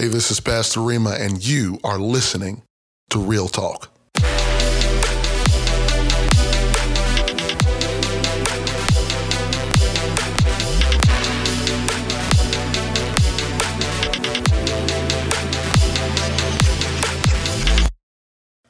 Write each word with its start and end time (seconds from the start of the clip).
Hey, 0.00 0.08
this 0.08 0.30
is 0.30 0.40
Pastor 0.40 0.80
Rima, 0.80 1.10
and 1.10 1.46
you 1.46 1.78
are 1.84 1.98
listening 1.98 2.62
to 3.10 3.18
Real 3.18 3.48
Talk. 3.48 3.90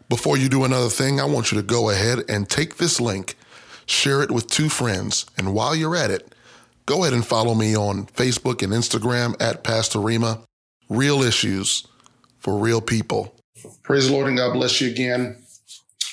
Before 0.09 0.37
you 0.37 0.49
do 0.49 0.65
another 0.65 0.89
thing, 0.89 1.21
I 1.21 1.27
want 1.27 1.53
you 1.53 1.59
to 1.59 1.63
go 1.63 1.91
ahead 1.91 2.25
and 2.29 2.51
take 2.51 2.79
this 2.79 3.01
link, 3.01 3.37
share 3.87 4.21
it 4.21 4.33
with 4.33 4.49
two 4.49 4.69
friends, 4.69 5.27
and 5.39 5.55
while 5.55 5.77
you're 5.77 5.95
at 5.95 6.11
it, 6.11 6.35
go 6.87 7.05
ahead 7.05 7.13
and 7.13 7.25
follow 7.25 7.55
me 7.55 7.77
on 7.77 8.07
Facebook 8.07 8.65
and 8.65 8.73
Instagram 8.73 9.41
at 9.41 9.63
Pastor 9.63 10.01
Rima. 10.01 10.41
Real 10.91 11.23
issues 11.23 11.87
for 12.41 12.59
real 12.59 12.81
people. 12.81 13.33
Praise 13.85 14.09
the 14.09 14.13
Lord 14.13 14.27
and 14.27 14.37
God 14.37 14.55
bless 14.55 14.81
you 14.81 14.91
again. 14.91 15.41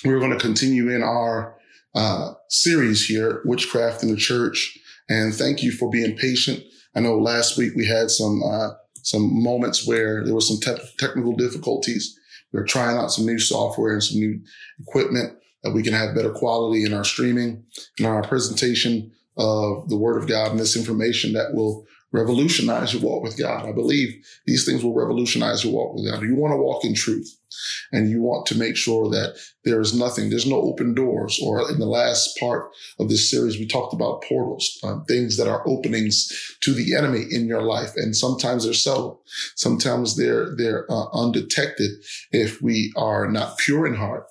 We're 0.05 0.19
going 0.19 0.31
to 0.31 0.37
continue 0.37 0.89
in 0.89 1.01
our 1.01 1.57
uh, 1.95 2.33
series 2.49 3.03
here, 3.03 3.41
Witchcraft 3.43 4.03
in 4.03 4.09
the 4.09 4.15
Church. 4.15 4.77
And 5.09 5.33
thank 5.33 5.63
you 5.63 5.71
for 5.71 5.89
being 5.89 6.15
patient. 6.15 6.63
I 6.95 6.99
know 6.99 7.17
last 7.17 7.57
week 7.57 7.73
we 7.75 7.87
had 7.87 8.11
some 8.11 8.43
uh, 8.43 8.69
some 9.01 9.41
moments 9.41 9.87
where 9.87 10.23
there 10.23 10.35
were 10.35 10.41
some 10.41 10.59
te- 10.59 10.83
technical 10.99 11.35
difficulties. 11.35 12.15
We 12.53 12.59
are 12.59 12.65
trying 12.65 12.97
out 12.97 13.11
some 13.11 13.25
new 13.25 13.39
software 13.39 13.93
and 13.93 14.03
some 14.03 14.19
new 14.19 14.39
equipment 14.79 15.39
that 15.63 15.73
we 15.73 15.81
can 15.81 15.93
have 15.93 16.13
better 16.13 16.31
quality 16.31 16.83
in 16.83 16.93
our 16.93 17.03
streaming 17.03 17.63
and 17.97 18.05
our 18.05 18.21
presentation 18.21 19.11
of 19.37 19.89
the 19.89 19.97
Word 19.97 20.21
of 20.21 20.27
God 20.27 20.51
and 20.51 20.59
this 20.59 20.77
information 20.77 21.33
that 21.33 21.55
will 21.55 21.87
revolutionize 22.11 22.93
your 22.93 23.03
walk 23.03 23.23
with 23.23 23.37
God. 23.37 23.67
I 23.67 23.71
believe 23.73 24.25
these 24.45 24.65
things 24.65 24.83
will 24.83 24.93
revolutionize 24.93 25.63
your 25.63 25.73
walk 25.73 25.95
with 25.95 26.09
God. 26.09 26.23
You 26.23 26.35
want 26.35 26.53
to 26.53 26.57
walk 26.57 26.85
in 26.85 26.93
truth 26.93 27.37
and 27.91 28.09
you 28.09 28.21
want 28.21 28.45
to 28.47 28.57
make 28.57 28.77
sure 28.77 29.09
that 29.09 29.37
there 29.65 29.81
is 29.81 29.93
nothing, 29.93 30.29
there's 30.29 30.45
no 30.45 30.61
open 30.61 30.93
doors. 30.93 31.39
Or 31.43 31.69
in 31.69 31.79
the 31.79 31.85
last 31.85 32.37
part 32.39 32.71
of 32.99 33.09
this 33.09 33.29
series, 33.29 33.57
we 33.57 33.67
talked 33.67 33.93
about 33.93 34.23
portals, 34.23 34.79
um, 34.83 35.03
things 35.05 35.37
that 35.37 35.47
are 35.47 35.67
openings 35.67 36.31
to 36.61 36.73
the 36.73 36.95
enemy 36.95 37.25
in 37.29 37.47
your 37.47 37.63
life. 37.63 37.91
And 37.95 38.15
sometimes 38.15 38.63
they're 38.63 38.73
subtle. 38.73 39.21
Sometimes 39.55 40.15
they're, 40.15 40.55
they're 40.55 40.89
uh, 40.89 41.07
undetected 41.13 41.91
if 42.31 42.61
we 42.61 42.93
are 42.95 43.29
not 43.29 43.57
pure 43.57 43.85
in 43.85 43.95
heart 43.95 44.27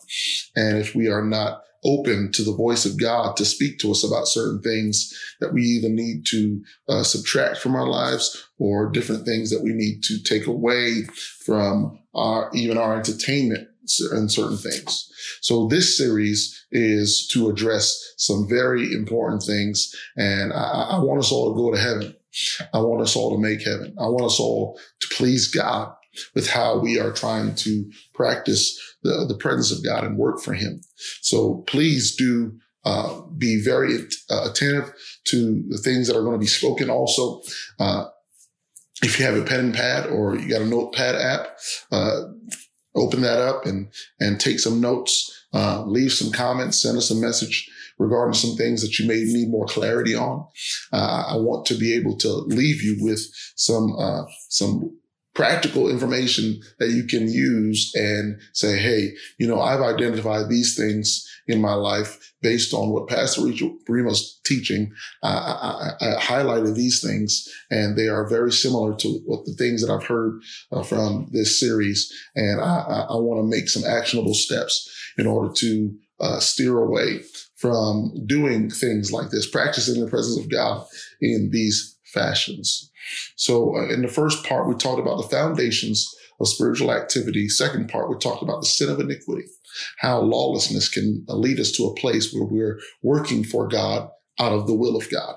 and 0.54 0.78
if 0.78 0.94
we 0.94 1.08
are 1.08 1.24
not 1.24 1.62
open 1.86 2.32
to 2.32 2.42
the 2.42 2.54
voice 2.54 2.84
of 2.84 3.00
God 3.00 3.36
to 3.36 3.44
speak 3.44 3.78
to 3.78 3.90
us 3.90 4.04
about 4.04 4.28
certain 4.28 4.60
things 4.60 5.16
that 5.40 5.52
we 5.52 5.62
either 5.62 5.88
need 5.88 6.26
to 6.26 6.62
uh, 6.88 7.02
subtract 7.02 7.58
from 7.58 7.76
our 7.76 7.86
lives 7.86 8.48
or 8.58 8.90
different 8.90 9.24
things 9.24 9.50
that 9.50 9.62
we 9.62 9.72
need 9.72 10.02
to 10.02 10.22
take 10.22 10.46
away 10.46 11.04
from 11.44 11.98
our 12.14 12.50
even 12.52 12.76
our 12.76 12.96
entertainment 12.96 13.68
and 14.10 14.32
certain 14.32 14.56
things. 14.56 15.08
So 15.40 15.68
this 15.68 15.96
series 15.96 16.66
is 16.72 17.28
to 17.28 17.48
address 17.48 18.14
some 18.16 18.48
very 18.48 18.92
important 18.92 19.42
things, 19.42 19.94
and 20.16 20.52
I, 20.52 20.88
I 20.92 20.98
want 20.98 21.20
us 21.20 21.30
all 21.30 21.52
to 21.52 21.56
go 21.56 21.70
to 21.70 21.80
heaven. 21.80 22.16
I 22.74 22.80
want 22.80 23.00
us 23.00 23.16
all 23.16 23.34
to 23.34 23.40
make 23.40 23.62
heaven. 23.62 23.94
I 23.98 24.08
want 24.08 24.24
us 24.24 24.40
all 24.40 24.78
to 25.00 25.08
please 25.14 25.48
God 25.48 25.94
with 26.34 26.48
how 26.48 26.78
we 26.78 26.98
are 26.98 27.12
trying 27.12 27.54
to 27.56 27.90
practice 28.14 28.78
the, 29.02 29.24
the 29.26 29.36
presence 29.36 29.70
of 29.70 29.84
God 29.84 30.04
and 30.04 30.16
work 30.16 30.40
for 30.40 30.54
Him. 30.54 30.80
So 31.20 31.64
please 31.66 32.14
do 32.16 32.58
uh, 32.86 33.20
be 33.36 33.60
very 33.60 33.98
uh, 34.30 34.48
attentive 34.48 34.92
to 35.24 35.64
the 35.68 35.78
things 35.78 36.06
that 36.06 36.16
are 36.16 36.22
going 36.22 36.36
to 36.36 36.38
be 36.38 36.46
spoken. 36.46 36.88
Also, 36.88 37.42
uh, 37.80 38.06
if 39.02 39.18
you 39.18 39.26
have 39.26 39.36
a 39.36 39.42
pen 39.42 39.58
and 39.58 39.74
pad 39.74 40.06
or 40.06 40.36
you 40.36 40.48
got 40.48 40.62
a 40.62 40.66
notepad 40.66 41.16
app, 41.16 41.58
uh, 41.90 42.22
open 42.94 43.22
that 43.22 43.40
up 43.40 43.66
and 43.66 43.88
and 44.20 44.38
take 44.38 44.60
some 44.60 44.80
notes. 44.80 45.32
Uh, 45.52 45.82
leave 45.84 46.12
some 46.12 46.30
comments. 46.30 46.80
Send 46.80 46.96
us 46.96 47.10
a 47.10 47.16
message 47.16 47.68
regarding 47.98 48.34
some 48.34 48.56
things 48.56 48.82
that 48.82 49.00
you 49.00 49.08
may 49.08 49.24
need 49.24 49.48
more 49.48 49.66
clarity 49.66 50.14
on. 50.14 50.46
Uh, 50.92 51.24
I 51.30 51.36
want 51.38 51.66
to 51.66 51.74
be 51.74 51.92
able 51.96 52.16
to 52.18 52.28
leave 52.28 52.82
you 52.82 52.98
with 53.00 53.20
some 53.56 53.96
some 54.48 54.96
practical 55.36 55.90
information 55.90 56.58
that 56.78 56.90
you 56.90 57.04
can 57.04 57.30
use 57.30 57.92
and 57.94 58.40
say, 58.54 58.78
Hey, 58.78 59.10
you 59.38 59.46
know, 59.46 59.60
I've 59.60 59.82
identified 59.82 60.48
these 60.48 60.74
things 60.74 61.24
in 61.46 61.60
my 61.60 61.74
life 61.74 62.32
based 62.40 62.72
on 62.72 62.88
what 62.88 63.06
Pastor 63.06 63.42
Rima's 63.86 64.40
teaching. 64.46 64.90
I, 65.22 65.28
I, 65.28 65.90
I, 66.00 66.20
highlighted 66.20 66.74
these 66.74 67.02
things 67.02 67.46
and 67.70 67.96
they 67.96 68.08
are 68.08 68.28
very 68.28 68.50
similar 68.50 68.96
to 68.96 69.08
what 69.26 69.44
the 69.44 69.52
things 69.52 69.84
that 69.84 69.92
I've 69.92 70.06
heard 70.06 70.40
uh, 70.72 70.82
from 70.82 71.28
this 71.32 71.60
series. 71.60 72.10
And 72.34 72.60
I, 72.60 73.06
I 73.10 73.16
want 73.16 73.38
to 73.40 73.56
make 73.56 73.68
some 73.68 73.84
actionable 73.84 74.34
steps 74.34 74.90
in 75.18 75.26
order 75.26 75.52
to 75.58 75.94
uh, 76.18 76.40
steer 76.40 76.78
away 76.78 77.20
from 77.56 78.12
doing 78.26 78.70
things 78.70 79.12
like 79.12 79.30
this, 79.30 79.48
practicing 79.48 80.02
the 80.02 80.10
presence 80.10 80.42
of 80.42 80.50
God 80.50 80.86
in 81.20 81.50
these 81.52 81.98
fashions. 82.04 82.90
So 83.36 83.76
uh, 83.76 83.88
in 83.92 84.02
the 84.02 84.08
first 84.08 84.44
part, 84.44 84.68
we 84.68 84.74
talked 84.74 85.00
about 85.00 85.16
the 85.16 85.28
foundations 85.28 86.12
of 86.40 86.48
spiritual 86.48 86.92
activity. 86.92 87.48
Second 87.48 87.88
part, 87.88 88.10
we 88.10 88.16
talked 88.18 88.42
about 88.42 88.60
the 88.60 88.66
sin 88.66 88.90
of 88.90 89.00
iniquity, 89.00 89.44
how 89.98 90.20
lawlessness 90.20 90.88
can 90.88 91.24
lead 91.28 91.60
us 91.60 91.72
to 91.72 91.84
a 91.84 91.94
place 91.94 92.32
where 92.32 92.44
we're 92.44 92.78
working 93.02 93.44
for 93.44 93.68
God 93.68 94.10
out 94.38 94.52
of 94.52 94.66
the 94.66 94.74
will 94.74 94.96
of 94.96 95.10
God. 95.10 95.36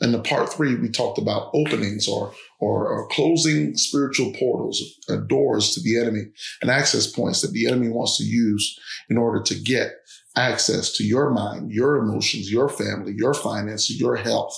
In 0.00 0.12
the 0.12 0.20
part 0.20 0.52
three, 0.52 0.76
we 0.76 0.88
talked 0.88 1.18
about 1.18 1.50
openings 1.54 2.06
or, 2.06 2.32
or, 2.60 2.88
or 2.88 3.08
closing 3.08 3.76
spiritual 3.76 4.32
portals, 4.38 4.80
uh, 5.08 5.16
doors 5.16 5.74
to 5.74 5.80
the 5.80 5.98
enemy 5.98 6.26
and 6.62 6.70
access 6.70 7.10
points 7.10 7.40
that 7.40 7.52
the 7.52 7.66
enemy 7.66 7.88
wants 7.88 8.16
to 8.18 8.24
use 8.24 8.78
in 9.10 9.18
order 9.18 9.42
to 9.42 9.54
get 9.56 9.92
access 10.38 10.92
to 10.92 11.04
your 11.04 11.30
mind, 11.30 11.72
your 11.72 11.96
emotions, 11.96 12.50
your 12.50 12.68
family, 12.68 13.12
your 13.16 13.34
finances, 13.34 14.00
your 14.00 14.16
health, 14.16 14.56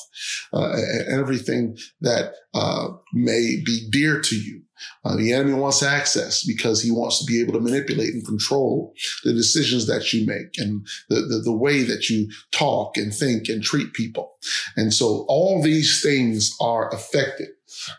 uh, 0.52 0.76
everything 1.08 1.76
that 2.00 2.34
uh, 2.54 2.88
may 3.14 3.56
be 3.64 3.88
dear 3.90 4.20
to 4.20 4.36
you. 4.36 4.62
Uh, 5.04 5.16
the 5.16 5.32
enemy 5.32 5.54
wants 5.54 5.82
access 5.82 6.44
because 6.44 6.82
he 6.82 6.90
wants 6.90 7.18
to 7.18 7.24
be 7.26 7.40
able 7.40 7.52
to 7.52 7.60
manipulate 7.60 8.14
and 8.14 8.26
control 8.26 8.94
the 9.24 9.32
decisions 9.32 9.86
that 9.86 10.12
you 10.12 10.26
make 10.26 10.56
and 10.58 10.86
the, 11.08 11.16
the, 11.16 11.40
the 11.44 11.52
way 11.52 11.82
that 11.82 12.08
you 12.08 12.28
talk 12.50 12.96
and 12.96 13.14
think 13.14 13.48
and 13.48 13.62
treat 13.62 13.92
people. 13.92 14.32
And 14.76 14.92
so 14.92 15.24
all 15.28 15.62
these 15.62 16.02
things 16.02 16.56
are 16.60 16.88
affected 16.94 17.48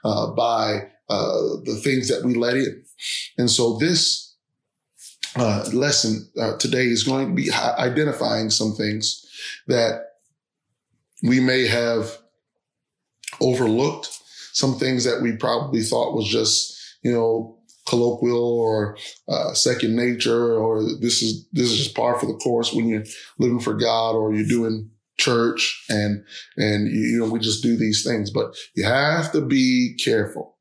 uh, 0.04 0.32
by 0.32 0.88
uh, 1.10 1.38
the 1.66 1.80
things 1.84 2.08
that 2.08 2.24
we 2.24 2.36
let 2.36 2.56
in. 2.56 2.84
And 3.38 3.50
so 3.50 3.78
this 3.78 4.31
uh, 5.36 5.70
lesson 5.74 6.28
uh, 6.40 6.58
today 6.58 6.86
is 6.86 7.04
going 7.04 7.30
to 7.30 7.34
be 7.34 7.52
identifying 7.52 8.50
some 8.50 8.74
things 8.74 9.26
that 9.68 10.08
we 11.24 11.40
may 11.40 11.68
have 11.68 12.18
overlooked, 13.40 14.10
some 14.54 14.76
things 14.76 15.04
that 15.04 15.22
we 15.22 15.36
probably 15.36 15.82
thought 15.82 16.16
was 16.16 16.28
just, 16.28 16.98
you 17.04 17.12
know, 17.12 17.58
colloquial 17.88 18.60
or 18.60 18.98
uh, 19.28 19.54
second 19.54 19.96
nature, 19.96 20.58
or 20.58 20.84
this 20.84 21.22
is 21.22 21.48
this 21.52 21.72
is 21.72 21.78
just 21.78 21.96
par 21.96 22.20
for 22.20 22.26
the 22.26 22.38
course 22.38 22.74
when 22.74 22.88
you're 22.88 23.04
living 23.40 23.60
for 23.60 23.74
God 23.74 24.16
or 24.16 24.34
you're 24.34 24.48
doing 24.48 24.90
church 25.18 25.84
and 25.90 26.24
and 26.58 26.88
you, 26.88 27.02
you 27.02 27.20
know 27.20 27.30
we 27.30 27.40
just 27.40 27.64
do 27.64 27.76
these 27.78 28.04
things. 28.04 28.30
But 28.30 28.56
you 28.76 28.84
have 28.84 29.32
to 29.32 29.42
be 29.42 29.98
careful 30.04 30.58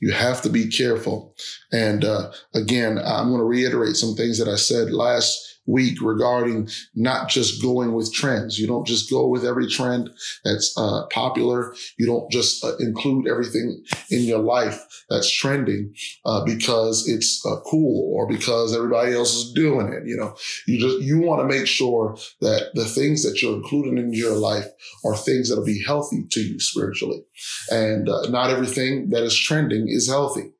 you 0.00 0.12
have 0.12 0.42
to 0.42 0.48
be 0.48 0.68
careful. 0.68 1.34
And 1.72 2.04
uh, 2.04 2.32
again, 2.54 2.98
I'm 2.98 3.28
going 3.28 3.38
to 3.38 3.44
reiterate 3.44 3.96
some 3.96 4.14
things 4.14 4.38
that 4.38 4.48
I 4.48 4.56
said 4.56 4.92
last 4.92 5.51
week 5.66 5.98
regarding 6.02 6.68
not 6.94 7.28
just 7.28 7.62
going 7.62 7.92
with 7.92 8.12
trends. 8.12 8.58
You 8.58 8.66
don't 8.66 8.86
just 8.86 9.10
go 9.10 9.28
with 9.28 9.44
every 9.44 9.68
trend 9.68 10.10
that's 10.44 10.74
uh, 10.76 11.06
popular. 11.12 11.74
You 11.98 12.06
don't 12.06 12.30
just 12.30 12.64
uh, 12.64 12.76
include 12.78 13.28
everything 13.28 13.82
in 14.10 14.22
your 14.22 14.40
life 14.40 14.80
that's 15.08 15.30
trending 15.30 15.94
uh, 16.24 16.44
because 16.44 17.08
it's 17.08 17.44
uh, 17.46 17.60
cool 17.66 18.12
or 18.14 18.26
because 18.26 18.74
everybody 18.74 19.12
else 19.12 19.34
is 19.34 19.52
doing 19.52 19.92
it. 19.92 20.06
You 20.06 20.16
know, 20.16 20.34
you 20.66 20.78
just 20.78 21.00
you 21.00 21.20
want 21.20 21.40
to 21.42 21.56
make 21.56 21.66
sure 21.66 22.16
that 22.40 22.70
the 22.74 22.84
things 22.84 23.22
that 23.22 23.42
you're 23.42 23.54
including 23.54 23.98
in 23.98 24.12
your 24.12 24.36
life 24.36 24.66
are 25.04 25.16
things 25.16 25.48
that'll 25.48 25.64
be 25.64 25.82
healthy 25.82 26.26
to 26.30 26.40
you 26.40 26.58
spiritually, 26.58 27.22
and 27.70 28.08
uh, 28.08 28.28
not 28.28 28.50
everything 28.50 29.10
that 29.10 29.22
is 29.22 29.38
trending 29.38 29.88
is 29.88 30.08
healthy 30.08 30.52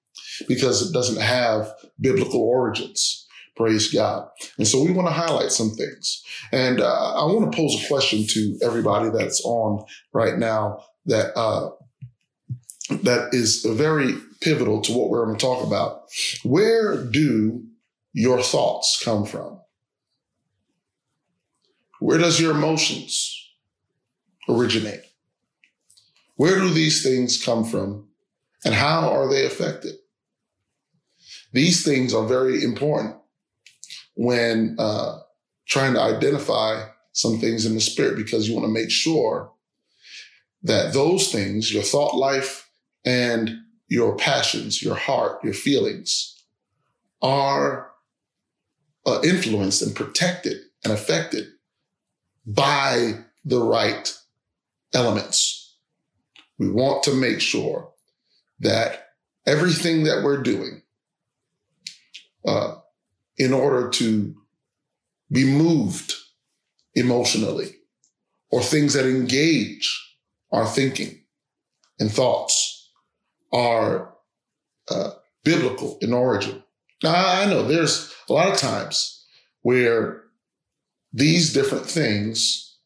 because 0.48 0.88
it 0.88 0.92
doesn't 0.92 1.20
have 1.20 1.72
biblical 2.00 2.40
origins. 2.40 3.21
Praise 3.56 3.92
God. 3.92 4.28
And 4.56 4.66
so 4.66 4.82
we 4.82 4.92
want 4.92 5.08
to 5.08 5.12
highlight 5.12 5.52
some 5.52 5.70
things. 5.70 6.22
And 6.52 6.80
uh, 6.80 7.14
I 7.14 7.24
want 7.26 7.52
to 7.52 7.56
pose 7.56 7.82
a 7.82 7.86
question 7.86 8.24
to 8.28 8.58
everybody 8.62 9.10
that's 9.10 9.42
on 9.44 9.84
right 10.12 10.38
now 10.38 10.84
that 11.06 11.36
uh, 11.36 11.70
that 13.02 13.28
is 13.32 13.64
very 13.64 14.14
pivotal 14.40 14.80
to 14.82 14.92
what 14.92 15.10
we're 15.10 15.24
going 15.24 15.36
to 15.36 15.44
talk 15.44 15.66
about. 15.66 16.04
Where 16.44 17.04
do 17.04 17.64
your 18.12 18.42
thoughts 18.42 19.00
come 19.02 19.26
from? 19.26 19.60
Where 22.00 22.18
does 22.18 22.40
your 22.40 22.52
emotions 22.52 23.38
originate? 24.48 25.02
Where 26.36 26.58
do 26.58 26.70
these 26.70 27.02
things 27.02 27.42
come 27.42 27.64
from 27.64 28.08
and 28.64 28.74
how 28.74 29.10
are 29.10 29.28
they 29.28 29.46
affected? 29.46 29.94
These 31.52 31.84
things 31.84 32.14
are 32.14 32.26
very 32.26 32.64
important 32.64 33.16
when 34.14 34.76
uh, 34.78 35.18
trying 35.66 35.94
to 35.94 36.00
identify 36.00 36.84
some 37.12 37.38
things 37.38 37.66
in 37.66 37.74
the 37.74 37.80
spirit 37.80 38.16
because 38.16 38.48
you 38.48 38.54
want 38.54 38.66
to 38.66 38.72
make 38.72 38.90
sure 38.90 39.52
that 40.62 40.92
those 40.92 41.30
things, 41.30 41.72
your 41.72 41.82
thought 41.82 42.16
life 42.16 42.70
and 43.04 43.58
your 43.88 44.16
passions, 44.16 44.82
your 44.82 44.94
heart, 44.94 45.42
your 45.44 45.52
feelings, 45.52 46.42
are 47.20 47.90
uh, 49.06 49.20
influenced 49.24 49.82
and 49.82 49.94
protected 49.94 50.58
and 50.84 50.92
affected 50.92 51.48
by 52.46 53.12
the 53.44 53.60
right 53.60 54.16
elements. 54.94 55.76
We 56.58 56.70
want 56.70 57.02
to 57.04 57.14
make 57.14 57.40
sure 57.40 57.92
that 58.60 59.08
everything 59.46 60.04
that 60.04 60.22
we're 60.22 60.42
doing 60.42 60.82
uh, 62.46 62.76
in 63.38 63.52
order 63.52 63.88
to 63.88 64.34
be 65.30 65.44
moved 65.44 66.12
emotionally 66.94 67.74
or 68.50 68.62
things 68.62 68.92
that 68.92 69.06
engage 69.06 69.98
our 70.52 70.66
thinking 70.66 71.24
and 71.98 72.12
thoughts 72.12 72.90
are 73.52 74.14
uh, 74.90 75.10
biblical 75.44 75.98
in 76.02 76.12
origin. 76.12 76.62
Now, 77.02 77.14
I 77.14 77.46
know 77.46 77.62
there's 77.62 78.12
a 78.28 78.32
lot 78.32 78.48
of 78.48 78.58
times 78.58 79.24
where 79.62 80.24
these 81.12 81.52
different 81.52 81.86
things 81.86 82.78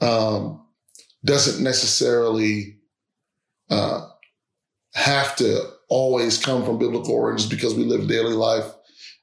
um, 0.00 0.66
doesn't 1.24 1.62
necessarily 1.62 2.78
uh, 3.70 4.06
have 4.94 5.36
to 5.36 5.70
always 5.88 6.42
come 6.42 6.64
from 6.64 6.78
biblical 6.78 7.12
origins 7.12 7.48
because 7.48 7.74
we 7.74 7.84
live 7.84 8.08
daily 8.08 8.34
life 8.34 8.72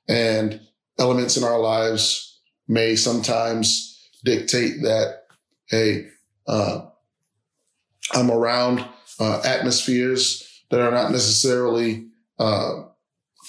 and 0.07 0.59
elements 1.00 1.38
in 1.38 1.44
our 1.44 1.59
lives 1.59 2.39
may 2.68 2.95
sometimes 2.95 4.09
dictate 4.24 4.81
that, 4.83 5.24
hey, 5.68 6.07
uh, 6.48 6.81
I'm 8.13 8.31
around 8.31 8.86
uh, 9.19 9.42
atmospheres 9.44 10.63
that 10.69 10.81
are 10.81 10.92
not 10.92 11.12
necessarily 11.12 12.07
uh, 12.39 12.83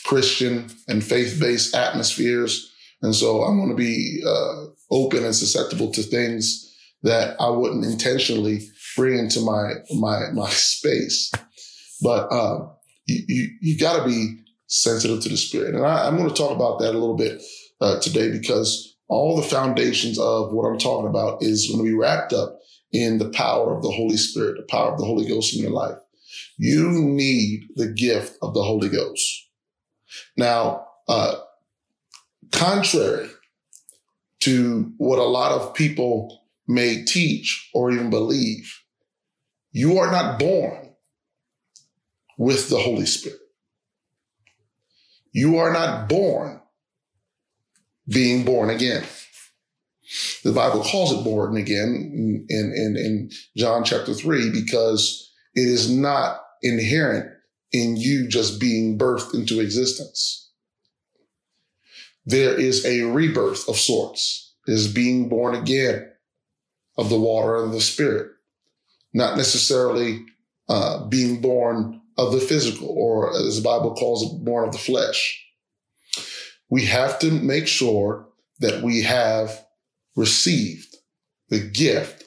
Christian 0.04 0.68
and 0.88 1.02
faith 1.02 1.38
based 1.40 1.74
atmospheres. 1.74 2.72
And 3.02 3.14
so 3.14 3.42
I'm 3.42 3.58
going 3.58 3.70
to 3.70 3.76
be 3.76 4.22
uh, 4.26 4.66
open 4.90 5.24
and 5.24 5.34
susceptible 5.34 5.90
to 5.92 6.02
things 6.02 6.68
that 7.02 7.40
I 7.40 7.48
wouldn't 7.48 7.84
intentionally 7.84 8.60
bring 8.96 9.18
into 9.18 9.40
my 9.40 9.72
my 9.94 10.30
my 10.32 10.48
space. 10.50 11.32
But 12.02 12.28
uh, 12.28 12.68
you 13.06 13.24
you, 13.26 13.48
you 13.60 13.78
got 13.78 14.02
to 14.02 14.08
be 14.08 14.41
sensitive 14.72 15.20
to 15.22 15.28
the 15.28 15.36
spirit, 15.36 15.74
and 15.74 15.84
I, 15.84 16.08
am 16.08 16.16
going 16.16 16.28
to 16.28 16.34
talk 16.34 16.50
about 16.50 16.78
that 16.78 16.90
a 16.90 16.98
little 16.98 17.16
bit 17.16 17.42
uh, 17.82 18.00
today 18.00 18.30
because 18.30 18.96
all 19.06 19.36
the 19.36 19.42
foundations 19.42 20.18
of 20.18 20.52
what 20.52 20.64
I'm 20.64 20.78
talking 20.78 21.08
about 21.08 21.42
is 21.42 21.68
going 21.68 21.84
to 21.84 21.90
be 21.90 21.94
wrapped 21.94 22.32
up 22.32 22.58
in 22.90 23.18
the 23.18 23.28
power 23.28 23.76
of 23.76 23.82
the 23.82 23.90
Holy 23.90 24.16
Spirit, 24.16 24.56
the 24.56 24.62
power 24.62 24.92
of 24.92 24.98
the 24.98 25.04
Holy 25.04 25.28
Ghost 25.28 25.54
in 25.54 25.60
your 25.60 25.72
life. 25.72 25.98
You 26.56 26.90
need 26.90 27.64
the 27.76 27.88
gift 27.88 28.38
of 28.40 28.54
the 28.54 28.62
Holy 28.62 28.88
Ghost. 28.88 29.48
Now, 30.38 30.86
uh, 31.06 31.34
contrary 32.50 33.28
to 34.40 34.90
what 34.96 35.18
a 35.18 35.24
lot 35.24 35.52
of 35.52 35.74
people 35.74 36.44
may 36.66 37.04
teach 37.04 37.68
or 37.74 37.92
even 37.92 38.08
believe, 38.08 38.80
you 39.70 39.98
are 39.98 40.10
not 40.10 40.38
born 40.38 40.94
with 42.38 42.70
the 42.70 42.78
Holy 42.78 43.06
Spirit. 43.06 43.38
You 45.32 45.56
are 45.58 45.72
not 45.72 46.08
born 46.08 46.60
being 48.08 48.44
born 48.44 48.70
again. 48.70 49.04
The 50.44 50.52
Bible 50.52 50.82
calls 50.82 51.12
it 51.12 51.24
born 51.24 51.56
again 51.56 52.46
in, 52.48 52.72
in, 52.76 52.96
in 52.96 53.30
John 53.56 53.82
chapter 53.84 54.12
3 54.12 54.50
because 54.50 55.32
it 55.54 55.68
is 55.68 55.90
not 55.90 56.40
inherent 56.62 57.30
in 57.72 57.96
you 57.96 58.28
just 58.28 58.60
being 58.60 58.98
birthed 58.98 59.34
into 59.34 59.60
existence. 59.60 60.50
There 62.26 62.58
is 62.58 62.84
a 62.84 63.02
rebirth 63.02 63.68
of 63.68 63.76
sorts, 63.76 64.54
is 64.66 64.92
being 64.92 65.28
born 65.28 65.54
again 65.54 66.08
of 66.98 67.08
the 67.08 67.18
water 67.18 67.64
and 67.64 67.72
the 67.72 67.80
spirit, 67.80 68.32
not 69.14 69.36
necessarily 69.38 70.24
uh, 70.68 71.06
being 71.06 71.40
born 71.40 72.01
of 72.18 72.32
the 72.32 72.40
physical, 72.40 72.88
or 72.88 73.30
as 73.34 73.56
the 73.56 73.62
Bible 73.62 73.94
calls 73.94 74.22
it, 74.22 74.44
born 74.44 74.66
of 74.66 74.72
the 74.72 74.78
flesh. 74.78 75.38
We 76.70 76.86
have 76.86 77.18
to 77.20 77.30
make 77.30 77.66
sure 77.66 78.28
that 78.60 78.82
we 78.82 79.02
have 79.02 79.64
received 80.16 80.96
the 81.48 81.60
gift 81.60 82.24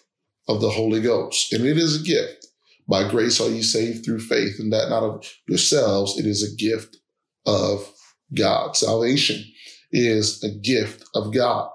of 0.47 0.61
the 0.61 0.69
Holy 0.69 1.01
Ghost. 1.01 1.53
And 1.53 1.65
it 1.65 1.77
is 1.77 1.99
a 1.99 2.03
gift. 2.03 2.47
By 2.87 3.09
grace 3.09 3.41
are 3.41 3.49
you 3.49 3.63
saved 3.63 4.05
through 4.05 4.19
faith, 4.19 4.59
and 4.59 4.71
that 4.71 4.89
not 4.89 5.03
of 5.03 5.33
yourselves, 5.47 6.19
it 6.19 6.25
is 6.25 6.43
a 6.43 6.55
gift 6.55 6.97
of 7.45 7.91
God. 8.33 8.75
Salvation 8.75 9.43
is 9.91 10.43
a 10.43 10.49
gift 10.49 11.03
of 11.15 11.33
God. 11.33 11.69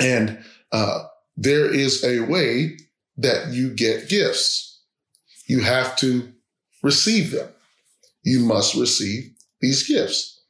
And 0.00 0.44
uh, 0.72 1.04
there 1.36 1.72
is 1.72 2.02
a 2.04 2.20
way 2.20 2.76
that 3.16 3.52
you 3.52 3.72
get 3.72 4.08
gifts. 4.08 4.82
You 5.46 5.60
have 5.60 5.94
to 5.96 6.33
receive 6.84 7.32
them. 7.32 7.48
You 8.22 8.40
must 8.40 8.74
receive 8.74 9.32
these 9.60 9.88
gifts. 9.88 10.42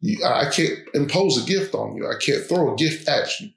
You, 0.00 0.24
I 0.24 0.48
can't 0.50 0.78
impose 0.94 1.42
a 1.42 1.46
gift 1.46 1.74
on 1.74 1.96
you. 1.96 2.06
I 2.06 2.14
can't 2.20 2.44
throw 2.44 2.72
a 2.72 2.76
gift 2.76 3.08
at 3.08 3.28
you. 3.40 3.48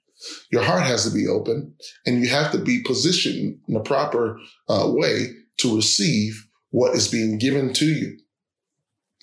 Your 0.51 0.63
heart 0.63 0.83
has 0.83 1.03
to 1.03 1.13
be 1.13 1.27
open 1.27 1.75
and 2.05 2.21
you 2.21 2.29
have 2.29 2.51
to 2.53 2.57
be 2.57 2.81
positioned 2.81 3.59
in 3.67 3.75
a 3.75 3.81
proper 3.81 4.39
uh, 4.69 4.85
way 4.87 5.27
to 5.57 5.75
receive 5.75 6.47
what 6.71 6.95
is 6.95 7.09
being 7.09 7.37
given 7.37 7.73
to 7.73 7.85
you. 7.85 8.17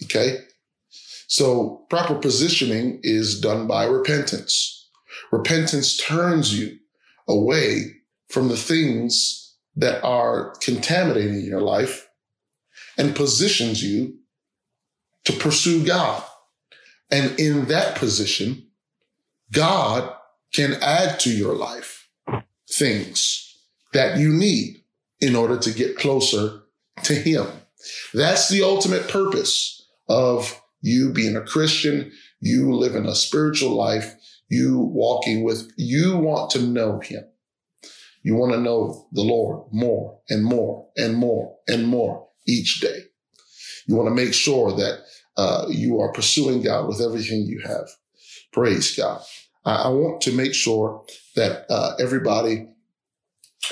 Okay. 0.04 0.38
So 1.26 1.86
proper 1.88 2.14
positioning 2.14 3.00
is 3.02 3.40
done 3.40 3.66
by 3.66 3.84
repentance. 3.86 4.88
Repentance 5.32 5.96
turns 5.96 6.58
you 6.58 6.76
away 7.26 7.94
from 8.28 8.48
the 8.48 8.56
things 8.56 9.56
that 9.76 10.02
are 10.04 10.54
contaminating 10.60 11.40
your 11.42 11.62
life 11.62 12.09
and 13.00 13.16
positions 13.16 13.82
you 13.82 14.14
to 15.24 15.32
pursue 15.32 15.86
God. 15.86 16.22
And 17.10 17.40
in 17.40 17.64
that 17.68 17.96
position, 17.96 18.66
God 19.50 20.12
can 20.52 20.74
add 20.82 21.18
to 21.20 21.30
your 21.30 21.54
life 21.54 22.08
things 22.70 23.58
that 23.94 24.18
you 24.18 24.28
need 24.28 24.84
in 25.18 25.34
order 25.34 25.56
to 25.56 25.72
get 25.72 25.96
closer 25.96 26.60
to 27.04 27.14
Him. 27.14 27.46
That's 28.12 28.50
the 28.50 28.62
ultimate 28.62 29.08
purpose 29.08 29.88
of 30.06 30.60
you 30.82 31.10
being 31.10 31.36
a 31.36 31.40
Christian, 31.40 32.12
you 32.40 32.74
living 32.74 33.06
a 33.06 33.14
spiritual 33.14 33.70
life, 33.70 34.14
you 34.50 34.78
walking 34.78 35.42
with, 35.42 35.72
you 35.78 36.18
want 36.18 36.50
to 36.50 36.60
know 36.60 37.00
Him. 37.00 37.24
You 38.22 38.34
want 38.34 38.52
to 38.52 38.60
know 38.60 39.08
the 39.12 39.22
Lord 39.22 39.72
more 39.72 40.18
and 40.28 40.44
more 40.44 40.86
and 40.98 41.14
more 41.14 41.56
and 41.66 41.88
more 41.88 42.29
each 42.50 42.80
day. 42.80 42.98
You 43.86 43.96
want 43.96 44.08
to 44.08 44.14
make 44.14 44.34
sure 44.34 44.72
that 44.72 45.00
uh, 45.36 45.66
you 45.68 46.00
are 46.00 46.12
pursuing 46.12 46.62
God 46.62 46.88
with 46.88 47.00
everything 47.00 47.42
you 47.42 47.60
have. 47.64 47.88
Praise 48.52 48.96
God. 48.96 49.22
I, 49.64 49.88
want 49.88 50.22
to 50.22 50.32
make 50.32 50.54
sure 50.54 51.04
that 51.36 51.66
uh, 51.70 51.94
everybody 51.98 52.66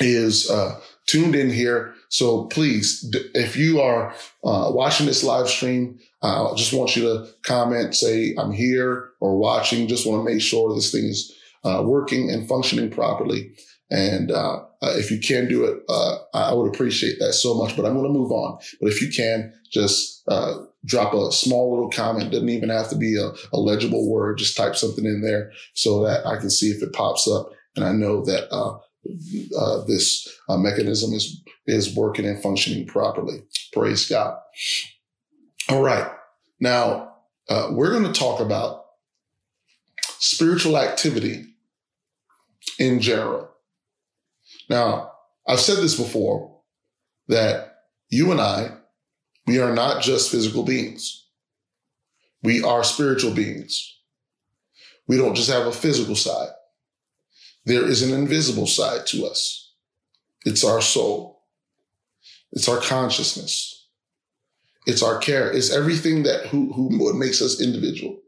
is 0.00 0.50
uh, 0.50 0.80
tuned 1.06 1.34
in 1.34 1.50
here. 1.50 1.94
So 2.10 2.44
please, 2.44 3.10
if 3.34 3.56
you 3.56 3.80
are 3.80 4.14
uh, 4.44 4.70
watching 4.72 5.06
this 5.06 5.24
live 5.24 5.48
stream, 5.48 5.98
I 6.22 6.52
just 6.56 6.72
want 6.72 6.96
you 6.96 7.02
to 7.02 7.28
comment, 7.42 7.94
say 7.94 8.34
I'm 8.38 8.52
here 8.52 9.10
or 9.20 9.36
watching. 9.38 9.88
Just 9.88 10.06
want 10.06 10.26
to 10.26 10.32
make 10.32 10.42
sure 10.42 10.74
this 10.74 10.92
thing 10.92 11.04
is 11.04 11.32
uh, 11.64 11.82
working 11.84 12.30
and 12.30 12.48
functioning 12.48 12.90
properly. 12.90 13.52
And 13.90 14.30
uh, 14.30 14.64
uh, 14.82 14.92
if 14.96 15.10
you 15.10 15.18
can 15.18 15.48
do 15.48 15.64
it, 15.64 15.82
I 16.34 16.52
would 16.54 16.72
appreciate 16.72 17.18
that 17.18 17.32
so 17.32 17.54
much. 17.54 17.76
But 17.76 17.84
I'm 17.84 17.94
going 17.94 18.06
to 18.06 18.18
move 18.18 18.30
on. 18.30 18.58
But 18.80 18.90
if 18.90 19.02
you 19.02 19.10
can, 19.10 19.52
just 19.70 20.24
drop 20.84 21.14
a 21.14 21.32
small 21.32 21.70
little 21.70 21.90
comment. 21.90 22.32
Doesn't 22.32 22.48
even 22.48 22.68
have 22.68 22.88
to 22.90 22.96
be 22.96 23.16
a, 23.16 23.30
a, 23.52 23.58
legible 23.58 24.10
word. 24.10 24.38
Just 24.38 24.56
type 24.56 24.76
something 24.76 25.04
in 25.04 25.20
there 25.22 25.52
so 25.74 26.04
that 26.04 26.26
I 26.26 26.36
can 26.36 26.50
see 26.50 26.70
if 26.70 26.82
it 26.82 26.92
pops 26.92 27.28
up. 27.28 27.50
And 27.76 27.84
I 27.84 27.92
know 27.92 28.24
that 28.24 28.52
uh, 28.52 28.78
uh, 29.58 29.84
this 29.84 30.28
uh, 30.48 30.56
mechanism 30.56 31.12
is 31.12 31.42
is 31.66 31.94
working 31.94 32.26
and 32.26 32.42
functioning 32.42 32.86
properly. 32.86 33.42
Praise 33.72 34.08
God. 34.08 34.38
All 35.68 35.82
right. 35.82 36.10
Now 36.60 37.16
uh, 37.48 37.68
we're 37.70 37.90
going 37.90 38.10
to 38.10 38.18
talk 38.18 38.40
about 38.40 38.84
spiritual 40.18 40.78
activity 40.78 41.44
in 42.78 43.00
general. 43.00 43.47
Now 44.68 45.12
I've 45.46 45.60
said 45.60 45.78
this 45.78 45.96
before 45.96 46.60
that 47.28 47.84
you 48.10 48.30
and 48.30 48.40
I 48.40 48.72
we 49.46 49.60
are 49.60 49.74
not 49.74 50.02
just 50.02 50.30
physical 50.30 50.62
beings. 50.62 51.24
We 52.42 52.62
are 52.62 52.84
spiritual 52.84 53.32
beings. 53.32 53.96
We 55.06 55.16
don't 55.16 55.34
just 55.34 55.50
have 55.50 55.66
a 55.66 55.72
physical 55.72 56.14
side. 56.14 56.50
There 57.64 57.84
is 57.84 58.02
an 58.02 58.12
invisible 58.12 58.66
side 58.66 59.06
to 59.06 59.24
us. 59.24 59.72
It's 60.44 60.64
our 60.64 60.82
soul. 60.82 61.44
It's 62.52 62.68
our 62.68 62.78
consciousness. 62.78 63.86
It's 64.86 65.02
our 65.02 65.18
care. 65.18 65.50
It's 65.50 65.72
everything 65.72 66.24
that 66.24 66.46
who, 66.46 66.72
who 66.72 66.98
what 66.98 67.14
makes 67.14 67.40
us 67.40 67.60
individual. 67.60 68.20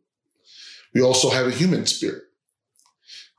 We 0.95 1.03
also 1.03 1.29
have 1.29 1.47
a 1.47 1.53
human 1.53 1.87
spirit. 1.87 2.23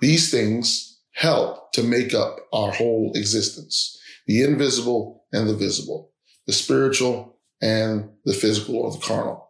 These 0.01 0.31
things 0.31 0.91
help 1.22 1.72
to 1.74 1.84
make 1.84 2.13
up 2.13 2.38
our 2.51 2.72
whole 2.72 3.12
existence. 3.16 3.98
The 4.25 4.44
invisible 4.44 5.25
and 5.32 5.48
the 5.48 5.56
visible, 5.56 6.12
the 6.48 6.54
spiritual 6.54 7.38
and 7.62 8.10
the 8.25 8.34
physical 8.34 8.78
or 8.78 8.92
the 8.92 8.98
carnal. 8.98 9.50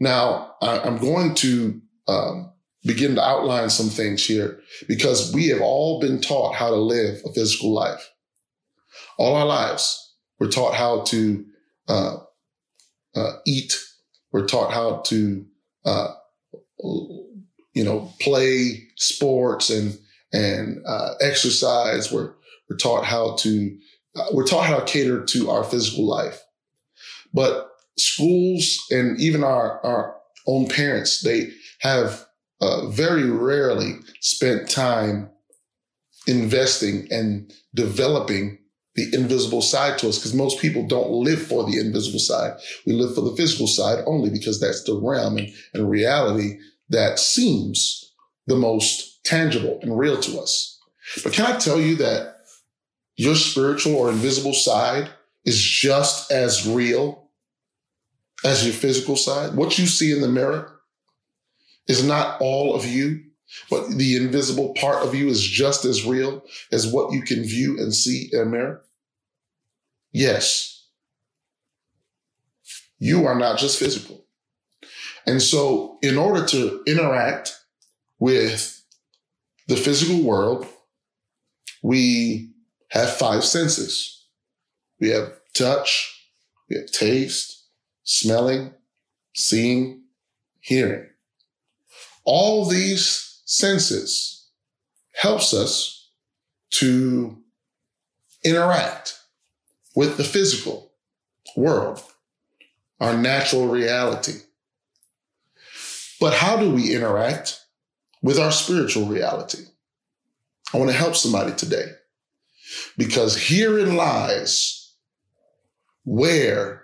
Now, 0.00 0.54
I'm 0.60 0.98
going 0.98 1.34
to 1.36 1.80
um, 2.08 2.52
begin 2.84 3.14
to 3.14 3.24
outline 3.24 3.70
some 3.70 3.88
things 3.88 4.26
here 4.26 4.60
because 4.88 5.32
we 5.32 5.48
have 5.48 5.60
all 5.60 6.00
been 6.00 6.20
taught 6.20 6.54
how 6.54 6.70
to 6.70 6.76
live 6.76 7.20
a 7.24 7.32
physical 7.32 7.72
life. 7.72 8.10
All 9.18 9.36
our 9.36 9.46
lives, 9.46 10.16
we're 10.40 10.50
taught 10.50 10.74
how 10.74 11.02
to 11.02 11.44
uh, 11.88 12.16
uh, 13.14 13.32
eat. 13.46 13.76
We're 14.32 14.46
taught 14.46 14.72
how 14.72 14.98
to, 15.06 15.46
uh, 15.84 16.08
you 16.80 17.84
know, 17.84 18.12
play 18.20 18.88
sports 18.96 19.70
and 19.70 19.98
and 20.32 20.82
uh, 20.86 21.14
exercise. 21.20 22.12
We're 22.12 22.34
we're 22.68 22.76
taught 22.76 23.04
how 23.04 23.36
to 23.36 23.78
uh, 24.16 24.26
we're 24.32 24.46
taught 24.46 24.66
how 24.66 24.78
to 24.78 24.84
cater 24.84 25.24
to 25.24 25.50
our 25.50 25.64
physical 25.64 26.06
life. 26.06 26.42
But 27.32 27.70
schools 27.98 28.78
and 28.90 29.20
even 29.20 29.44
our 29.44 29.84
our 29.84 30.16
own 30.46 30.68
parents, 30.68 31.22
they 31.22 31.50
have 31.80 32.24
uh, 32.60 32.88
very 32.88 33.30
rarely 33.30 33.94
spent 34.20 34.68
time 34.68 35.30
investing 36.26 37.06
and 37.10 37.52
developing 37.74 38.58
the 38.96 39.16
invisible 39.16 39.62
side 39.62 39.96
to 39.98 40.08
us 40.08 40.18
because 40.18 40.34
most 40.34 40.60
people 40.60 40.84
don't 40.86 41.10
live 41.10 41.40
for 41.40 41.64
the 41.64 41.78
invisible 41.78 42.18
side. 42.18 42.58
We 42.84 42.94
live 42.94 43.14
for 43.14 43.20
the 43.20 43.36
physical 43.36 43.68
side 43.68 44.02
only 44.06 44.28
because 44.28 44.60
that's 44.60 44.82
the 44.82 45.00
realm 45.00 45.38
and, 45.38 45.48
and 45.72 45.88
reality 45.88 46.58
that 46.88 47.18
seems 47.18 48.12
the 48.46 48.56
most 48.56 49.17
tangible 49.28 49.78
and 49.82 49.98
real 49.98 50.18
to 50.20 50.40
us. 50.40 50.80
But 51.22 51.32
can 51.32 51.46
I 51.46 51.58
tell 51.58 51.80
you 51.80 51.96
that 51.96 52.36
your 53.16 53.34
spiritual 53.34 53.96
or 53.96 54.10
invisible 54.10 54.54
side 54.54 55.10
is 55.44 55.60
just 55.60 56.30
as 56.32 56.66
real 56.66 57.28
as 58.44 58.64
your 58.64 58.74
physical 58.74 59.16
side? 59.16 59.54
What 59.54 59.78
you 59.78 59.86
see 59.86 60.12
in 60.12 60.20
the 60.20 60.28
mirror 60.28 60.80
is 61.86 62.06
not 62.06 62.40
all 62.40 62.74
of 62.74 62.86
you, 62.86 63.24
but 63.70 63.88
the 63.90 64.16
invisible 64.16 64.74
part 64.74 65.04
of 65.04 65.14
you 65.14 65.28
is 65.28 65.42
just 65.42 65.84
as 65.84 66.06
real 66.06 66.44
as 66.72 66.86
what 66.90 67.12
you 67.12 67.22
can 67.22 67.42
view 67.42 67.78
and 67.78 67.94
see 67.94 68.28
in 68.32 68.40
a 68.40 68.44
mirror? 68.44 68.84
Yes. 70.12 70.86
You 72.98 73.26
are 73.26 73.38
not 73.38 73.58
just 73.58 73.78
physical. 73.78 74.24
And 75.26 75.42
so, 75.42 75.98
in 76.02 76.16
order 76.16 76.44
to 76.46 76.82
interact 76.86 77.54
with 78.18 78.77
the 79.68 79.76
physical 79.76 80.22
world, 80.22 80.66
we 81.82 82.50
have 82.88 83.10
five 83.10 83.44
senses. 83.44 84.26
We 85.00 85.10
have 85.10 85.32
touch, 85.54 86.28
we 86.68 86.76
have 86.76 86.90
taste, 86.90 87.66
smelling, 88.02 88.74
seeing, 89.34 90.02
hearing 90.60 91.08
all 92.28 92.66
these 92.66 93.40
senses 93.46 94.48
helps 95.14 95.54
us 95.54 96.10
to 96.68 97.38
interact 98.44 99.18
with 99.96 100.18
the 100.18 100.24
physical 100.24 100.92
world, 101.56 102.02
our 103.00 103.16
natural 103.16 103.66
reality. 103.66 104.40
But 106.20 106.34
how 106.34 106.58
do 106.58 106.70
we 106.70 106.94
interact 106.94 107.64
with 108.22 108.38
our 108.38 108.52
spiritual 108.52 109.06
reality? 109.06 109.64
I 110.72 110.78
want 110.78 110.90
to 110.90 110.96
help 110.96 111.16
somebody 111.16 111.54
today 111.54 111.86
because 112.96 113.48
herein 113.48 113.96
lies 113.96 114.94
where 116.04 116.82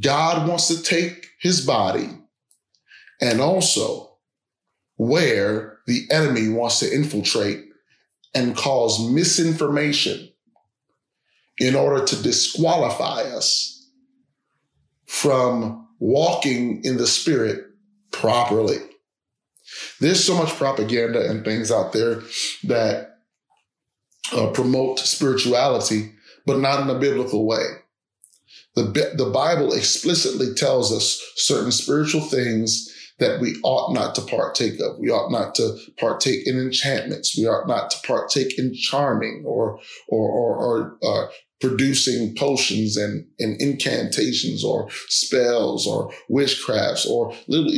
God 0.00 0.48
wants 0.48 0.68
to 0.68 0.82
take 0.82 1.28
his 1.40 1.64
body 1.64 2.08
and 3.20 3.40
also 3.40 4.18
where 4.96 5.78
the 5.86 6.06
enemy 6.10 6.48
wants 6.48 6.80
to 6.80 6.92
infiltrate 6.92 7.64
and 8.34 8.56
cause 8.56 9.10
misinformation 9.10 10.28
in 11.58 11.74
order 11.74 12.04
to 12.04 12.22
disqualify 12.22 13.22
us 13.22 13.90
from 15.06 15.88
walking 15.98 16.84
in 16.84 16.96
the 16.98 17.06
spirit 17.06 17.64
properly. 18.12 18.78
There's 20.00 20.24
so 20.24 20.36
much 20.36 20.54
propaganda 20.56 21.28
and 21.28 21.44
things 21.44 21.70
out 21.70 21.92
there 21.92 22.22
that 22.64 23.18
uh, 24.32 24.50
promote 24.50 24.98
spirituality, 24.98 26.12
but 26.44 26.58
not 26.58 26.80
in 26.80 26.90
a 26.90 26.98
biblical 26.98 27.46
way. 27.46 27.64
The, 28.74 29.14
the 29.16 29.30
Bible 29.32 29.72
explicitly 29.72 30.54
tells 30.54 30.92
us 30.92 31.22
certain 31.36 31.72
spiritual 31.72 32.20
things 32.20 32.92
that 33.18 33.40
we 33.40 33.58
ought 33.62 33.94
not 33.94 34.14
to 34.16 34.20
partake 34.20 34.78
of. 34.80 34.98
We 34.98 35.08
ought 35.08 35.30
not 35.30 35.54
to 35.54 35.78
partake 35.98 36.46
in 36.46 36.58
enchantments. 36.58 37.36
We 37.36 37.46
ought 37.46 37.66
not 37.66 37.90
to 37.90 38.06
partake 38.06 38.58
in 38.58 38.74
charming 38.74 39.44
or 39.46 39.80
or 40.08 40.28
or, 40.28 40.56
or 40.56 40.98
uh, 41.02 41.30
producing 41.60 42.34
potions 42.36 42.96
and, 42.96 43.26
and 43.38 43.60
incantations 43.60 44.62
or 44.62 44.88
spells 45.08 45.86
or 45.86 46.12
witchcrafts 46.30 47.08
or 47.08 47.32
little 47.48 47.72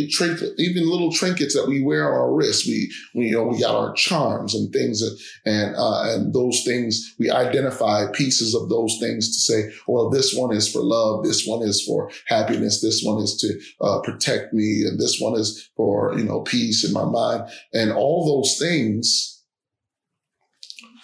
even 0.58 0.90
little 0.90 1.12
trinkets 1.12 1.54
that 1.54 1.68
we 1.68 1.82
wear 1.82 2.12
on 2.12 2.20
our 2.20 2.34
wrists. 2.34 2.66
We, 2.66 2.90
we 3.14 3.26
you 3.26 3.32
know, 3.32 3.44
we 3.44 3.60
got 3.60 3.76
our 3.76 3.92
charms 3.94 4.54
and 4.54 4.72
things 4.72 5.00
that, 5.00 5.16
and, 5.46 5.76
uh, 5.76 6.14
and 6.14 6.34
those 6.34 6.64
things, 6.64 7.14
we 7.18 7.30
identify 7.30 8.10
pieces 8.12 8.54
of 8.54 8.68
those 8.68 8.96
things 9.00 9.28
to 9.28 9.52
say, 9.52 9.70
well, 9.86 10.10
this 10.10 10.34
one 10.34 10.54
is 10.54 10.70
for 10.70 10.82
love. 10.82 11.24
This 11.24 11.46
one 11.46 11.62
is 11.62 11.82
for 11.84 12.10
happiness. 12.26 12.80
This 12.80 13.02
one 13.04 13.22
is 13.22 13.36
to 13.36 13.86
uh, 13.86 14.00
protect 14.00 14.52
me. 14.52 14.82
And 14.86 14.98
this 14.98 15.20
one 15.20 15.38
is 15.38 15.70
for, 15.76 16.18
you 16.18 16.24
know, 16.24 16.40
peace 16.40 16.84
in 16.84 16.92
my 16.92 17.04
mind. 17.04 17.48
And 17.72 17.92
all 17.92 18.26
those 18.26 18.58
things 18.58 19.37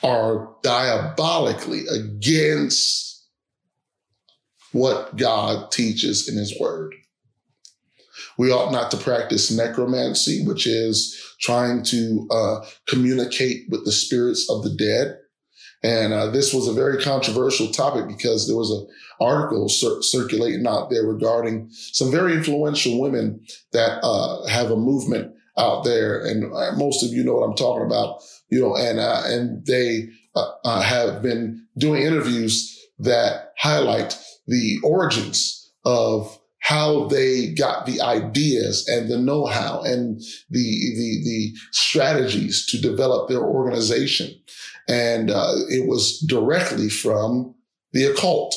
are 0.04 0.54
diabolically 0.62 1.86
against 1.86 3.26
what 4.72 5.16
God 5.16 5.72
teaches 5.72 6.28
in 6.28 6.36
his 6.36 6.54
word. 6.60 6.94
We 8.36 8.50
ought 8.50 8.72
not 8.72 8.90
to 8.90 8.96
practice 8.96 9.50
necromancy, 9.50 10.44
which 10.44 10.66
is 10.66 11.18
trying 11.40 11.84
to 11.84 12.28
uh, 12.30 12.66
communicate 12.86 13.70
with 13.70 13.84
the 13.84 13.92
spirits 13.92 14.50
of 14.50 14.62
the 14.62 14.74
dead. 14.74 15.18
And 15.82 16.12
uh, 16.12 16.28
this 16.28 16.52
was 16.52 16.66
a 16.66 16.72
very 16.72 17.02
controversial 17.02 17.68
topic 17.68 18.08
because 18.08 18.46
there 18.46 18.56
was 18.56 18.70
an 18.70 18.86
article 19.20 19.68
cir- 19.68 20.02
circulating 20.02 20.66
out 20.66 20.90
there 20.90 21.04
regarding 21.06 21.68
some 21.70 22.10
very 22.10 22.34
influential 22.34 23.00
women 23.00 23.44
that 23.72 24.00
uh, 24.02 24.46
have 24.48 24.70
a 24.70 24.76
movement 24.76 25.34
out 25.56 25.84
there. 25.84 26.24
And 26.24 26.52
uh, 26.52 26.72
most 26.76 27.04
of 27.04 27.10
you 27.12 27.22
know 27.22 27.34
what 27.34 27.46
I'm 27.46 27.56
talking 27.56 27.86
about 27.86 28.22
you 28.54 28.60
know, 28.60 28.76
and 28.76 29.00
uh, 29.00 29.22
and 29.24 29.66
they 29.66 30.08
uh, 30.36 30.50
uh, 30.64 30.80
have 30.80 31.20
been 31.22 31.66
doing 31.76 32.02
interviews 32.02 32.78
that 33.00 33.52
highlight 33.58 34.16
the 34.46 34.78
origins 34.84 35.72
of 35.84 36.38
how 36.60 37.06
they 37.08 37.52
got 37.52 37.84
the 37.84 38.00
ideas 38.00 38.86
and 38.88 39.10
the 39.10 39.18
know-how 39.18 39.82
and 39.82 40.20
the 40.50 40.94
the 40.98 41.20
the 41.24 41.52
strategies 41.72 42.64
to 42.66 42.80
develop 42.80 43.28
their 43.28 43.42
organization, 43.42 44.32
and 44.88 45.32
uh, 45.32 45.54
it 45.68 45.88
was 45.88 46.24
directly 46.28 46.88
from 46.88 47.56
the 47.92 48.04
occult 48.04 48.54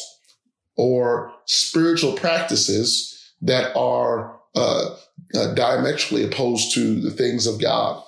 or 0.75 1.31
spiritual 1.47 2.13
practices 2.13 3.33
that 3.41 3.75
are 3.75 4.39
uh, 4.55 4.95
uh, 5.33 5.53
diametrically 5.55 6.23
opposed 6.23 6.71
to 6.75 7.01
the 7.01 7.11
things 7.11 7.47
of 7.47 7.59
God. 7.59 8.03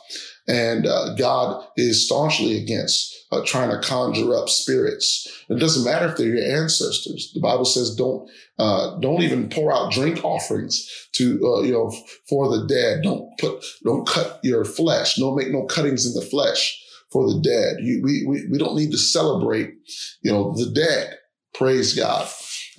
And 0.50 0.88
uh, 0.88 1.14
God 1.14 1.64
is 1.78 2.08
staunchly 2.08 2.58
against 2.58 3.16
uh, 3.32 3.42
trying 3.46 3.70
to 3.70 3.88
conjure 3.88 4.36
up 4.36 4.50
spirits. 4.50 5.28
It 5.48 5.60
doesn't 5.60 5.86
matter 5.86 6.08
if 6.08 6.18
they're 6.18 6.36
your 6.36 6.62
ancestors. 6.62 7.32
The 7.34 7.40
Bible 7.40 7.66
says 7.66 7.96
don't 7.96 8.30
uh, 8.58 8.98
don't 9.00 9.22
even 9.22 9.50
pour 9.50 9.72
out 9.72 9.92
drink 9.92 10.24
offerings 10.24 10.90
to 11.14 11.40
uh, 11.44 11.62
you 11.62 11.72
know 11.72 11.94
for 12.28 12.50
the 12.50 12.66
dead. 12.66 13.04
Don't 13.04 13.30
put 13.38 13.64
don't 13.84 14.08
cut 14.08 14.40
your 14.44 14.66
flesh. 14.66 15.16
Don't 15.16 15.38
make 15.38 15.52
no 15.52 15.66
cuttings 15.66 16.08
in 16.08 16.20
the 16.20 16.28
flesh 16.28 16.84
for 17.12 17.28
the 17.32 17.40
dead. 17.42 17.78
You, 17.82 18.02
we, 18.04 18.26
we 18.28 18.48
we 18.52 18.58
don't 18.58 18.76
need 18.76 18.92
to 18.92 18.98
celebrate 18.98 19.74
you 20.24 20.32
know 20.32 20.54
the 20.56 20.72
dead. 20.72 21.16
Praise 21.54 21.94
God. 21.96 22.28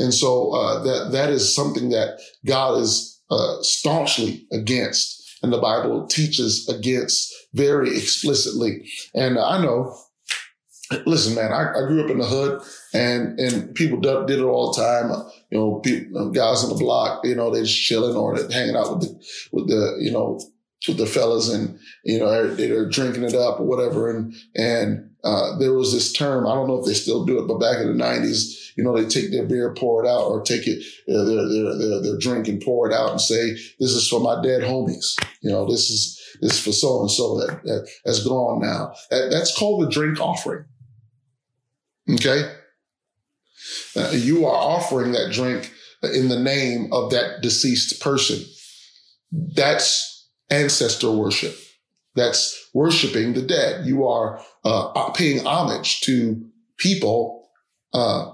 And 0.00 0.12
so 0.12 0.52
uh, 0.52 0.82
that 0.82 1.12
that 1.12 1.30
is 1.30 1.54
something 1.54 1.90
that 1.90 2.18
God 2.44 2.80
is 2.80 3.20
uh, 3.30 3.62
staunchly 3.62 4.46
against, 4.52 5.19
and 5.42 5.52
the 5.52 5.58
Bible 5.58 6.06
teaches 6.06 6.68
against 6.68 7.32
very 7.54 7.96
explicitly. 7.96 8.88
And 9.14 9.38
I 9.38 9.62
know, 9.62 9.96
listen, 11.06 11.34
man, 11.34 11.52
I, 11.52 11.70
I 11.70 11.86
grew 11.86 12.04
up 12.04 12.10
in 12.10 12.18
the 12.18 12.26
hood, 12.26 12.62
and 12.92 13.38
and 13.38 13.74
people 13.74 14.00
did 14.00 14.38
it 14.38 14.42
all 14.42 14.72
the 14.72 14.82
time. 14.82 15.10
You 15.50 15.58
know, 15.58 15.74
people, 15.80 16.18
uh, 16.18 16.30
guys 16.30 16.62
on 16.62 16.70
the 16.70 16.76
block, 16.76 17.24
you 17.24 17.34
know, 17.34 17.50
they 17.50 17.62
just 17.62 17.80
chilling 17.80 18.16
or 18.16 18.36
they're 18.36 18.50
hanging 18.50 18.76
out 18.76 18.98
with 18.98 19.02
the 19.02 19.26
with 19.52 19.68
the 19.68 19.96
you 20.00 20.10
know 20.10 20.40
with 20.88 20.96
the 20.96 21.06
fellas, 21.06 21.52
and 21.52 21.78
you 22.04 22.18
know 22.18 22.54
they're 22.54 22.88
drinking 22.88 23.24
it 23.24 23.34
up 23.34 23.60
or 23.60 23.66
whatever. 23.66 24.10
And 24.10 24.34
and 24.56 25.09
uh, 25.24 25.58
there 25.58 25.74
was 25.74 25.92
this 25.92 26.12
term, 26.12 26.46
I 26.46 26.54
don't 26.54 26.68
know 26.68 26.80
if 26.80 26.86
they 26.86 26.94
still 26.94 27.24
do 27.24 27.38
it, 27.42 27.46
but 27.46 27.58
back 27.58 27.78
in 27.78 27.86
the 27.86 28.04
'90s, 28.04 28.60
you 28.76 28.84
know, 28.84 28.96
they 28.96 29.06
take 29.06 29.30
their 29.30 29.44
beer, 29.44 29.74
pour 29.74 30.04
it 30.04 30.08
out, 30.08 30.24
or 30.24 30.42
take 30.42 30.66
it, 30.66 30.82
uh, 31.08 31.24
their, 31.24 31.48
their, 31.48 31.76
their, 31.76 32.02
their 32.02 32.18
drink 32.18 32.48
and 32.48 32.62
pour 32.62 32.88
it 32.88 32.94
out 32.94 33.10
and 33.10 33.20
say, 33.20 33.52
this 33.78 33.90
is 33.90 34.08
for 34.08 34.20
my 34.20 34.40
dead 34.42 34.62
homies. 34.62 35.16
You 35.42 35.50
know, 35.50 35.70
this 35.70 35.90
is, 35.90 36.18
this 36.40 36.54
is 36.54 36.64
for 36.64 36.72
so 36.72 37.00
and 37.00 37.10
so 37.10 37.38
that, 37.40 37.62
that 37.64 37.88
has 38.06 38.24
gone 38.26 38.60
now. 38.62 38.94
That, 39.10 39.28
that's 39.30 39.56
called 39.56 39.86
a 39.86 39.90
drink 39.90 40.20
offering. 40.20 40.64
Okay. 42.10 42.50
Uh, 43.96 44.10
you 44.12 44.46
are 44.46 44.56
offering 44.56 45.12
that 45.12 45.32
drink 45.32 45.72
in 46.02 46.28
the 46.28 46.40
name 46.40 46.90
of 46.92 47.10
that 47.10 47.42
deceased 47.42 48.00
person. 48.00 48.42
That's 49.30 50.28
ancestor 50.48 51.10
worship. 51.10 51.54
That's 52.14 52.70
worshiping 52.74 53.34
the 53.34 53.42
dead. 53.42 53.86
You 53.86 54.06
are 54.08 54.42
uh, 54.64 55.10
paying 55.10 55.46
homage 55.46 56.00
to 56.02 56.44
people 56.76 57.48
uh, 57.92 58.32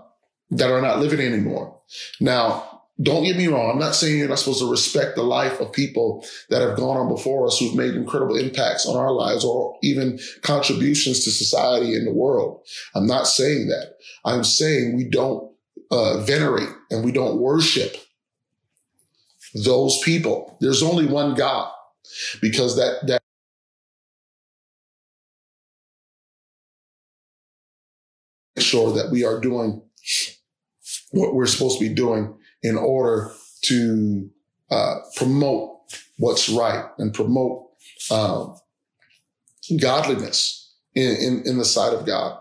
that 0.51 0.71
are 0.71 0.81
not 0.81 0.99
living 0.99 1.21
anymore. 1.21 1.81
Now, 2.21 2.77
don't 3.03 3.25
get 3.25 3.37
me 3.37 3.47
wrong. 3.47 3.71
I'm 3.71 3.79
not 3.79 3.95
saying 3.95 4.19
you're 4.19 4.29
not 4.29 4.39
supposed 4.39 4.61
to 4.61 4.71
respect 4.71 5.17
the 5.17 5.23
life 5.23 5.61
of 5.61 5.73
people 5.73 6.25
that 6.49 6.63
have 6.63 6.77
gone 6.79 6.97
on 6.97 7.09
before 7.09 7.47
us 7.47 7.59
who've 7.59 7.75
made 7.75 7.95
incredible 7.95 8.37
impacts 8.37 8.87
on 8.87 8.97
our 8.97 9.13
lives 9.13 9.45
or 9.45 9.77
even 9.83 10.19
contributions 10.43 11.23
to 11.25 11.31
society 11.31 11.95
and 11.95 12.07
the 12.07 12.13
world. 12.13 12.63
I'm 12.95 13.07
not 13.07 13.27
saying 13.27 13.69
that. 13.69 13.97
I'm 14.25 14.45
saying 14.45 14.97
we 14.97 15.05
don't 15.05 15.53
uh, 15.91 16.23
venerate 16.23 16.71
and 16.91 17.05
we 17.05 17.13
don't 17.13 17.39
worship 17.39 17.97
those 19.55 19.99
people. 20.03 20.57
There's 20.61 20.83
only 20.83 21.07
one 21.07 21.35
God 21.35 21.71
because 22.41 22.77
that, 22.77 23.07
that 23.07 23.23
sure 28.77 28.93
that 28.93 29.11
we 29.11 29.25
are 29.25 29.41
doing 29.41 29.83
what 31.13 31.35
we're 31.35 31.47
supposed 31.47 31.79
to 31.79 31.89
be 31.89 31.95
doing 31.95 32.35
in 32.63 32.77
order 32.77 33.33
to 33.63 34.29
uh, 34.71 34.97
promote 35.17 35.79
what's 36.19 36.49
right 36.49 36.85
and 36.99 37.15
promote 37.15 37.69
um, 38.11 38.59
godliness 39.81 40.75
in, 40.95 41.17
in, 41.17 41.43
in, 41.47 41.59
the 41.59 41.65
sight 41.65 41.95
of 41.95 42.07
God. 42.07 42.39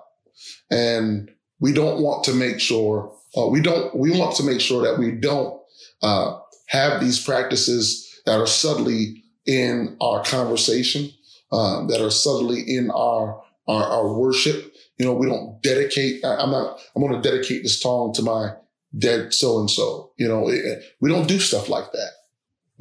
And 0.69 1.31
we 1.59 1.71
don't 1.71 2.01
want 2.01 2.23
to 2.25 2.33
make 2.33 2.59
sure, 2.59 3.15
uh, 3.37 3.47
we 3.47 3.61
don't, 3.61 3.95
we 3.95 4.11
want 4.11 4.35
to 4.37 4.43
make 4.43 4.59
sure 4.59 4.83
that 4.83 4.99
we 4.99 5.11
don't 5.11 5.59
uh, 6.01 6.37
have 6.67 6.99
these 6.99 7.23
practices 7.23 8.21
that 8.25 8.39
are 8.39 8.47
subtly 8.47 9.23
in 9.45 9.95
our 10.01 10.23
conversation, 10.23 11.11
um, 11.51 11.87
that 11.87 12.03
are 12.03 12.11
subtly 12.11 12.61
in 12.61 12.91
our, 12.91 13.41
our, 13.67 13.83
our 13.83 14.13
worship. 14.13 14.74
You 14.97 15.05
know, 15.05 15.13
we 15.13 15.27
don't 15.27 15.61
dedicate, 15.61 16.23
I'm 16.23 16.51
not, 16.51 16.79
I'm 16.95 17.01
going 17.01 17.21
to 17.21 17.29
dedicate 17.29 17.63
this 17.63 17.81
song 17.81 18.13
to 18.13 18.21
my 18.21 18.53
dead 18.97 19.33
so 19.33 19.59
and 19.59 19.69
so. 19.69 20.11
You 20.17 20.27
know, 20.27 20.47
it, 20.49 20.83
we 21.01 21.09
don't 21.09 21.27
do 21.27 21.39
stuff 21.39 21.69
like 21.69 21.91
that. 21.91 22.11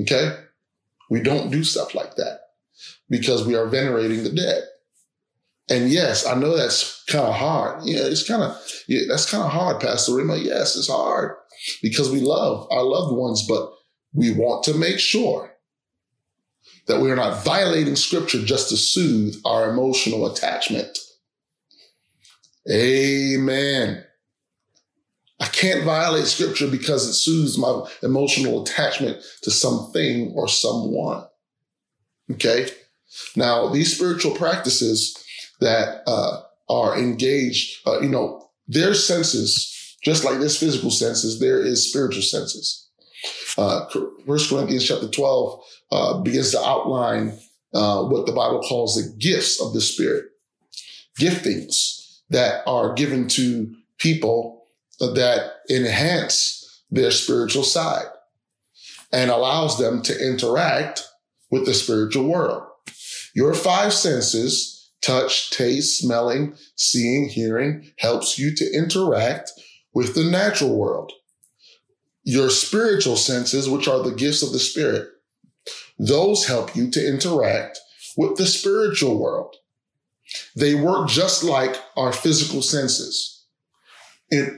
Okay. 0.00 0.36
We 1.10 1.20
don't 1.20 1.50
do 1.50 1.64
stuff 1.64 1.94
like 1.94 2.16
that 2.16 2.40
because 3.08 3.46
we 3.46 3.54
are 3.54 3.66
venerating 3.66 4.24
the 4.24 4.30
dead. 4.30 4.62
And 5.70 5.90
yes, 5.90 6.26
I 6.26 6.34
know 6.34 6.56
that's 6.56 7.04
kind 7.04 7.24
of 7.24 7.34
hard. 7.34 7.84
Yeah, 7.84 8.02
it's 8.02 8.26
kind 8.26 8.42
of, 8.42 8.56
yeah, 8.86 9.02
that's 9.08 9.30
kind 9.30 9.42
of 9.42 9.50
hard, 9.50 9.80
Pastor 9.80 10.14
Rima. 10.14 10.36
Yes, 10.36 10.76
it's 10.76 10.90
hard 10.90 11.36
because 11.82 12.10
we 12.10 12.20
love 12.20 12.68
our 12.70 12.82
loved 12.82 13.16
ones, 13.16 13.46
but 13.48 13.72
we 14.12 14.30
want 14.32 14.64
to 14.64 14.74
make 14.74 14.98
sure 14.98 15.54
that 16.86 17.00
we 17.00 17.10
are 17.10 17.16
not 17.16 17.44
violating 17.44 17.96
scripture 17.96 18.44
just 18.44 18.68
to 18.68 18.76
soothe 18.76 19.36
our 19.44 19.70
emotional 19.70 20.30
attachment. 20.30 20.98
Amen. 22.70 24.04
I 25.40 25.46
can't 25.46 25.84
violate 25.84 26.26
scripture 26.26 26.68
because 26.68 27.06
it 27.06 27.14
soothes 27.14 27.58
my 27.58 27.86
emotional 28.02 28.62
attachment 28.62 29.22
to 29.42 29.50
something 29.50 30.32
or 30.34 30.48
someone. 30.48 31.24
Okay. 32.30 32.68
Now, 33.36 33.68
these 33.68 33.94
spiritual 33.94 34.34
practices 34.34 35.16
that 35.60 36.02
uh, 36.06 36.42
are 36.68 36.98
engaged, 36.98 37.86
uh, 37.86 38.00
you 38.00 38.08
know, 38.08 38.48
their 38.66 38.94
senses, 38.94 39.96
just 40.02 40.24
like 40.24 40.38
this 40.38 40.58
physical 40.58 40.90
senses, 40.90 41.40
there 41.40 41.60
is 41.60 41.90
spiritual 41.90 42.22
senses. 42.22 42.88
Uh, 43.58 43.86
First 44.26 44.50
Corinthians 44.50 44.86
chapter 44.86 45.08
12 45.08 45.64
uh, 45.92 46.18
begins 46.22 46.52
to 46.52 46.60
outline 46.60 47.38
uh, 47.74 48.04
what 48.04 48.26
the 48.26 48.32
Bible 48.32 48.60
calls 48.62 48.94
the 48.94 49.14
gifts 49.18 49.60
of 49.60 49.74
the 49.74 49.80
Spirit, 49.80 50.26
giftings 51.18 52.03
that 52.30 52.62
are 52.66 52.94
given 52.94 53.28
to 53.28 53.74
people 53.98 54.66
that 54.98 55.52
enhance 55.70 56.82
their 56.90 57.10
spiritual 57.10 57.64
side 57.64 58.06
and 59.12 59.30
allows 59.30 59.78
them 59.78 60.02
to 60.02 60.26
interact 60.26 61.06
with 61.50 61.66
the 61.66 61.74
spiritual 61.74 62.24
world. 62.24 62.64
Your 63.34 63.54
five 63.54 63.92
senses, 63.92 64.90
touch, 65.02 65.50
taste, 65.50 65.98
smelling, 65.98 66.56
seeing, 66.76 67.28
hearing, 67.28 67.90
helps 67.98 68.38
you 68.38 68.54
to 68.54 68.72
interact 68.72 69.52
with 69.92 70.14
the 70.14 70.24
natural 70.24 70.76
world. 70.76 71.12
Your 72.24 72.50
spiritual 72.50 73.16
senses, 73.16 73.68
which 73.68 73.86
are 73.86 74.02
the 74.02 74.14
gifts 74.14 74.42
of 74.42 74.52
the 74.52 74.58
spirit, 74.58 75.08
those 75.98 76.46
help 76.46 76.74
you 76.74 76.90
to 76.90 77.06
interact 77.06 77.78
with 78.16 78.36
the 78.36 78.46
spiritual 78.46 79.20
world. 79.20 79.56
They 80.56 80.74
work 80.74 81.08
just 81.08 81.44
like 81.44 81.76
our 81.96 82.12
physical 82.12 82.62
senses 82.62 83.34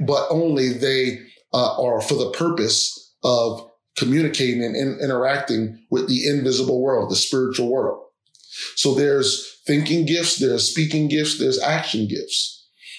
but 0.00 0.26
only 0.30 0.72
they 0.72 1.20
uh, 1.52 1.82
are 1.82 2.00
for 2.00 2.14
the 2.14 2.30
purpose 2.30 3.14
of 3.24 3.70
communicating 3.96 4.62
and 4.62 4.76
in, 4.76 4.98
interacting 5.02 5.78
with 5.90 6.08
the 6.08 6.28
invisible 6.28 6.82
world, 6.82 7.10
the 7.10 7.16
spiritual 7.16 7.70
world. 7.70 8.02
So 8.76 8.94
there's 8.94 9.60
thinking 9.66 10.06
gifts, 10.06 10.38
there's 10.38 10.70
speaking 10.70 11.08
gifts, 11.08 11.38
there's 11.38 11.60
action 11.60 12.06
gifts. 12.08 12.52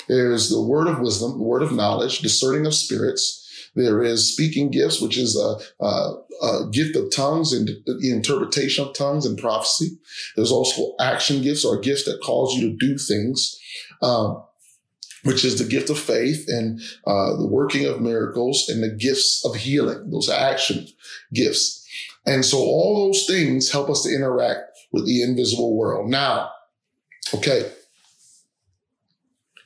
There's 0.07 0.49
the 0.49 0.61
word 0.61 0.87
of 0.87 0.99
wisdom, 0.99 1.39
word 1.39 1.63
of 1.63 1.71
knowledge, 1.71 2.19
discerning 2.19 2.65
of 2.65 2.73
spirits. 2.73 3.43
There 3.77 4.01
is 4.01 4.33
speaking 4.33 4.71
gifts, 4.71 4.99
which 4.99 5.17
is 5.17 5.37
a, 5.37 5.85
a, 5.85 6.13
a 6.43 6.69
gift 6.71 6.95
of 6.95 7.13
tongues 7.15 7.53
and 7.53 7.69
the 7.85 8.11
interpretation 8.11 8.87
of 8.87 8.95
tongues 8.95 9.25
and 9.25 9.37
prophecy. 9.37 9.97
There's 10.35 10.51
also 10.51 10.95
action 10.99 11.43
gifts 11.43 11.63
or 11.63 11.79
gifts 11.79 12.05
that 12.05 12.21
cause 12.23 12.55
you 12.55 12.71
to 12.71 12.77
do 12.77 12.97
things. 12.97 13.59
Um, 14.01 14.43
which 15.23 15.43
is 15.43 15.57
the 15.57 15.69
gift 15.69 15.89
of 15.89 15.99
faith 15.99 16.45
and 16.47 16.79
uh, 17.05 17.35
the 17.35 17.47
working 17.47 17.85
of 17.85 17.99
miracles 17.99 18.69
and 18.69 18.81
the 18.81 18.89
gifts 18.89 19.43
of 19.43 19.55
healing, 19.55 20.09
those 20.09 20.29
action 20.29 20.87
gifts. 21.33 21.85
And 22.25 22.45
so 22.45 22.59
all 22.59 23.07
those 23.07 23.25
things 23.25 23.71
help 23.71 23.89
us 23.89 24.03
to 24.03 24.13
interact 24.13 24.61
with 24.91 25.05
the 25.05 25.23
invisible 25.23 25.75
world. 25.75 26.09
Now, 26.09 26.51
okay, 27.33 27.69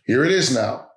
here 0.06 0.24
it 0.24 0.32
is 0.32 0.54
now. 0.54 0.91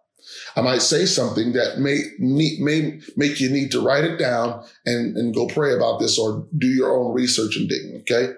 I 0.56 0.60
might 0.60 0.82
say 0.82 1.04
something 1.04 1.52
that 1.52 1.78
may 1.78 2.02
need, 2.18 2.60
may 2.60 3.00
make 3.16 3.40
you 3.40 3.50
need 3.50 3.72
to 3.72 3.84
write 3.84 4.04
it 4.04 4.18
down 4.18 4.64
and, 4.86 5.16
and 5.16 5.34
go 5.34 5.46
pray 5.46 5.74
about 5.74 5.98
this 5.98 6.18
or 6.18 6.46
do 6.56 6.66
your 6.66 6.96
own 6.96 7.12
research 7.12 7.56
and 7.56 7.68
digging. 7.68 8.00
Okay. 8.00 8.34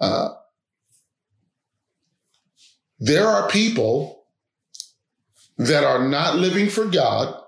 Uh, 0.00 0.30
there 2.98 3.26
are 3.26 3.48
people 3.48 4.24
that 5.58 5.84
are 5.84 6.08
not 6.08 6.36
living 6.36 6.68
for 6.68 6.86
God. 6.86 7.40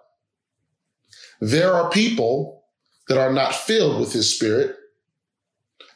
There 1.41 1.73
are 1.73 1.91
people 1.91 2.65
that 3.09 3.19
are 3.19 3.33
not 3.33 3.55
filled 3.55 4.01
with 4.01 4.13
his 4.13 4.35
spirit. 4.35 4.77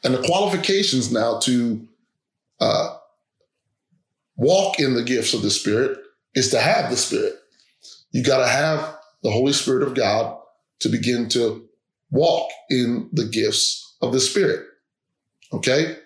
And 0.03 0.13
the 0.13 0.23
qualifications 0.23 1.11
now 1.11 1.39
to 1.39 1.87
uh, 2.59 2.97
walk 4.35 4.79
in 4.79 4.93
the 4.93 5.03
gifts 5.03 5.33
of 5.33 5.41
the 5.41 5.51
spirit 5.51 5.97
is 6.35 6.49
to 6.49 6.59
have 6.59 6.89
the 6.89 6.97
spirit. 6.97 7.38
You 8.11 8.23
got 8.23 8.39
to 8.39 8.47
have 8.47 8.97
the 9.23 9.31
Holy 9.31 9.53
Spirit 9.53 9.83
of 9.83 9.95
God 9.95 10.37
to 10.79 10.89
begin 10.89 11.29
to 11.29 11.67
walk 12.11 12.49
in 12.69 13.09
the 13.13 13.25
gifts 13.25 13.97
of 14.01 14.11
the 14.13 14.19
spirit. 14.19 14.65
Okay? 15.53 15.97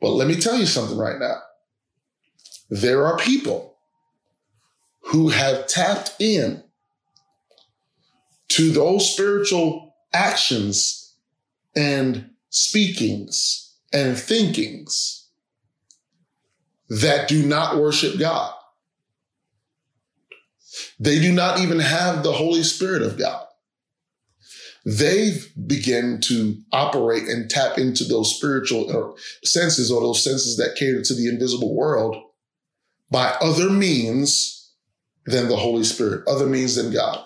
But 0.00 0.10
let 0.10 0.28
me 0.28 0.36
tell 0.36 0.58
you 0.58 0.66
something 0.66 0.98
right 0.98 1.18
now. 1.18 1.36
There 2.68 3.06
are 3.06 3.16
people 3.16 3.76
who 5.00 5.28
have 5.28 5.66
tapped 5.66 6.16
in 6.18 6.62
to 8.48 8.70
those 8.70 9.12
spiritual 9.12 9.94
actions 10.12 11.14
and 11.74 12.30
speakings 12.50 13.74
and 13.92 14.18
thinkings 14.18 15.28
that 16.88 17.28
do 17.28 17.46
not 17.46 17.76
worship 17.76 18.18
God. 18.18 18.52
They 20.98 21.18
do 21.20 21.32
not 21.32 21.60
even 21.60 21.78
have 21.78 22.22
the 22.22 22.32
Holy 22.32 22.62
Spirit 22.62 23.02
of 23.02 23.18
God. 23.18 23.46
They 24.84 25.38
begin 25.66 26.20
to 26.22 26.56
operate 26.72 27.24
and 27.24 27.50
tap 27.50 27.76
into 27.76 28.04
those 28.04 28.36
spiritual 28.36 29.16
senses 29.42 29.90
or 29.90 30.00
those 30.00 30.22
senses 30.22 30.56
that 30.58 30.76
cater 30.76 31.02
to 31.02 31.14
the 31.14 31.28
invisible 31.28 31.74
world 31.74 32.16
by 33.10 33.34
other 33.40 33.68
means 33.68 34.72
than 35.26 35.48
the 35.48 35.56
Holy 35.56 35.82
Spirit, 35.82 36.26
other 36.28 36.46
means 36.46 36.76
than 36.76 36.92
God. 36.92 37.24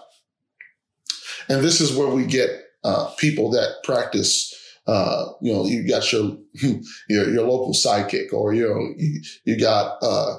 And 1.50 1.62
this 1.62 1.80
is 1.80 1.94
where 1.94 2.08
we 2.08 2.24
get 2.24 2.50
uh, 2.84 3.10
people 3.18 3.50
that 3.50 3.82
practice. 3.84 4.54
Uh, 4.86 5.26
you 5.42 5.52
know, 5.52 5.66
you 5.66 5.86
got 5.86 6.10
your 6.12 6.38
your, 7.08 7.30
your 7.30 7.46
local 7.46 7.74
psychic, 7.74 8.32
or 8.32 8.54
you 8.54 8.66
know, 8.66 8.94
you, 8.96 9.20
you 9.44 9.60
got 9.60 9.98
uh, 10.02 10.38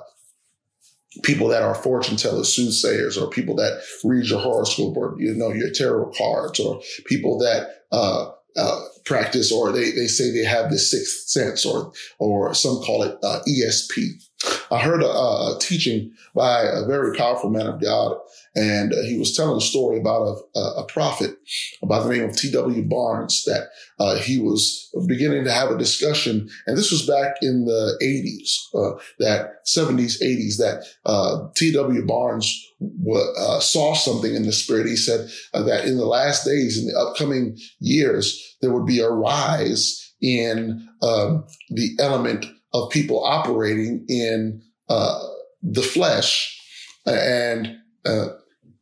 people 1.23 1.47
that 1.49 1.61
are 1.61 1.75
fortune 1.75 2.17
tellers, 2.17 2.53
soothsayers, 2.53 3.17
or 3.17 3.29
people 3.29 3.55
that 3.55 3.81
read 4.03 4.25
your 4.25 4.39
horoscope, 4.39 4.95
or 4.95 5.15
you 5.19 5.33
know, 5.35 5.51
your 5.51 5.71
tarot 5.71 6.11
cards, 6.17 6.59
or 6.59 6.81
people 7.05 7.37
that 7.39 7.83
uh, 7.91 8.31
uh, 8.57 8.81
practice, 9.05 9.51
or 9.51 9.71
they 9.71 9.91
they 9.91 10.07
say 10.07 10.31
they 10.31 10.45
have 10.45 10.69
the 10.71 10.79
sixth 10.79 11.29
sense, 11.29 11.65
or 11.65 11.91
or 12.19 12.53
some 12.53 12.77
call 12.81 13.03
it 13.03 13.17
uh, 13.23 13.41
ESP. 13.47 14.23
I 14.71 14.79
heard 14.79 15.03
a, 15.03 15.09
a, 15.09 15.57
teaching 15.59 16.13
by 16.33 16.61
a 16.61 16.85
very 16.85 17.15
powerful 17.15 17.49
man 17.49 17.67
of 17.67 17.81
God, 17.81 18.17
and 18.55 18.93
uh, 18.93 19.01
he 19.03 19.17
was 19.17 19.35
telling 19.35 19.57
a 19.57 19.61
story 19.61 19.99
about 19.99 20.37
a, 20.55 20.59
a, 20.59 20.85
prophet 20.85 21.35
by 21.83 22.01
the 22.01 22.09
name 22.09 22.23
of 22.23 22.35
T.W. 22.35 22.83
Barnes 22.83 23.43
that 23.45 23.67
uh, 23.99 24.15
he 24.15 24.39
was 24.39 24.89
beginning 25.07 25.43
to 25.43 25.51
have 25.51 25.71
a 25.71 25.77
discussion, 25.77 26.49
and 26.65 26.77
this 26.77 26.91
was 26.91 27.05
back 27.05 27.35
in 27.41 27.65
the 27.65 27.97
80s, 28.01 28.79
uh, 28.79 29.01
that 29.19 29.65
70s, 29.67 30.21
80s, 30.21 30.57
that 30.57 30.85
uh, 31.05 31.49
T.W. 31.55 32.05
Barnes 32.05 32.73
w- 32.79 33.33
uh, 33.37 33.59
saw 33.59 33.93
something 33.93 34.33
in 34.33 34.43
the 34.43 34.53
spirit. 34.53 34.87
He 34.87 34.95
said 34.95 35.29
uh, 35.53 35.63
that 35.63 35.85
in 35.85 35.97
the 35.97 36.05
last 36.05 36.45
days, 36.45 36.77
in 36.77 36.87
the 36.87 36.99
upcoming 36.99 37.57
years, 37.79 38.57
there 38.61 38.73
would 38.73 38.85
be 38.85 38.99
a 38.99 39.09
rise 39.09 40.13
in 40.21 40.87
um, 41.01 41.45
the 41.69 41.91
element 41.99 42.45
of 42.73 42.89
people 42.89 43.23
operating 43.23 44.05
in 44.07 44.61
uh, 44.89 45.27
the 45.61 45.81
flesh 45.81 46.57
and 47.05 47.77
uh, 48.05 48.27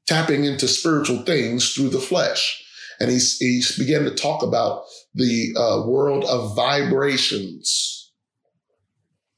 tapping 0.07 0.45
into 0.45 0.67
spiritual 0.67 1.23
things 1.23 1.73
through 1.73 1.89
the 1.89 1.99
flesh. 1.99 2.63
And 2.99 3.09
he, 3.09 3.17
he's 3.17 3.77
began 3.77 4.03
to 4.03 4.13
talk 4.13 4.43
about 4.43 4.83
the 5.13 5.53
uh, 5.57 5.87
world 5.87 6.25
of 6.25 6.55
vibrations. 6.55 8.11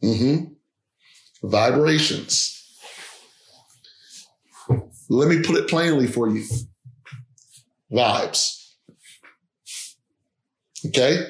Mm-hmm. 0.04 0.54
Vibrations. 1.48 2.58
Let 5.10 5.28
me 5.28 5.44
put 5.44 5.58
it 5.58 5.68
plainly 5.68 6.08
for 6.08 6.30
you. 6.30 6.46
Vibes. 7.92 8.74
Okay? 10.86 11.26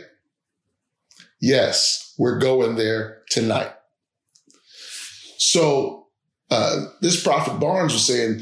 Yes, 1.42 2.01
we're 2.18 2.40
going 2.40 2.76
there 2.76 3.24
tonight. 3.30 3.74
So 5.38 6.08
uh, 6.50 6.86
this 7.02 7.22
prophet 7.22 7.60
Barnes 7.60 7.94
was 7.94 8.06
saying, 8.06 8.42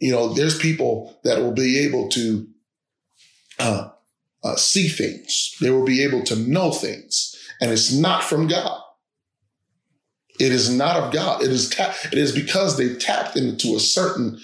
you 0.00 0.12
know, 0.12 0.32
there's 0.32 0.58
people 0.58 1.18
that 1.24 1.38
will 1.38 1.52
be 1.52 1.78
able 1.80 2.08
to 2.10 2.48
uh, 3.58 3.88
uh, 4.42 4.56
see 4.56 4.88
things. 4.88 5.54
They 5.60 5.70
will 5.70 5.84
be 5.84 6.02
able 6.02 6.22
to 6.24 6.36
know 6.36 6.70
things, 6.70 7.36
and 7.60 7.70
it's 7.70 7.92
not 7.92 8.24
from 8.24 8.48
God. 8.48 8.80
It 10.38 10.52
is 10.52 10.74
not 10.74 10.96
of 10.96 11.12
God. 11.12 11.42
It 11.42 11.50
is 11.50 11.68
ta- 11.68 11.94
it 12.10 12.16
is 12.16 12.32
because 12.32 12.78
they 12.78 12.94
tapped 12.94 13.36
into 13.36 13.76
a 13.76 13.80
certain 13.80 14.40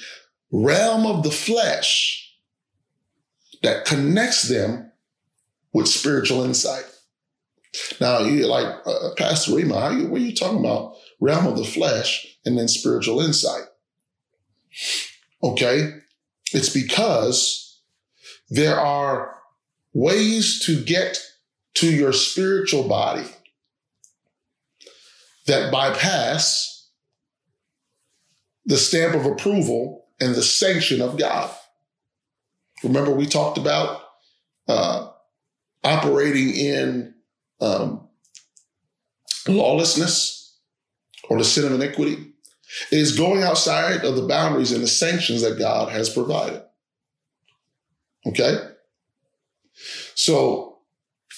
realm 0.53 1.07
of 1.07 1.23
the 1.23 1.31
flesh 1.31 2.37
that 3.63 3.87
connects 3.87 4.43
them 4.43 4.93
with 5.73 5.89
spiritual 5.89 6.45
insight. 6.45 6.85
Now, 8.01 8.21
you 8.21 8.47
like 8.47 8.67
uh, 8.87 9.11
Pastor 9.17 9.55
Rima, 9.55 9.81
how 9.81 9.91
you, 9.91 10.09
what 10.09 10.21
are 10.21 10.25
you 10.25 10.35
talking 10.35 10.61
about? 10.61 10.95
Realm 11.21 11.47
of 11.47 11.57
the 11.57 11.65
flesh 11.65 12.27
and 12.45 12.59
then 12.59 12.69
spiritual 12.69 13.21
insight. 13.21 13.65
Okay. 15.43 15.91
It's 16.53 16.69
because 16.69 17.81
there 18.49 18.79
are 18.79 19.37
ways 19.93 20.65
to 20.67 20.83
get 20.83 21.19
to 21.75 21.91
your 21.91 22.13
spiritual 22.13 22.87
body 22.89 23.27
that 25.47 25.73
bypass 25.73 26.89
the 28.65 28.77
stamp 28.77 29.15
of 29.15 29.27
approval 29.27 30.07
and 30.21 30.35
the 30.35 30.43
sanction 30.43 31.01
of 31.01 31.19
God. 31.19 31.55
Remember, 32.83 33.11
we 33.11 33.27
talked 33.27 33.59
about 33.59 34.03
uh, 34.69 35.09
operating 35.85 36.51
in 36.51 37.15
um, 37.61 38.09
lawlessness 39.49 40.59
or 41.29 41.39
the 41.39 41.45
sin 41.45 41.65
of 41.65 41.73
iniquity 41.73 42.33
is 42.91 43.17
going 43.17 43.43
outside 43.43 44.05
of 44.05 44.17
the 44.17 44.27
boundaries 44.27 44.73
and 44.73 44.83
the 44.83 44.89
sanctions 44.89 45.43
that 45.43 45.59
God 45.59 45.91
has 45.91 46.11
provided. 46.11 46.63
Okay? 48.27 48.57
So 50.15 50.79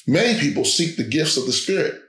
many 0.07 0.39
people 0.39 0.65
seek 0.65 0.97
the 0.97 1.05
gifts 1.05 1.37
of 1.37 1.47
the 1.47 1.53
Spirit. 1.53 2.01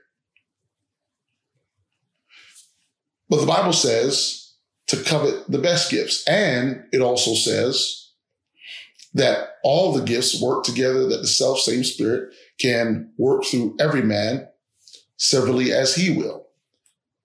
But 3.30 3.41
the 3.41 3.48
Bible 3.48 3.74
says 3.74 4.54
to 4.88 5.04
covet 5.04 5.50
the 5.50 5.60
best 5.60 5.91
gifts. 5.91 6.28
And 6.28 6.86
it 6.91 7.02
also 7.02 7.36
says 7.36 8.12
that 9.13 9.50
all 9.63 9.93
the 9.93 10.04
gifts 10.04 10.41
work 10.41 10.63
together, 10.63 11.08
that 11.08 11.22
the 11.22 11.28
self 11.28 11.60
same 11.60 11.84
Spirit 11.84 12.34
can 12.60 13.12
work 13.17 13.45
through 13.45 13.76
every 13.80 14.02
man 14.02 14.48
severally 15.17 15.72
as 15.72 15.95
he 15.95 16.12
will, 16.12 16.48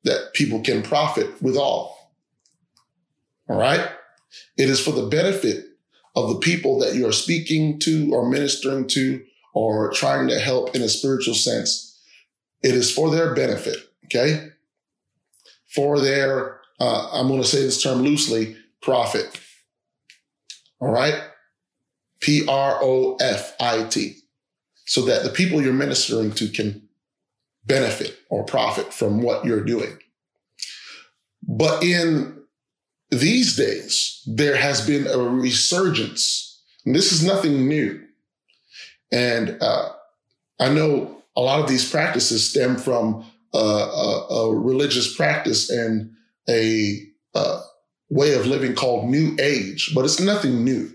that 0.05 0.33
people 0.33 0.61
can 0.61 0.83
profit 0.83 1.43
with 1.43 1.57
all. 1.57 2.13
All 3.49 3.59
right? 3.59 3.89
It 4.57 4.69
is 4.69 4.81
for 4.81 4.93
the 4.93 5.07
benefit 5.07 5.65
of 6.17 6.29
the 6.29 6.39
people 6.39 6.79
that 6.81 6.95
you 6.95 7.07
are 7.07 7.13
speaking 7.13 7.79
to 7.81 8.11
or 8.13 8.29
ministering 8.29 8.87
to 8.89 9.25
or 9.53 9.93
trying 9.93 10.29
to 10.29 10.39
help 10.39 10.75
in 10.75 10.83
a 10.83 10.89
spiritual 10.89 11.35
sense. 11.35 12.01
It 12.63 12.75
is 12.75 12.93
for 12.93 13.11
their 13.11 13.35
benefit, 13.35 13.77
okay? 14.07 14.49
For 15.69 16.01
their, 16.01 16.61
uh, 16.81 17.11
I'm 17.13 17.29
going 17.29 17.43
to 17.43 17.47
say 17.47 17.63
this 17.63 17.83
term 17.83 18.03
loosely, 18.03 18.57
profit. 18.81 19.41
All 20.81 20.91
right? 20.91 21.21
P 22.21 22.47
R 22.49 22.79
O 22.83 23.17
F 23.17 23.55
I 23.61 23.85
T 23.85 24.24
so 24.85 25.03
that 25.03 25.23
the 25.23 25.31
people 25.31 25.63
you're 25.63 25.73
ministering 25.73 26.33
to 26.33 26.49
can 26.49 26.89
benefit 27.67 28.19
or 28.29 28.45
profit 28.45 28.93
from 28.93 29.23
what 29.23 29.45
you're 29.45 29.65
doing. 29.65 29.99
But 31.47 31.83
in 31.83 32.43
these 33.11 33.57
days, 33.57 34.23
there 34.27 34.57
has 34.57 34.87
been 34.87 35.07
a 35.07 35.19
resurgence. 35.19 36.63
And 36.85 36.95
this 36.95 37.13
is 37.13 37.25
nothing 37.25 37.69
new. 37.69 38.03
And 39.13 39.57
uh, 39.61 39.91
I 40.61 40.69
know 40.71 41.23
a 41.37 41.41
lot 41.41 41.61
of 41.61 41.69
these 41.69 41.89
practices 41.89 42.49
stem 42.49 42.77
from 42.77 43.25
a, 43.55 43.59
a, 43.59 44.27
a 44.31 44.55
religious 44.55 45.15
practice 45.15 45.71
and 45.71 46.13
a, 46.49 47.01
a 47.35 47.61
way 48.11 48.35
of 48.35 48.47
living 48.47 48.75
called 48.75 49.09
New 49.09 49.37
Age, 49.41 49.93
but 49.95 50.05
it's 50.05 50.21
nothing 50.21 50.65
new. 50.65 50.94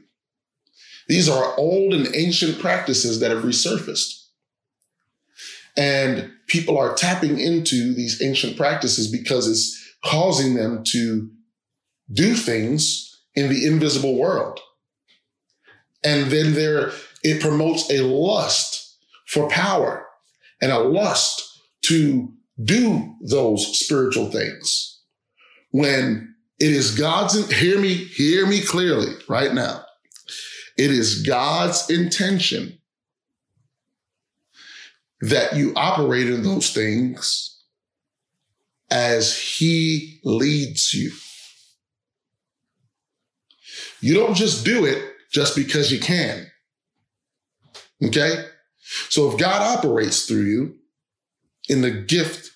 These 1.10 1.28
are 1.28 1.58
old 1.58 1.94
and 1.96 2.08
ancient 2.16 2.60
practices 2.60 3.20
that 3.20 3.32
have 3.32 3.44
resurfaced. 3.44 4.28
And 5.76 6.32
people 6.48 6.78
are 6.78 6.94
tapping 6.94 7.40
into 7.40 7.94
these 7.96 8.22
ancient 8.22 8.56
practices 8.56 9.12
because 9.12 9.48
it's 9.48 9.76
causing 10.06 10.54
them 10.54 10.84
to 10.90 11.30
do 12.12 12.36
things 12.36 13.22
in 13.34 13.50
the 13.50 13.66
invisible 13.66 14.18
world. 14.18 14.60
And 16.04 16.32
then 16.32 16.54
there, 16.54 16.92
it 17.24 17.42
promotes 17.42 17.90
a 17.92 18.04
lust 18.04 18.98
for 19.26 19.50
power 19.50 20.06
and 20.62 20.72
a 20.72 20.80
lust 20.80 21.60
to 21.86 22.32
do 22.64 23.16
those 23.22 23.80
spiritual 23.80 24.30
things. 24.32 25.02
When 25.72 26.36
it 26.60 26.72
is 26.72 26.98
God's, 26.98 27.52
hear 27.52 27.80
me, 27.80 27.94
hear 27.94 28.46
me 28.46 28.62
clearly 28.62 29.14
right 29.28 29.54
now. 29.54 29.86
It 30.80 30.92
is 30.92 31.24
God's 31.24 31.90
intention 31.90 32.80
that 35.20 35.58
you 35.58 35.74
operate 35.76 36.30
in 36.30 36.42
those 36.42 36.72
things 36.72 37.62
as 38.90 39.38
He 39.38 40.22
leads 40.24 40.94
you. 40.94 41.12
You 44.00 44.14
don't 44.14 44.36
just 44.36 44.64
do 44.64 44.86
it 44.86 45.04
just 45.30 45.54
because 45.54 45.92
you 45.92 46.00
can. 46.00 46.48
Okay? 48.02 48.46
So 49.10 49.30
if 49.30 49.38
God 49.38 49.62
operates 49.62 50.28
through 50.28 50.46
you 50.46 50.78
in 51.68 51.82
the 51.82 51.92
gift 51.92 52.52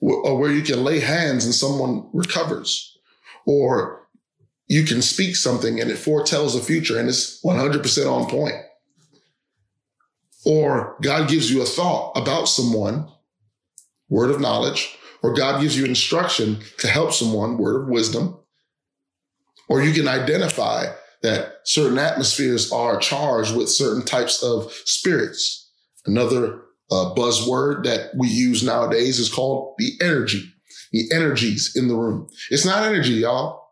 or 0.00 0.36
where 0.36 0.50
you 0.50 0.62
can 0.62 0.82
lay 0.82 0.98
hands 0.98 1.44
and 1.44 1.54
someone 1.54 2.10
recovers, 2.12 2.98
or 3.46 4.07
you 4.68 4.84
can 4.84 5.00
speak 5.02 5.34
something 5.34 5.80
and 5.80 5.90
it 5.90 5.96
foretells 5.96 6.54
the 6.54 6.60
future 6.60 6.98
and 6.98 7.08
it's 7.08 7.42
100% 7.42 8.10
on 8.10 8.28
point. 8.28 8.54
Or 10.44 10.96
God 11.02 11.28
gives 11.28 11.50
you 11.50 11.62
a 11.62 11.66
thought 11.66 12.12
about 12.16 12.48
someone, 12.48 13.08
word 14.08 14.30
of 14.30 14.40
knowledge, 14.40 14.96
or 15.22 15.34
God 15.34 15.60
gives 15.60 15.76
you 15.76 15.84
instruction 15.84 16.60
to 16.78 16.88
help 16.88 17.12
someone, 17.12 17.58
word 17.58 17.82
of 17.82 17.88
wisdom. 17.88 18.38
Or 19.68 19.82
you 19.82 19.92
can 19.92 20.06
identify 20.06 20.86
that 21.22 21.56
certain 21.64 21.98
atmospheres 21.98 22.70
are 22.70 22.98
charged 22.98 23.56
with 23.56 23.68
certain 23.68 24.04
types 24.04 24.42
of 24.42 24.72
spirits. 24.84 25.70
Another 26.06 26.62
uh, 26.90 27.12
buzzword 27.14 27.84
that 27.84 28.10
we 28.16 28.28
use 28.28 28.62
nowadays 28.62 29.18
is 29.18 29.32
called 29.32 29.74
the 29.78 29.92
energy, 30.00 30.50
the 30.92 31.10
energies 31.12 31.72
in 31.74 31.88
the 31.88 31.96
room. 31.96 32.28
It's 32.50 32.64
not 32.64 32.84
energy, 32.84 33.14
y'all. 33.14 33.67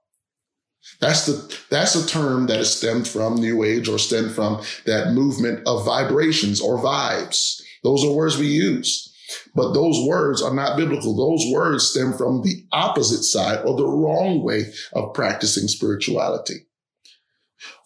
That's 1.01 1.27
the 1.27 1.59
that's 1.70 1.94
a 1.94 2.07
term 2.07 2.46
that 2.46 2.61
is 2.61 2.75
stemmed 2.75 3.07
from 3.07 3.37
New 3.37 3.62
Age 3.64 3.88
or 3.88 3.99
stemmed 3.99 4.33
from 4.33 4.62
that 4.87 5.12
movement 5.12 5.66
of 5.66 5.85
vibrations 5.85 6.61
or 6.61 6.79
vibes. 6.79 7.61
Those 7.83 8.05
are 8.05 8.12
words 8.12 8.38
we 8.38 8.46
use. 8.46 9.12
But 9.55 9.72
those 9.72 10.07
words 10.07 10.42
are 10.42 10.55
not 10.55 10.77
biblical. 10.77 11.16
Those 11.16 11.53
words 11.53 11.88
stem 11.88 12.12
from 12.12 12.42
the 12.42 12.64
opposite 12.72 13.25
side 13.25 13.64
or 13.64 13.77
the 13.77 13.87
wrong 13.87 14.42
way 14.42 14.72
of 14.92 15.14
practicing 15.14 15.68
spirituality 15.68 16.66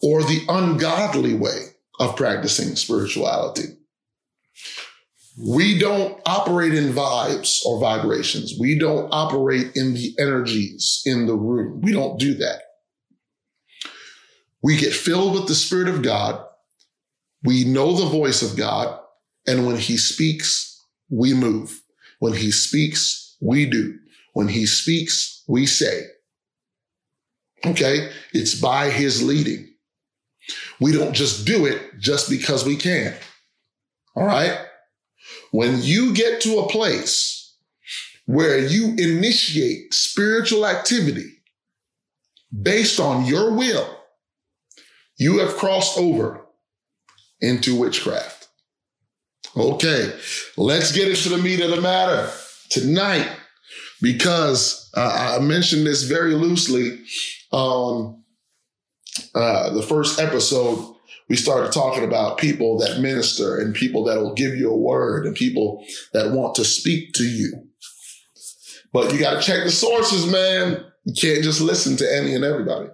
or 0.03 0.21
the 0.23 0.45
ungodly 0.47 1.33
way 1.33 1.67
of 1.99 2.15
practicing 2.15 2.75
spirituality. 2.75 3.77
We 5.37 5.79
don't 5.79 6.19
operate 6.25 6.73
in 6.73 6.91
vibes 6.91 7.65
or 7.65 7.79
vibrations. 7.79 8.53
We 8.59 8.77
don't 8.77 9.09
operate 9.11 9.71
in 9.75 9.93
the 9.93 10.13
energies 10.19 11.01
in 11.05 11.25
the 11.25 11.35
room. 11.35 11.81
We 11.81 11.93
don't 11.93 12.19
do 12.19 12.33
that. 12.35 12.61
We 14.63 14.77
get 14.77 14.93
filled 14.93 15.33
with 15.33 15.47
the 15.47 15.55
Spirit 15.55 15.87
of 15.87 16.01
God. 16.01 16.43
We 17.43 17.63
know 17.63 17.93
the 17.93 18.05
voice 18.05 18.41
of 18.41 18.57
God. 18.57 18.99
And 19.47 19.65
when 19.65 19.77
He 19.77 19.97
speaks, 19.97 20.79
we 21.09 21.33
move. 21.33 21.81
When 22.19 22.33
He 22.33 22.51
speaks, 22.51 23.35
we 23.41 23.65
do. 23.65 23.97
When 24.33 24.47
He 24.47 24.65
speaks, 24.65 25.43
we 25.47 25.65
say. 25.65 26.03
Okay? 27.65 28.11
It's 28.33 28.55
by 28.55 28.89
His 28.89 29.23
leading. 29.23 29.67
We 30.79 30.91
don't 30.91 31.13
just 31.13 31.45
do 31.45 31.65
it 31.65 31.99
just 31.99 32.29
because 32.29 32.65
we 32.65 32.75
can. 32.75 33.15
All 34.15 34.25
right? 34.25 34.57
When 35.51 35.81
you 35.81 36.13
get 36.13 36.41
to 36.41 36.59
a 36.59 36.69
place 36.69 37.55
where 38.25 38.59
you 38.59 38.95
initiate 38.97 39.93
spiritual 39.93 40.65
activity 40.65 41.29
based 42.61 42.99
on 42.99 43.25
your 43.25 43.53
will, 43.53 44.00
you 45.21 45.37
have 45.37 45.55
crossed 45.55 45.99
over 45.99 46.41
into 47.41 47.79
witchcraft. 47.79 48.47
Okay, 49.55 50.11
let's 50.57 50.91
get 50.91 51.09
into 51.09 51.29
the 51.29 51.37
meat 51.37 51.61
of 51.61 51.69
the 51.69 51.79
matter 51.79 52.31
tonight 52.71 53.29
because 54.01 54.89
uh, 54.97 55.37
I 55.39 55.43
mentioned 55.43 55.85
this 55.85 56.03
very 56.03 56.33
loosely. 56.33 57.03
Um, 57.53 58.23
uh, 59.35 59.69
the 59.69 59.83
first 59.83 60.19
episode, 60.19 60.95
we 61.29 61.35
started 61.35 61.71
talking 61.71 62.03
about 62.03 62.39
people 62.39 62.79
that 62.79 62.99
minister 62.99 63.59
and 63.59 63.75
people 63.75 64.03
that 64.05 64.19
will 64.21 64.33
give 64.33 64.55
you 64.55 64.71
a 64.71 64.75
word 64.75 65.27
and 65.27 65.35
people 65.35 65.85
that 66.13 66.31
want 66.31 66.55
to 66.55 66.65
speak 66.65 67.13
to 67.13 67.23
you. 67.23 67.67
But 68.91 69.13
you 69.13 69.19
got 69.19 69.35
to 69.35 69.41
check 69.41 69.65
the 69.65 69.69
sources, 69.69 70.25
man. 70.25 70.83
You 71.03 71.13
can't 71.13 71.43
just 71.43 71.61
listen 71.61 71.95
to 71.97 72.11
any 72.11 72.33
and 72.33 72.43
everybody. 72.43 72.89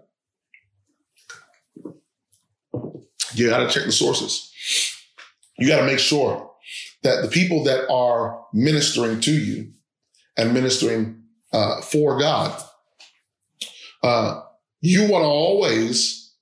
You 3.38 3.50
got 3.50 3.60
to 3.60 3.69
check 3.69 3.86
the 3.86 3.91
sources. 3.91 4.52
You 5.58 5.67
got 5.67 5.80
to 5.80 5.86
make 5.86 6.00
sure 6.00 6.52
that 7.04 7.21
the 7.21 7.30
people 7.30 7.63
that 7.65 7.89
are 7.89 8.45
ministering 8.54 9.19
to 9.21 9.32
you 9.32 9.71
and 10.38 10.54
ministering 10.54 11.23
uh, 11.54 11.82
for 11.82 12.19
God, 12.19 12.62
uh, 14.04 14.41
you 14.82 15.02
want 15.02 15.23
to 15.23 15.28
always 15.28 16.34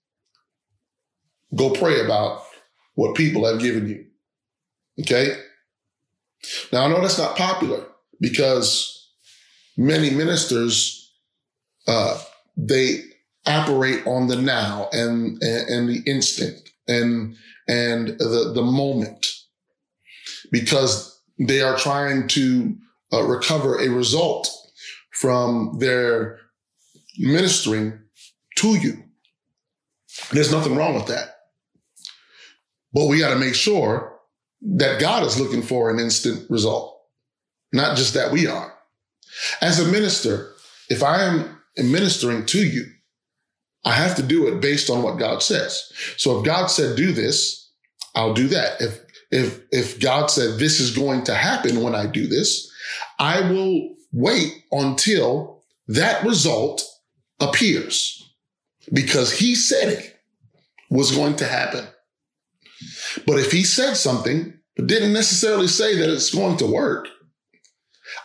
go 1.55 1.69
pray 1.69 2.03
about 2.03 2.43
what 2.95 3.15
people 3.15 3.45
have 3.45 3.59
given 3.59 3.87
you. 3.87 4.05
Okay. 5.01 5.37
Now 6.71 6.85
I 6.85 6.87
know 6.87 7.01
that's 7.01 7.17
not 7.17 7.37
popular 7.37 7.85
because 8.19 9.09
many 9.77 10.09
ministers, 10.09 11.13
uh, 11.87 12.19
they 12.57 13.01
operate 13.45 14.05
on 14.07 14.27
the 14.27 14.35
now 14.35 14.89
and, 14.91 15.41
and, 15.41 15.69
and 15.69 15.89
the 15.89 16.01
instant 16.09 16.64
and 16.87 17.35
and 17.67 18.09
the 18.19 18.51
the 18.53 18.61
moment 18.61 19.27
because 20.51 21.21
they 21.39 21.61
are 21.61 21.77
trying 21.77 22.27
to 22.29 22.75
uh, 23.13 23.23
recover 23.23 23.79
a 23.79 23.89
result 23.89 24.49
from 25.11 25.77
their 25.79 26.39
ministering 27.17 27.99
to 28.57 28.75
you. 28.75 29.03
There's 30.31 30.51
nothing 30.51 30.75
wrong 30.75 30.95
with 30.95 31.07
that. 31.07 31.35
But 32.93 33.07
we 33.07 33.19
got 33.19 33.33
to 33.33 33.39
make 33.39 33.55
sure 33.55 34.17
that 34.61 34.99
God 34.99 35.23
is 35.23 35.39
looking 35.39 35.61
for 35.61 35.89
an 35.89 35.99
instant 35.99 36.49
result, 36.49 37.01
not 37.73 37.97
just 37.97 38.13
that 38.13 38.31
we 38.31 38.47
are. 38.47 38.73
As 39.61 39.79
a 39.79 39.91
minister, 39.91 40.53
if 40.89 41.03
I 41.03 41.23
am 41.23 41.61
ministering 41.77 42.45
to 42.47 42.65
you, 42.65 42.85
I 43.85 43.91
have 43.91 44.15
to 44.15 44.23
do 44.23 44.47
it 44.47 44.61
based 44.61 44.89
on 44.89 45.03
what 45.03 45.19
God 45.19 45.43
says. 45.43 45.91
So 46.17 46.39
if 46.39 46.45
God 46.45 46.67
said 46.67 46.97
do 46.97 47.11
this, 47.11 47.71
I'll 48.15 48.33
do 48.33 48.47
that. 48.47 48.81
If 48.81 48.99
if 49.31 49.61
if 49.71 49.99
God 49.99 50.27
said 50.27 50.59
this 50.59 50.79
is 50.79 50.95
going 50.95 51.23
to 51.25 51.35
happen 51.35 51.81
when 51.81 51.93
I 51.93 52.07
do 52.07 52.27
this, 52.27 52.71
I 53.19 53.41
will 53.49 53.95
wait 54.11 54.63
until 54.71 55.63
that 55.87 56.23
result 56.25 56.83
appears 57.39 58.33
because 58.93 59.37
he 59.37 59.55
said 59.55 59.89
it 59.89 60.19
was 60.89 61.15
going 61.15 61.35
to 61.37 61.45
happen. 61.45 61.85
But 63.27 63.39
if 63.39 63.51
he 63.51 63.63
said 63.63 63.95
something 63.95 64.53
but 64.75 64.87
didn't 64.87 65.13
necessarily 65.13 65.67
say 65.67 65.95
that 65.97 66.09
it's 66.09 66.33
going 66.33 66.57
to 66.57 66.65
work, 66.65 67.07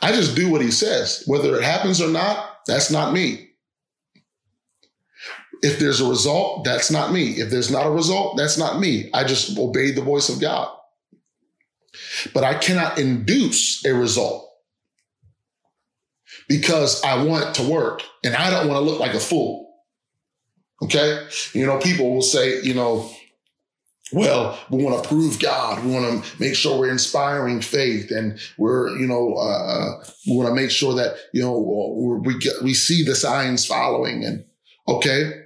I 0.03 0.13
just 0.13 0.37
do 0.37 0.51
what 0.51 0.63
he 0.63 0.71
says. 0.71 1.23
Whether 1.27 1.57
it 1.57 1.63
happens 1.63 2.01
or 2.01 2.09
not, 2.09 2.59
that's 2.67 2.91
not 2.91 3.13
me. 3.13 3.50
If 5.63 5.79
there's 5.79 6.01
a 6.01 6.09
result, 6.09 6.65
that's 6.65 6.91
not 6.91 7.13
me. 7.13 7.33
If 7.33 7.51
there's 7.51 7.71
not 7.71 7.87
a 7.87 7.91
result, 7.91 8.37
that's 8.37 8.57
not 8.57 8.81
me. 8.81 9.11
I 9.13 9.25
just 9.25 9.59
obeyed 9.59 9.95
the 9.95 10.03
voice 10.03 10.29
of 10.29 10.41
God. 10.41 10.75
But 12.33 12.45
I 12.45 12.55
cannot 12.55 12.99
induce 12.99 13.85
a 13.85 13.95
result 13.95 14.49
because 16.49 17.03
I 17.03 17.23
want 17.23 17.55
to 17.57 17.63
work 17.63 18.03
and 18.25 18.35
I 18.35 18.51
don't 18.51 18.69
want 18.69 18.79
to 18.79 18.91
look 18.91 19.01
like 19.01 19.15
a 19.15 19.21
fool. 19.21 19.75
Okay. 20.83 21.27
You 21.53 21.67
know, 21.67 21.79
people 21.79 22.15
will 22.15 22.23
say, 22.23 22.63
you 22.63 22.75
know, 22.75 23.11
well, 24.13 24.59
we 24.71 24.83
want 24.83 25.03
to 25.03 25.09
prove 25.09 25.39
God. 25.39 25.85
We 25.85 25.93
want 25.93 26.25
to 26.25 26.43
make 26.43 26.55
sure 26.55 26.79
we're 26.79 26.91
inspiring 26.91 27.61
faith, 27.61 28.11
and 28.11 28.41
we're, 28.59 28.91
you 28.99 29.07
know, 29.07 29.35
uh, 29.35 30.05
we 30.27 30.37
want 30.37 30.49
to 30.49 30.55
make 30.55 30.71
sure 30.71 30.95
that 30.95 31.17
you 31.33 31.43
know 31.43 32.21
we 32.25 32.37
get, 32.39 32.55
we 32.63 32.75
see 32.75 33.05
the 33.05 33.15
signs 33.15 33.65
following. 33.65 34.25
And 34.25 34.45
okay, 34.89 35.45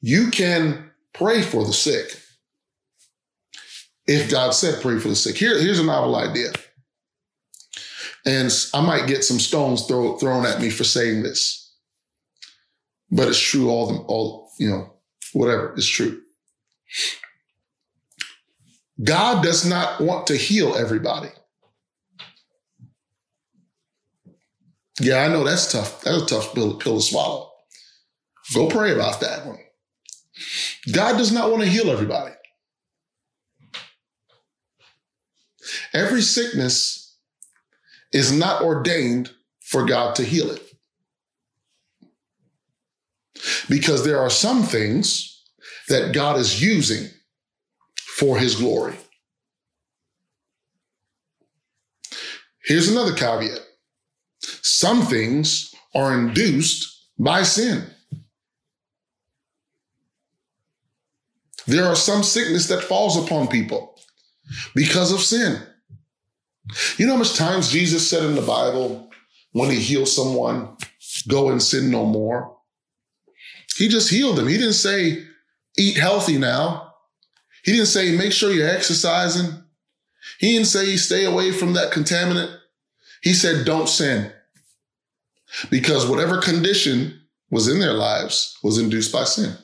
you 0.00 0.30
can 0.30 0.90
pray 1.12 1.42
for 1.42 1.64
the 1.64 1.72
sick. 1.72 2.20
If 4.06 4.30
God 4.30 4.52
said 4.52 4.80
pray 4.80 4.98
for 4.98 5.08
the 5.08 5.16
sick. 5.16 5.36
Here, 5.36 5.58
here's 5.58 5.80
a 5.80 5.84
novel 5.84 6.16
idea. 6.16 6.52
And 8.24 8.50
I 8.74 8.80
might 8.80 9.06
get 9.06 9.24
some 9.24 9.38
stones 9.38 9.86
throw, 9.86 10.16
thrown 10.16 10.46
at 10.46 10.60
me 10.60 10.70
for 10.70 10.84
saying 10.84 11.22
this. 11.22 11.74
But 13.10 13.28
it's 13.28 13.40
true, 13.40 13.70
all 13.70 13.86
the 13.86 13.98
all, 14.00 14.50
you 14.58 14.68
know, 14.68 14.92
whatever, 15.32 15.72
it's 15.74 15.86
true. 15.86 16.20
God 19.02 19.42
does 19.42 19.64
not 19.64 20.00
want 20.00 20.26
to 20.26 20.36
heal 20.36 20.74
everybody. 20.76 21.28
Yeah, 25.00 25.18
I 25.18 25.28
know 25.28 25.44
that's 25.44 25.70
tough. 25.70 26.02
That's 26.02 26.22
a 26.22 26.26
tough 26.26 26.54
pill, 26.54 26.76
pill 26.76 26.96
to 26.96 27.02
swallow. 27.02 27.50
Go 28.54 28.68
pray 28.68 28.92
about 28.92 29.20
that 29.20 29.46
one. 29.46 29.58
God 30.92 31.16
does 31.16 31.32
not 31.32 31.50
want 31.50 31.62
to 31.62 31.68
heal 31.68 31.90
everybody. 31.90 32.32
Every 35.92 36.22
sickness 36.22 37.16
is 38.12 38.32
not 38.32 38.62
ordained 38.62 39.30
for 39.60 39.84
God 39.84 40.14
to 40.16 40.24
heal 40.24 40.50
it. 40.50 40.62
Because 43.68 44.04
there 44.04 44.18
are 44.18 44.30
some 44.30 44.62
things 44.62 45.44
that 45.88 46.14
God 46.14 46.38
is 46.38 46.62
using 46.62 47.08
for 48.16 48.38
his 48.38 48.56
glory. 48.56 48.96
Here's 52.64 52.88
another 52.88 53.14
caveat 53.14 53.60
some 54.40 55.02
things 55.02 55.74
are 55.94 56.16
induced 56.16 57.08
by 57.18 57.42
sin. 57.42 57.84
There 61.68 61.84
are 61.84 61.94
some 61.94 62.22
sickness 62.22 62.66
that 62.68 62.82
falls 62.82 63.22
upon 63.22 63.48
people 63.48 63.94
because 64.74 65.12
of 65.12 65.20
sin. 65.20 65.62
You 66.96 67.06
know 67.06 67.12
how 67.12 67.18
much 67.18 67.34
times 67.34 67.70
Jesus 67.70 68.08
said 68.08 68.24
in 68.24 68.34
the 68.34 68.42
Bible 68.42 69.10
when 69.52 69.70
he 69.70 69.78
healed 69.78 70.08
someone, 70.08 70.76
go 71.28 71.50
and 71.50 71.62
sin 71.62 71.90
no 71.90 72.06
more? 72.06 72.56
He 73.76 73.88
just 73.88 74.10
healed 74.10 74.36
them. 74.36 74.48
He 74.48 74.56
didn't 74.56 74.72
say, 74.72 75.24
eat 75.76 75.98
healthy 75.98 76.38
now. 76.38 76.94
He 77.64 77.72
didn't 77.72 77.88
say, 77.88 78.16
make 78.16 78.32
sure 78.32 78.50
you're 78.50 78.66
exercising. 78.66 79.62
He 80.40 80.54
didn't 80.54 80.68
say, 80.68 80.96
stay 80.96 81.26
away 81.26 81.52
from 81.52 81.74
that 81.74 81.92
contaminant. 81.92 82.56
He 83.22 83.34
said, 83.34 83.66
don't 83.66 83.90
sin. 83.90 84.32
Because 85.70 86.06
whatever 86.06 86.40
condition 86.40 87.20
was 87.50 87.68
in 87.68 87.78
their 87.78 87.92
lives 87.92 88.56
was 88.62 88.78
induced 88.78 89.12
by 89.12 89.24
sin. 89.24 89.54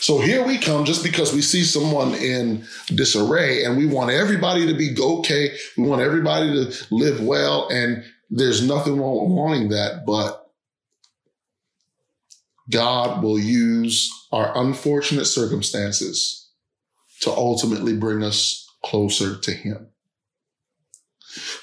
So 0.00 0.18
here 0.18 0.46
we 0.46 0.56
come 0.56 0.86
just 0.86 1.04
because 1.04 1.34
we 1.34 1.42
see 1.42 1.62
someone 1.62 2.14
in 2.14 2.64
disarray 2.86 3.64
and 3.64 3.76
we 3.76 3.84
want 3.84 4.10
everybody 4.10 4.66
to 4.66 4.72
be 4.72 4.96
okay. 4.98 5.54
We 5.76 5.86
want 5.86 6.00
everybody 6.00 6.46
to 6.52 6.86
live 6.90 7.20
well. 7.20 7.68
And 7.68 8.02
there's 8.30 8.66
nothing 8.66 8.98
wrong 8.98 9.24
with 9.24 9.36
wanting 9.36 9.68
that, 9.70 10.06
but 10.06 10.50
God 12.70 13.22
will 13.22 13.38
use 13.38 14.10
our 14.32 14.56
unfortunate 14.56 15.26
circumstances 15.26 16.48
to 17.20 17.30
ultimately 17.30 17.94
bring 17.94 18.22
us 18.24 18.66
closer 18.82 19.36
to 19.36 19.52
Him. 19.52 19.88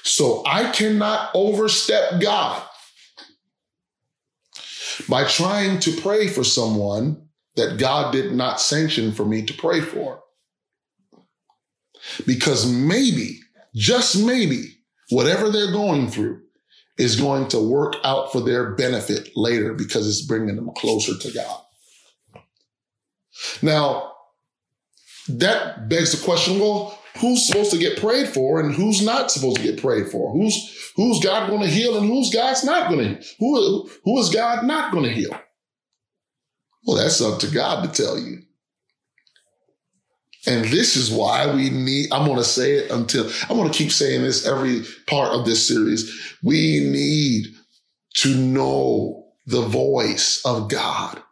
So 0.04 0.44
I 0.46 0.70
cannot 0.70 1.30
overstep 1.34 2.20
God 2.20 2.62
by 5.08 5.24
trying 5.24 5.80
to 5.80 6.00
pray 6.00 6.28
for 6.28 6.44
someone 6.44 7.27
that 7.58 7.78
God 7.78 8.12
did 8.12 8.32
not 8.32 8.60
sanction 8.60 9.12
for 9.12 9.24
me 9.24 9.44
to 9.44 9.54
pray 9.54 9.80
for. 9.80 10.22
Because 12.26 12.70
maybe, 12.70 13.40
just 13.74 14.24
maybe, 14.24 14.78
whatever 15.10 15.50
they're 15.50 15.72
going 15.72 16.08
through 16.08 16.40
is 16.96 17.20
going 17.20 17.48
to 17.48 17.60
work 17.60 17.94
out 18.04 18.32
for 18.32 18.40
their 18.40 18.74
benefit 18.74 19.30
later 19.36 19.74
because 19.74 20.08
it's 20.08 20.26
bringing 20.26 20.56
them 20.56 20.70
closer 20.76 21.16
to 21.16 21.32
God. 21.32 21.60
Now, 23.62 24.12
that 25.28 25.88
begs 25.88 26.18
the 26.18 26.24
question 26.24 26.58
well, 26.58 26.98
who's 27.18 27.46
supposed 27.46 27.70
to 27.72 27.78
get 27.78 27.98
prayed 27.98 28.28
for 28.28 28.60
and 28.60 28.74
who's 28.74 29.04
not 29.04 29.30
supposed 29.30 29.58
to 29.58 29.62
get 29.62 29.80
prayed 29.80 30.08
for? 30.08 30.32
Who's 30.32 30.92
who's 30.96 31.22
God 31.22 31.48
going 31.48 31.62
to 31.62 31.68
heal 31.68 31.96
and 31.98 32.08
who's 32.08 32.32
God's 32.32 32.64
not 32.64 32.90
going 32.90 33.16
to 33.16 33.24
who 33.38 33.88
who 34.04 34.18
is 34.18 34.30
God 34.30 34.64
not 34.64 34.92
going 34.92 35.04
to 35.04 35.12
heal? 35.12 35.38
Well, 36.84 36.96
that's 36.96 37.20
up 37.20 37.40
to 37.40 37.48
God 37.48 37.82
to 37.84 38.02
tell 38.02 38.18
you. 38.18 38.42
And 40.46 40.64
this 40.66 40.96
is 40.96 41.10
why 41.10 41.52
we 41.54 41.68
need, 41.68 42.12
I'm 42.12 42.24
going 42.24 42.38
to 42.38 42.44
say 42.44 42.74
it 42.74 42.90
until, 42.90 43.30
I'm 43.50 43.56
going 43.56 43.70
to 43.70 43.76
keep 43.76 43.92
saying 43.92 44.22
this 44.22 44.46
every 44.46 44.82
part 45.06 45.32
of 45.32 45.44
this 45.44 45.66
series. 45.66 46.36
We 46.42 46.80
need 46.80 47.46
to 48.18 48.34
know 48.34 49.26
the 49.46 49.62
voice 49.62 50.40
of 50.44 50.70
God. 50.70 51.22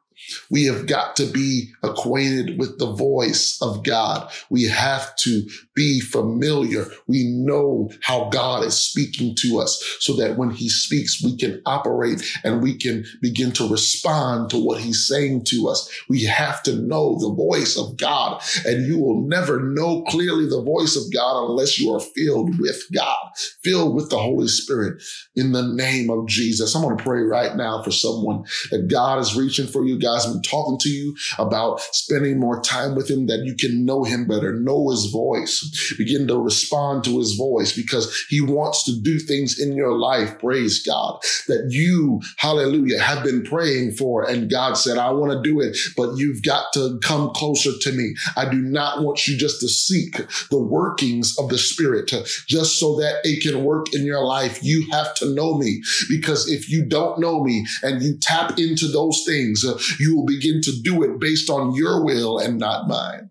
We 0.50 0.64
have 0.64 0.86
got 0.86 1.16
to 1.16 1.26
be 1.26 1.72
acquainted 1.82 2.58
with 2.58 2.78
the 2.78 2.92
voice 2.92 3.58
of 3.60 3.82
God. 3.84 4.30
We 4.50 4.64
have 4.64 5.14
to 5.16 5.46
be 5.74 6.00
familiar. 6.00 6.86
We 7.06 7.24
know 7.24 7.90
how 8.00 8.28
God 8.30 8.64
is 8.64 8.76
speaking 8.76 9.36
to 9.40 9.60
us 9.60 9.82
so 10.00 10.14
that 10.16 10.36
when 10.36 10.50
he 10.50 10.68
speaks, 10.68 11.22
we 11.22 11.36
can 11.36 11.60
operate 11.66 12.22
and 12.42 12.62
we 12.62 12.76
can 12.76 13.04
begin 13.20 13.52
to 13.52 13.68
respond 13.68 14.50
to 14.50 14.58
what 14.58 14.80
he's 14.80 15.06
saying 15.06 15.44
to 15.44 15.68
us. 15.68 15.90
We 16.08 16.24
have 16.24 16.62
to 16.64 16.74
know 16.74 17.18
the 17.18 17.32
voice 17.32 17.76
of 17.76 17.96
God 17.96 18.42
and 18.64 18.86
you 18.86 18.98
will 18.98 19.28
never 19.28 19.60
know 19.60 20.02
clearly 20.04 20.48
the 20.48 20.62
voice 20.62 20.96
of 20.96 21.12
God 21.12 21.50
unless 21.50 21.78
you 21.78 21.92
are 21.92 22.00
filled 22.00 22.58
with 22.58 22.82
God, 22.92 23.30
filled 23.62 23.94
with 23.94 24.10
the 24.10 24.18
Holy 24.18 24.48
Spirit 24.48 25.02
in 25.34 25.52
the 25.52 25.62
name 25.62 26.10
of 26.10 26.26
Jesus. 26.26 26.74
I'm 26.74 26.82
going 26.82 26.96
to 26.96 27.04
pray 27.04 27.20
right 27.20 27.54
now 27.54 27.82
for 27.82 27.90
someone 27.90 28.44
that 28.70 28.88
God 28.88 29.18
is 29.18 29.36
reaching 29.36 29.66
for 29.66 29.84
you 29.84 29.98
guys. 30.16 30.26
I'm 30.26 30.42
talking 30.42 30.78
to 30.78 30.88
you 30.88 31.16
about 31.38 31.80
spending 31.92 32.38
more 32.38 32.60
time 32.60 32.94
with 32.94 33.10
him 33.10 33.26
that 33.26 33.44
you 33.44 33.54
can 33.54 33.84
know 33.84 34.04
him 34.04 34.26
better, 34.26 34.52
know 34.52 34.90
his 34.90 35.06
voice 35.06 35.94
begin 35.98 36.26
to 36.28 36.38
respond 36.38 37.04
to 37.04 37.18
his 37.18 37.34
voice 37.34 37.74
because 37.74 38.24
he 38.28 38.40
wants 38.40 38.84
to 38.84 39.00
do 39.00 39.18
things 39.18 39.58
in 39.58 39.76
your 39.76 39.92
life. 39.92 40.38
Praise 40.38 40.82
God 40.82 41.18
that 41.48 41.68
you, 41.70 42.20
hallelujah, 42.36 43.00
have 43.00 43.22
been 43.24 43.42
praying 43.42 43.92
for. 43.92 44.28
And 44.28 44.50
God 44.50 44.74
said, 44.74 44.98
I 44.98 45.10
want 45.10 45.32
to 45.32 45.48
do 45.48 45.60
it, 45.60 45.76
but 45.96 46.16
you've 46.16 46.42
got 46.42 46.66
to 46.74 46.98
come 47.02 47.30
closer 47.30 47.70
to 47.80 47.92
me. 47.92 48.14
I 48.36 48.48
do 48.48 48.60
not 48.60 49.02
want 49.02 49.26
you 49.26 49.36
just 49.36 49.60
to 49.60 49.68
seek 49.68 50.16
the 50.50 50.58
workings 50.58 51.36
of 51.38 51.48
the 51.48 51.58
spirit 51.58 52.12
just 52.48 52.78
so 52.78 52.96
that 52.96 53.20
it 53.24 53.42
can 53.42 53.64
work 53.64 53.94
in 53.94 54.04
your 54.04 54.24
life. 54.24 54.62
You 54.62 54.86
have 54.90 55.14
to 55.16 55.34
know 55.34 55.56
me 55.58 55.82
because 56.08 56.50
if 56.50 56.68
you 56.68 56.84
don't 56.84 57.20
know 57.20 57.42
me 57.42 57.66
and 57.82 58.02
you 58.02 58.16
tap 58.20 58.58
into 58.58 58.88
those 58.88 59.24
things, 59.24 59.64
uh, 59.64 59.78
you 60.06 60.16
will 60.16 60.26
begin 60.26 60.60
to 60.62 60.72
do 60.82 61.02
it 61.02 61.18
based 61.18 61.50
on 61.50 61.74
your 61.74 62.04
will 62.04 62.38
and 62.38 62.58
not 62.58 62.86
mine. 62.86 63.30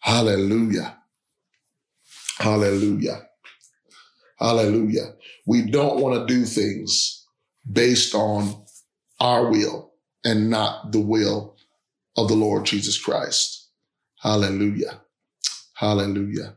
Hallelujah. 0.00 0.96
Hallelujah. 2.38 3.28
Hallelujah. 4.38 5.14
We 5.46 5.70
don't 5.70 6.00
want 6.00 6.26
to 6.26 6.34
do 6.34 6.44
things 6.44 7.26
based 7.70 8.14
on 8.14 8.64
our 9.20 9.50
will 9.50 9.92
and 10.24 10.48
not 10.48 10.92
the 10.92 11.00
will 11.00 11.56
of 12.16 12.28
the 12.28 12.34
Lord 12.34 12.64
Jesus 12.64 12.98
Christ. 12.98 13.68
Hallelujah. 14.20 15.02
Hallelujah. 15.74 16.56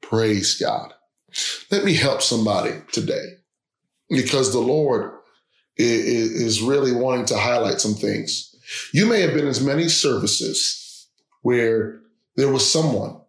Praise 0.00 0.58
God. 0.58 0.94
Let 1.70 1.84
me 1.84 1.94
help 1.94 2.22
somebody 2.22 2.72
today 2.92 3.24
because 4.08 4.52
the 4.52 4.60
Lord 4.60 5.17
is 5.78 6.60
really 6.60 6.92
wanting 6.92 7.26
to 7.26 7.38
highlight 7.38 7.80
some 7.80 7.94
things. 7.94 8.54
You 8.92 9.06
may 9.06 9.20
have 9.20 9.32
been 9.32 9.44
in 9.44 9.48
as 9.48 9.64
many 9.64 9.88
services 9.88 11.08
where 11.42 12.00
there 12.36 12.52
was 12.52 12.70
someone 12.70 13.20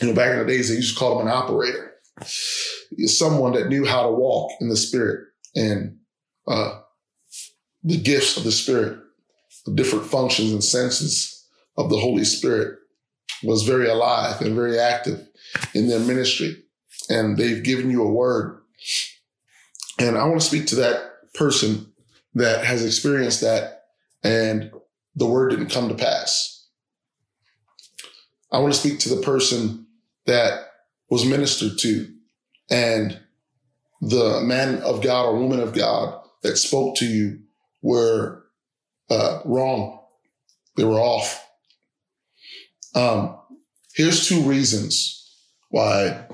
you 0.00 0.08
know, 0.08 0.14
back 0.14 0.32
in 0.32 0.38
the 0.38 0.44
days, 0.44 0.68
they 0.68 0.76
used 0.76 0.94
to 0.94 0.98
call 0.98 1.18
them 1.18 1.26
an 1.26 1.32
operator. 1.32 1.94
Someone 3.06 3.52
that 3.52 3.68
knew 3.68 3.84
how 3.84 4.02
to 4.02 4.10
walk 4.10 4.52
in 4.60 4.68
the 4.68 4.76
spirit 4.76 5.26
and 5.54 5.98
uh, 6.46 6.80
the 7.82 8.00
gifts 8.00 8.36
of 8.36 8.44
the 8.44 8.52
spirit, 8.52 8.98
the 9.64 9.74
different 9.74 10.06
functions 10.06 10.52
and 10.52 10.62
senses 10.62 11.46
of 11.76 11.90
the 11.90 11.98
Holy 11.98 12.24
Spirit 12.24 12.78
was 13.42 13.62
very 13.62 13.88
alive 13.88 14.40
and 14.40 14.54
very 14.54 14.78
active 14.78 15.28
in 15.74 15.88
their 15.88 16.00
ministry. 16.00 16.56
And 17.08 17.36
they've 17.36 17.62
given 17.62 17.90
you 17.90 18.02
a 18.02 18.10
word. 18.10 18.60
And 19.98 20.16
I 20.16 20.24
want 20.24 20.40
to 20.40 20.46
speak 20.46 20.66
to 20.68 20.76
that 20.76 21.15
person 21.36 21.92
that 22.34 22.64
has 22.64 22.84
experienced 22.84 23.40
that 23.40 23.84
and 24.22 24.70
the 25.14 25.26
word 25.26 25.50
didn't 25.50 25.70
come 25.70 25.88
to 25.88 25.94
pass. 25.94 26.68
I 28.52 28.58
want 28.58 28.74
to 28.74 28.78
speak 28.78 28.98
to 29.00 29.14
the 29.14 29.22
person 29.22 29.86
that 30.26 30.66
was 31.10 31.24
ministered 31.24 31.78
to 31.78 32.12
and 32.70 33.20
the 34.00 34.40
man 34.42 34.82
of 34.82 35.02
God 35.02 35.26
or 35.26 35.38
woman 35.38 35.60
of 35.60 35.72
God 35.72 36.20
that 36.42 36.56
spoke 36.56 36.96
to 36.96 37.06
you 37.06 37.40
were 37.82 38.44
uh, 39.10 39.40
wrong. 39.44 40.00
They 40.76 40.84
were 40.84 41.00
off. 41.00 41.46
Um, 42.94 43.38
here's 43.94 44.28
two 44.28 44.42
reasons 44.42 45.30
why 45.70 46.26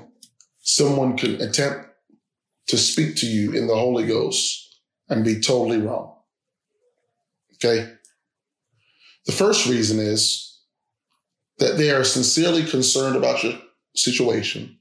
someone 0.61 1.17
could 1.17 1.41
attempt 1.41 1.87
to 2.67 2.77
speak 2.77 3.15
to 3.17 3.25
you 3.25 3.53
in 3.53 3.67
the 3.67 3.75
Holy 3.75 4.05
Ghost 4.05 4.62
and 5.13 5.23
be 5.23 5.39
totally 5.39 5.79
wrong. 5.79 6.15
Okay. 7.55 7.93
The 9.25 9.31
first 9.31 9.67
reason 9.67 9.99
is 9.99 10.59
that 11.59 11.77
they 11.77 11.91
are 11.91 12.03
sincerely 12.03 12.65
concerned 12.65 13.15
about 13.15 13.43
your 13.43 13.53
situation. 13.95 14.79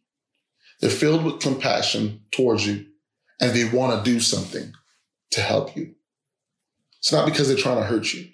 They're 0.81 0.91
filled 0.91 1.25
with 1.25 1.41
compassion 1.41 2.23
towards 2.33 2.67
you 2.67 2.87
and 3.41 3.53
they 3.53 3.69
want 3.69 4.05
to 4.05 4.11
do 4.11 4.21
something 4.21 4.73
to 5.33 5.41
help 5.41 5.77
you. 5.77 5.95
It's 6.99 7.13
not 7.13 7.27
because 7.27 7.49
they're 7.49 7.57
trying 7.57 7.79
to 7.79 7.85
hurt 7.85 8.13
you. 8.13 8.29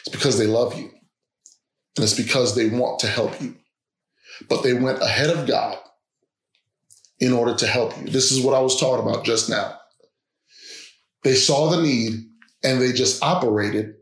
It's 0.00 0.08
because 0.16 0.38
they 0.38 0.46
love 0.46 0.76
you. 0.76 0.90
And 1.96 2.04
it's 2.04 2.14
because 2.14 2.54
they 2.54 2.68
want 2.68 3.00
to 3.00 3.06
help 3.06 3.40
you. 3.40 3.54
But 4.48 4.62
they 4.62 4.74
went 4.74 5.02
ahead 5.02 5.30
of 5.30 5.46
God 5.46 5.78
in 7.20 7.32
order 7.32 7.54
to 7.54 7.66
help 7.66 7.96
you. 7.98 8.08
This 8.08 8.32
is 8.32 8.40
what 8.44 8.54
I 8.54 8.60
was 8.60 8.78
taught 8.78 9.00
about 9.00 9.24
just 9.24 9.48
now. 9.48 9.75
They 11.26 11.34
saw 11.34 11.68
the 11.68 11.82
need 11.82 12.24
and 12.62 12.80
they 12.80 12.92
just 12.92 13.20
operated 13.20 13.96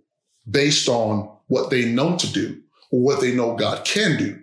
based 0.47 0.91
on 0.91 1.35
what 1.47 1.71
they 1.71 1.91
know 1.91 2.19
to 2.19 2.31
do 2.31 2.61
or 2.93 3.03
what 3.03 3.23
they 3.23 3.35
know 3.35 3.57
God 3.57 3.87
can 3.87 4.19
do, 4.19 4.41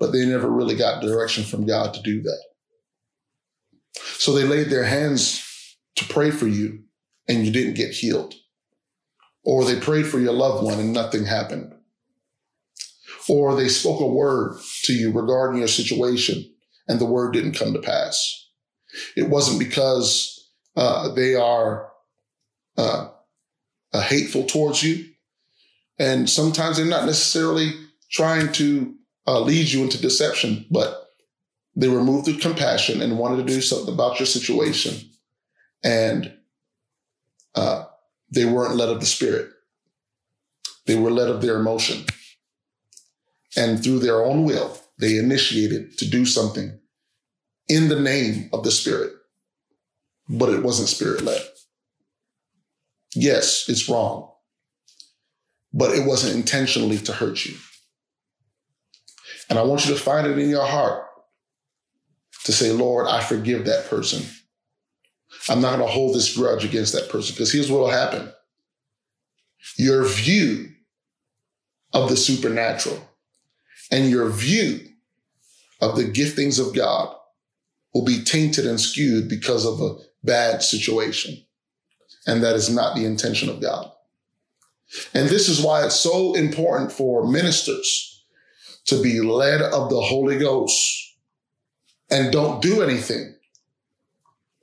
but 0.00 0.10
they 0.10 0.26
never 0.26 0.50
really 0.50 0.74
got 0.74 1.00
direction 1.00 1.44
from 1.44 1.64
God 1.64 1.94
to 1.94 2.02
do 2.02 2.22
that. 2.22 2.42
So 4.18 4.32
they 4.32 4.42
laid 4.42 4.68
their 4.68 4.82
hands 4.82 5.76
to 5.94 6.04
pray 6.06 6.32
for 6.32 6.48
you 6.48 6.82
and 7.28 7.46
you 7.46 7.52
didn't 7.52 7.74
get 7.74 7.92
healed. 7.92 8.34
Or 9.44 9.64
they 9.64 9.78
prayed 9.78 10.08
for 10.08 10.18
your 10.18 10.32
loved 10.32 10.64
one 10.64 10.80
and 10.80 10.92
nothing 10.92 11.26
happened. 11.26 11.72
Or 13.28 13.54
they 13.54 13.68
spoke 13.68 14.00
a 14.00 14.08
word 14.08 14.58
to 14.86 14.92
you 14.92 15.12
regarding 15.12 15.60
your 15.60 15.68
situation 15.68 16.52
and 16.88 16.98
the 16.98 17.06
word 17.06 17.32
didn't 17.32 17.56
come 17.56 17.74
to 17.74 17.80
pass. 17.80 18.48
It 19.16 19.28
wasn't 19.28 19.60
because 19.60 20.50
uh, 20.76 21.14
they 21.14 21.36
are 21.36 21.93
uh, 22.76 23.08
uh, 23.92 24.00
hateful 24.00 24.44
towards 24.44 24.82
you. 24.82 25.06
And 25.98 26.28
sometimes 26.28 26.76
they're 26.76 26.86
not 26.86 27.06
necessarily 27.06 27.72
trying 28.10 28.52
to 28.52 28.94
uh, 29.26 29.40
lead 29.40 29.68
you 29.68 29.82
into 29.82 30.00
deception, 30.00 30.66
but 30.70 31.08
they 31.76 31.88
were 31.88 32.02
moved 32.02 32.26
with 32.26 32.40
compassion 32.40 33.00
and 33.00 33.18
wanted 33.18 33.46
to 33.46 33.52
do 33.52 33.60
something 33.60 33.92
about 33.92 34.18
your 34.18 34.26
situation. 34.26 35.10
And 35.82 36.34
uh, 37.54 37.84
they 38.30 38.44
weren't 38.44 38.76
led 38.76 38.88
of 38.88 39.00
the 39.00 39.06
spirit. 39.06 39.50
They 40.86 40.96
were 40.96 41.10
led 41.10 41.28
of 41.28 41.40
their 41.40 41.58
emotion. 41.58 42.04
And 43.56 43.82
through 43.82 44.00
their 44.00 44.22
own 44.22 44.44
will, 44.44 44.76
they 44.98 45.16
initiated 45.16 45.98
to 45.98 46.08
do 46.08 46.26
something 46.26 46.78
in 47.68 47.88
the 47.88 48.00
name 48.00 48.50
of 48.52 48.64
the 48.64 48.70
spirit, 48.70 49.12
but 50.28 50.50
it 50.50 50.62
wasn't 50.62 50.88
spirit 50.88 51.22
led. 51.22 51.42
Yes, 53.14 53.66
it's 53.68 53.88
wrong, 53.88 54.30
but 55.72 55.96
it 55.96 56.06
wasn't 56.06 56.36
intentionally 56.36 56.98
to 56.98 57.12
hurt 57.12 57.44
you. 57.44 57.54
And 59.48 59.58
I 59.58 59.62
want 59.62 59.86
you 59.86 59.94
to 59.94 60.00
find 60.00 60.26
it 60.26 60.38
in 60.38 60.50
your 60.50 60.64
heart 60.64 61.06
to 62.44 62.52
say, 62.52 62.72
Lord, 62.72 63.06
I 63.06 63.22
forgive 63.22 63.64
that 63.66 63.88
person. 63.88 64.22
I'm 65.48 65.60
not 65.60 65.76
going 65.76 65.86
to 65.86 65.92
hold 65.92 66.14
this 66.14 66.36
grudge 66.36 66.64
against 66.64 66.92
that 66.94 67.08
person 67.08 67.34
because 67.34 67.52
here's 67.52 67.70
what 67.70 67.80
will 67.80 67.90
happen. 67.90 68.32
Your 69.76 70.04
view 70.06 70.70
of 71.92 72.08
the 72.08 72.16
supernatural 72.16 73.00
and 73.90 74.10
your 74.10 74.28
view 74.30 74.80
of 75.80 75.96
the 75.96 76.04
giftings 76.04 76.64
of 76.64 76.74
God 76.74 77.14
will 77.92 78.04
be 78.04 78.22
tainted 78.22 78.66
and 78.66 78.80
skewed 78.80 79.28
because 79.28 79.64
of 79.66 79.80
a 79.80 79.96
bad 80.22 80.62
situation. 80.62 81.43
And 82.26 82.42
that 82.42 82.56
is 82.56 82.70
not 82.70 82.96
the 82.96 83.04
intention 83.04 83.48
of 83.48 83.60
God. 83.60 83.90
And 85.12 85.28
this 85.28 85.48
is 85.48 85.62
why 85.62 85.84
it's 85.84 85.96
so 85.96 86.34
important 86.34 86.92
for 86.92 87.26
ministers 87.26 88.24
to 88.86 89.02
be 89.02 89.20
led 89.20 89.60
of 89.60 89.90
the 89.90 90.00
Holy 90.00 90.38
Ghost 90.38 91.16
and 92.10 92.32
don't 92.32 92.62
do 92.62 92.82
anything 92.82 93.34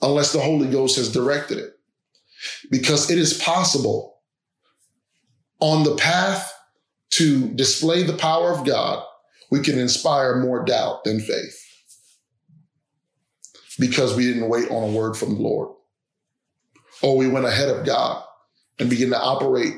unless 0.01 0.32
the 0.32 0.39
Holy 0.39 0.70
Ghost 0.70 0.95
has 0.97 1.12
directed 1.12 1.57
it. 1.57 1.72
Because 2.70 3.12
it 3.12 3.20
is 3.20 3.39
possible 3.39 4.20
on 5.59 5.84
the 5.84 5.95
path 5.95 6.53
to 7.12 7.49
display 7.49 8.03
the 8.03 8.18
power 8.18 8.51
of 8.51 8.66
God, 8.66 9.03
we 9.51 9.59
can 9.59 9.78
inspire 9.78 10.38
more 10.38 10.64
doubt 10.64 11.03
than 11.03 11.20
faith 11.20 11.57
because 13.80 14.16
we 14.16 14.26
didn't 14.26 14.49
wait 14.49 14.70
on 14.70 14.89
a 14.89 14.97
word 14.97 15.16
from 15.16 15.36
the 15.36 15.41
Lord. 15.41 15.76
Or 17.02 17.18
we 17.18 17.28
went 17.28 17.45
ahead 17.45 17.70
of 17.70 17.86
God 17.86 18.24
and 18.80 18.89
began 18.89 19.10
to 19.10 19.20
operate 19.20 19.74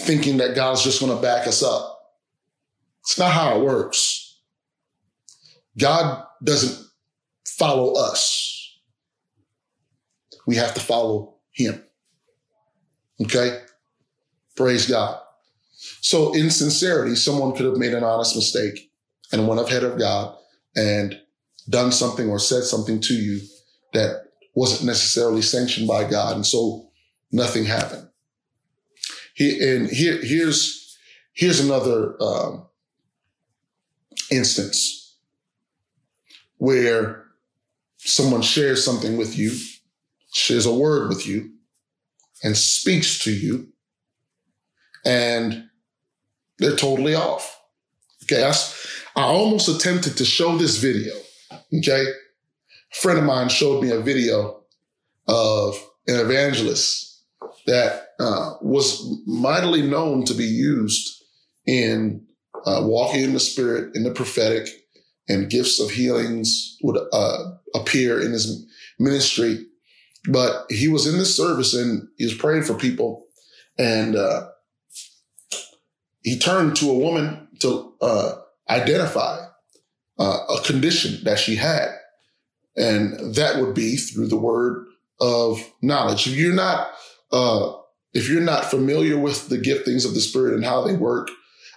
thinking 0.00 0.38
that 0.38 0.56
God's 0.56 0.82
just 0.82 1.00
going 1.00 1.14
to 1.14 1.22
back 1.22 1.46
us 1.46 1.62
up. 1.62 2.00
It's 3.02 3.18
not 3.18 3.32
how 3.32 3.56
it 3.56 3.64
works. 3.64 4.40
God 5.78 6.24
doesn't 6.42 6.86
follow 7.46 7.94
us. 7.94 8.78
We 10.46 10.56
have 10.56 10.74
to 10.74 10.80
follow 10.80 11.36
him. 11.52 11.82
Okay? 13.22 13.60
Praise 14.56 14.88
God. 14.88 15.20
So 16.00 16.34
in 16.34 16.50
sincerity, 16.50 17.14
someone 17.14 17.54
could 17.54 17.66
have 17.66 17.76
made 17.76 17.94
an 17.94 18.04
honest 18.04 18.36
mistake 18.36 18.90
and 19.32 19.48
went 19.48 19.60
ahead 19.60 19.84
of 19.84 19.98
God 19.98 20.36
and 20.76 21.18
done 21.68 21.92
something 21.92 22.28
or 22.28 22.38
said 22.38 22.64
something 22.64 23.00
to 23.00 23.14
you 23.14 23.40
that 23.92 24.23
wasn't 24.54 24.86
necessarily 24.86 25.42
sanctioned 25.42 25.88
by 25.88 26.08
God. 26.08 26.36
And 26.36 26.46
so 26.46 26.90
nothing 27.32 27.64
happened. 27.64 28.08
He, 29.34 29.58
and 29.68 29.88
here, 29.88 30.18
here's, 30.22 30.96
here's 31.32 31.60
another 31.60 32.14
um, 32.22 32.66
instance 34.30 35.16
where 36.58 37.24
someone 37.98 38.42
shares 38.42 38.84
something 38.84 39.16
with 39.16 39.36
you, 39.36 39.52
shares 40.32 40.66
a 40.66 40.74
word 40.74 41.08
with 41.08 41.26
you, 41.26 41.50
and 42.42 42.56
speaks 42.56 43.18
to 43.24 43.32
you, 43.32 43.68
and 45.04 45.68
they're 46.58 46.76
totally 46.76 47.14
off. 47.14 47.60
Okay, 48.22 48.44
I, 48.44 48.52
I 49.16 49.24
almost 49.24 49.68
attempted 49.68 50.16
to 50.16 50.24
show 50.24 50.56
this 50.56 50.78
video 50.78 51.14
Okay. 51.72 52.04
Friend 52.94 53.18
of 53.18 53.24
mine 53.24 53.48
showed 53.48 53.82
me 53.82 53.90
a 53.90 54.00
video 54.00 54.62
of 55.26 55.76
an 56.06 56.20
evangelist 56.20 57.24
that 57.66 58.08
uh, 58.20 58.52
was 58.60 59.20
mightily 59.26 59.82
known 59.82 60.24
to 60.24 60.34
be 60.34 60.44
used 60.44 61.22
in 61.66 62.24
uh, 62.66 62.82
walking 62.84 63.22
in 63.22 63.32
the 63.32 63.40
spirit, 63.40 63.94
in 63.96 64.04
the 64.04 64.10
prophetic, 64.12 64.68
and 65.28 65.50
gifts 65.50 65.80
of 65.80 65.90
healings 65.90 66.76
would 66.82 66.98
uh, 67.12 67.38
appear 67.74 68.20
in 68.20 68.32
his 68.32 68.64
ministry. 68.98 69.66
But 70.28 70.66
he 70.70 70.88
was 70.88 71.06
in 71.06 71.18
this 71.18 71.36
service 71.36 71.74
and 71.74 72.06
he 72.16 72.24
was 72.24 72.34
praying 72.34 72.62
for 72.62 72.74
people, 72.74 73.26
and 73.78 74.14
uh, 74.14 74.48
he 76.22 76.38
turned 76.38 76.76
to 76.76 76.90
a 76.90 76.98
woman 76.98 77.48
to 77.58 77.94
uh, 78.00 78.34
identify 78.70 79.46
uh, 80.18 80.38
a 80.48 80.62
condition 80.64 81.22
that 81.24 81.38
she 81.38 81.56
had. 81.56 81.90
And 82.76 83.34
that 83.34 83.60
would 83.60 83.74
be 83.74 83.96
through 83.96 84.28
the 84.28 84.36
word 84.36 84.86
of 85.20 85.72
knowledge. 85.80 86.26
If 86.26 86.36
you're 86.36 86.54
not, 86.54 86.90
uh, 87.32 87.72
if 88.12 88.28
you're 88.28 88.40
not 88.40 88.64
familiar 88.64 89.18
with 89.18 89.48
the 89.48 89.58
giftings 89.58 90.06
of 90.06 90.14
the 90.14 90.20
spirit 90.20 90.54
and 90.54 90.64
how 90.64 90.82
they 90.82 90.96
work, 90.96 91.30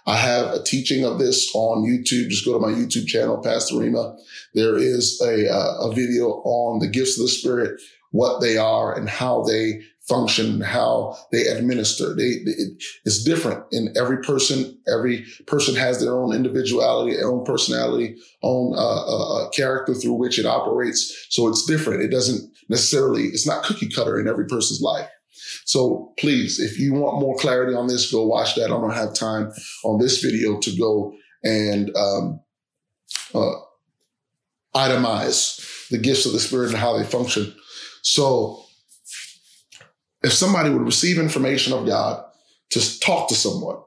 I 0.07 0.15
have 0.15 0.53
a 0.53 0.63
teaching 0.63 1.03
of 1.03 1.19
this 1.19 1.51
on 1.53 1.83
YouTube. 1.83 2.29
Just 2.29 2.45
go 2.45 2.53
to 2.53 2.59
my 2.59 2.71
YouTube 2.71 3.07
channel, 3.07 3.41
Pastor 3.43 3.77
Rima. 3.77 4.15
There 4.53 4.77
is 4.77 5.21
a, 5.21 5.51
uh, 5.53 5.89
a 5.89 5.93
video 5.93 6.41
on 6.45 6.79
the 6.79 6.87
gifts 6.87 7.19
of 7.19 7.23
the 7.23 7.29
spirit, 7.29 7.81
what 8.11 8.39
they 8.39 8.57
are 8.57 8.97
and 8.97 9.09
how 9.09 9.43
they 9.43 9.81
function, 10.07 10.45
and 10.55 10.63
how 10.63 11.17
they 11.31 11.47
administer. 11.47 12.15
They, 12.15 12.23
it, 12.23 12.83
it's 13.05 13.23
different 13.23 13.63
in 13.71 13.93
every 13.97 14.17
person. 14.21 14.77
Every 14.87 15.25
person 15.45 15.75
has 15.75 15.99
their 15.99 16.15
own 16.17 16.33
individuality, 16.33 17.15
their 17.15 17.29
own 17.29 17.45
personality, 17.45 18.17
own 18.41 18.73
uh, 18.75 19.05
uh, 19.05 19.35
uh, 19.35 19.49
character 19.49 19.93
through 19.93 20.13
which 20.13 20.39
it 20.39 20.45
operates. 20.45 21.27
So 21.29 21.47
it's 21.49 21.65
different. 21.65 22.03
It 22.03 22.09
doesn't 22.09 22.49
necessarily, 22.69 23.23
it's 23.23 23.47
not 23.47 23.63
cookie 23.63 23.89
cutter 23.89 24.19
in 24.19 24.27
every 24.27 24.45
person's 24.45 24.81
life. 24.81 25.09
So 25.65 26.13
please, 26.17 26.59
if 26.59 26.79
you 26.79 26.93
want 26.93 27.21
more 27.21 27.37
clarity 27.37 27.75
on 27.75 27.87
this, 27.87 28.11
go 28.11 28.25
watch 28.25 28.55
that. 28.55 28.65
I 28.65 28.67
don't 28.69 28.89
have 28.91 29.13
time 29.13 29.51
on 29.83 29.99
this 29.99 30.21
video 30.21 30.59
to 30.59 30.77
go 30.77 31.13
and 31.43 31.95
um, 31.95 32.39
uh, 33.35 33.55
itemize 34.75 35.89
the 35.89 35.97
gifts 35.97 36.25
of 36.25 36.33
the 36.33 36.39
spirit 36.39 36.69
and 36.69 36.77
how 36.77 36.97
they 36.97 37.03
function. 37.03 37.53
So 38.01 38.63
if 40.23 40.33
somebody 40.33 40.69
would 40.69 40.81
receive 40.81 41.19
information 41.19 41.73
of 41.73 41.85
God 41.85 42.23
to 42.71 42.99
talk 42.99 43.29
to 43.29 43.35
someone, 43.35 43.77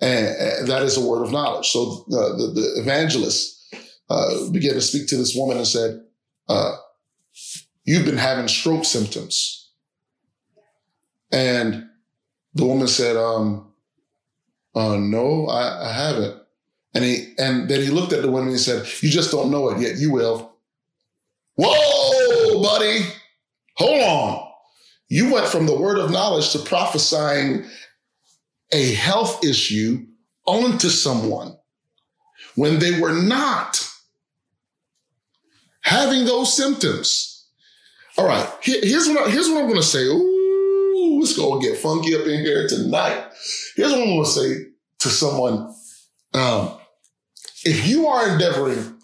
and, 0.00 0.68
that 0.68 0.82
is 0.82 0.96
a 0.96 1.06
word 1.06 1.22
of 1.22 1.32
knowledge. 1.32 1.68
So 1.68 2.04
uh, 2.08 2.36
the, 2.36 2.52
the 2.54 2.80
evangelist 2.80 3.74
uh, 4.08 4.48
began 4.50 4.74
to 4.74 4.80
speak 4.80 5.08
to 5.08 5.16
this 5.16 5.34
woman 5.36 5.58
and 5.58 5.66
said, 5.66 6.00
uh, 6.48 6.76
You've 7.84 8.04
been 8.04 8.18
having 8.18 8.46
stroke 8.46 8.84
symptoms. 8.84 9.70
And 11.32 11.86
the 12.54 12.64
woman 12.64 12.88
said, 12.88 13.16
um, 13.16 13.72
uh, 14.74 14.96
No, 14.96 15.46
I, 15.46 15.88
I 15.88 15.92
haven't. 15.92 16.40
And 16.94 17.04
he 17.04 17.34
and 17.38 17.68
then 17.68 17.80
he 17.80 17.88
looked 17.88 18.12
at 18.12 18.22
the 18.22 18.30
woman 18.30 18.48
and 18.48 18.56
he 18.56 18.58
said, 18.58 18.86
You 19.00 19.10
just 19.10 19.30
don't 19.30 19.50
know 19.50 19.70
it 19.70 19.80
yet. 19.80 19.96
You 19.96 20.12
will. 20.12 20.56
Whoa, 21.56 22.62
buddy. 22.62 23.00
Hold 23.76 24.02
on. 24.02 24.49
You 25.10 25.32
went 25.32 25.48
from 25.48 25.66
the 25.66 25.76
word 25.76 25.98
of 25.98 26.12
knowledge 26.12 26.52
to 26.52 26.60
prophesying 26.60 27.64
a 28.72 28.94
health 28.94 29.44
issue 29.44 30.06
onto 30.46 30.88
someone 30.88 31.56
when 32.54 32.78
they 32.78 33.00
were 33.00 33.12
not 33.12 33.86
having 35.82 36.24
those 36.24 36.56
symptoms. 36.56 37.48
All 38.16 38.24
right, 38.24 38.48
here's 38.62 39.08
what 39.08 39.26
I, 39.26 39.30
here's 39.30 39.48
what 39.48 39.58
I'm 39.58 39.68
going 39.68 39.80
to 39.80 39.82
say. 39.82 40.04
Ooh, 40.04 41.20
it's 41.22 41.36
gonna 41.36 41.60
get 41.60 41.78
funky 41.78 42.14
up 42.14 42.26
in 42.26 42.44
here 42.44 42.68
tonight. 42.68 43.24
Here's 43.76 43.92
what 43.92 44.02
I'm 44.02 44.14
gonna 44.14 44.26
say 44.26 44.54
to 45.00 45.08
someone. 45.08 45.74
Um, 46.34 46.76
if 47.64 47.86
you 47.88 48.06
are 48.06 48.28
endeavoring 48.28 48.96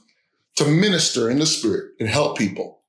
to 0.56 0.66
minister 0.66 1.30
in 1.30 1.38
the 1.40 1.46
spirit 1.46 1.92
and 1.98 2.08
help 2.08 2.38
people, 2.38 2.82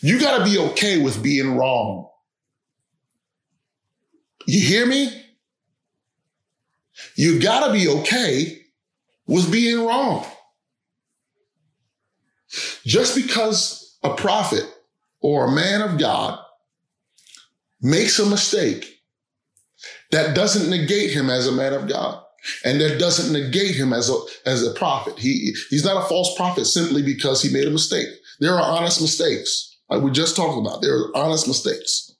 you 0.00 0.18
gotta 0.18 0.44
be 0.44 0.58
okay 0.58 1.02
with 1.02 1.22
being 1.22 1.56
wrong. 1.56 2.08
You 4.52 4.60
hear 4.60 4.84
me? 4.84 5.10
You 7.16 7.40
gotta 7.40 7.72
be 7.72 7.88
okay 7.88 8.60
with 9.26 9.50
being 9.50 9.86
wrong. 9.86 10.26
Just 12.84 13.16
because 13.16 13.96
a 14.02 14.12
prophet 14.14 14.66
or 15.22 15.46
a 15.46 15.52
man 15.52 15.80
of 15.80 15.98
God 15.98 16.38
makes 17.80 18.18
a 18.18 18.26
mistake, 18.26 19.00
that 20.10 20.36
doesn't 20.36 20.68
negate 20.68 21.12
him 21.12 21.30
as 21.30 21.46
a 21.46 21.52
man 21.52 21.72
of 21.72 21.88
God. 21.88 22.22
And 22.62 22.78
that 22.82 23.00
doesn't 23.00 23.32
negate 23.32 23.74
him 23.74 23.94
as 23.94 24.10
a, 24.10 24.18
as 24.44 24.66
a 24.66 24.74
prophet. 24.74 25.18
He, 25.18 25.54
he's 25.70 25.86
not 25.86 26.04
a 26.04 26.06
false 26.06 26.36
prophet 26.36 26.66
simply 26.66 27.00
because 27.00 27.40
he 27.40 27.50
made 27.50 27.68
a 27.68 27.70
mistake. 27.70 28.08
There 28.38 28.54
are 28.54 28.76
honest 28.76 29.00
mistakes. 29.00 29.78
Like 29.88 30.02
we 30.02 30.10
just 30.10 30.36
talked 30.36 30.58
about, 30.58 30.82
there 30.82 30.94
are 30.94 31.16
honest 31.16 31.48
mistakes. 31.48 32.11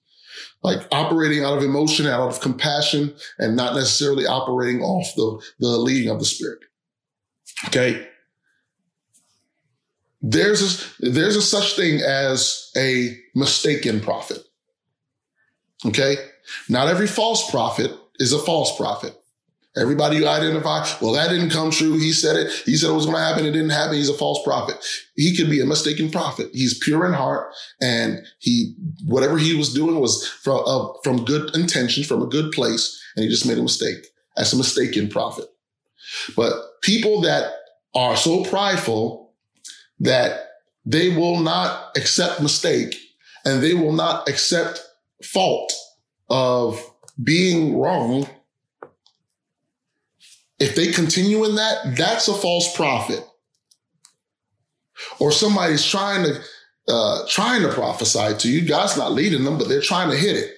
Like 0.62 0.86
operating 0.92 1.44
out 1.44 1.58
of 1.58 1.64
emotion, 1.64 2.06
out 2.06 2.28
of 2.28 2.40
compassion, 2.40 3.14
and 3.38 3.56
not 3.56 3.74
necessarily 3.74 4.26
operating 4.26 4.80
off 4.80 5.12
the, 5.16 5.42
the 5.58 5.68
leading 5.68 6.10
of 6.10 6.18
the 6.18 6.24
spirit. 6.24 6.60
Okay. 7.66 8.06
There's 10.20 10.62
a, 11.00 11.10
there's 11.10 11.36
a 11.36 11.42
such 11.42 11.74
thing 11.74 12.00
as 12.00 12.70
a 12.76 13.18
mistaken 13.34 14.00
prophet. 14.00 14.38
Okay. 15.84 16.16
Not 16.68 16.88
every 16.88 17.08
false 17.08 17.50
prophet 17.50 17.92
is 18.20 18.32
a 18.32 18.38
false 18.38 18.76
prophet. 18.76 19.16
Everybody 19.74 20.18
you 20.18 20.28
identify, 20.28 20.86
well, 21.00 21.12
that 21.14 21.30
didn't 21.30 21.48
come 21.48 21.70
true. 21.70 21.96
He 21.98 22.12
said 22.12 22.36
it. 22.36 22.52
He 22.66 22.76
said 22.76 22.90
it 22.90 22.94
was 22.94 23.06
going 23.06 23.16
to 23.16 23.22
happen. 23.22 23.46
It 23.46 23.52
didn't 23.52 23.70
happen. 23.70 23.96
He's 23.96 24.10
a 24.10 24.14
false 24.14 24.42
prophet. 24.44 24.76
He 25.16 25.34
could 25.34 25.48
be 25.48 25.60
a 25.60 25.66
mistaken 25.66 26.10
prophet. 26.10 26.50
He's 26.52 26.78
pure 26.78 27.06
in 27.06 27.14
heart, 27.14 27.54
and 27.80 28.20
he 28.38 28.74
whatever 29.06 29.38
he 29.38 29.54
was 29.54 29.72
doing 29.72 29.98
was 29.98 30.26
from 30.28 30.62
uh, 30.66 30.88
from 31.02 31.24
good 31.24 31.54
intention, 31.56 32.04
from 32.04 32.20
a 32.20 32.26
good 32.26 32.52
place, 32.52 33.02
and 33.16 33.24
he 33.24 33.30
just 33.30 33.46
made 33.46 33.56
a 33.56 33.62
mistake. 33.62 34.06
That's 34.36 34.52
a 34.52 34.58
mistaken 34.58 35.08
prophet. 35.08 35.46
But 36.36 36.52
people 36.82 37.22
that 37.22 37.52
are 37.94 38.16
so 38.16 38.44
prideful 38.44 39.32
that 40.00 40.48
they 40.84 41.14
will 41.16 41.40
not 41.40 41.96
accept 41.96 42.42
mistake 42.42 42.96
and 43.44 43.62
they 43.62 43.74
will 43.74 43.92
not 43.92 44.28
accept 44.28 44.84
fault 45.22 45.72
of 46.28 46.84
being 47.22 47.78
wrong 47.78 48.28
if 50.62 50.76
they 50.76 50.92
continue 50.92 51.44
in 51.44 51.56
that, 51.56 51.96
that's 51.96 52.28
a 52.28 52.34
false 52.34 52.74
prophet. 52.76 53.26
Or 55.18 55.32
somebody's 55.32 55.84
trying 55.84 56.24
to 56.24 56.40
uh, 56.88 57.26
trying 57.28 57.62
to 57.62 57.72
prophesy 57.72 58.36
to 58.36 58.50
you. 58.50 58.66
God's 58.66 58.96
not 58.96 59.12
leading 59.12 59.44
them, 59.44 59.58
but 59.58 59.68
they're 59.68 59.80
trying 59.80 60.10
to 60.10 60.16
hit 60.16 60.36
it. 60.36 60.54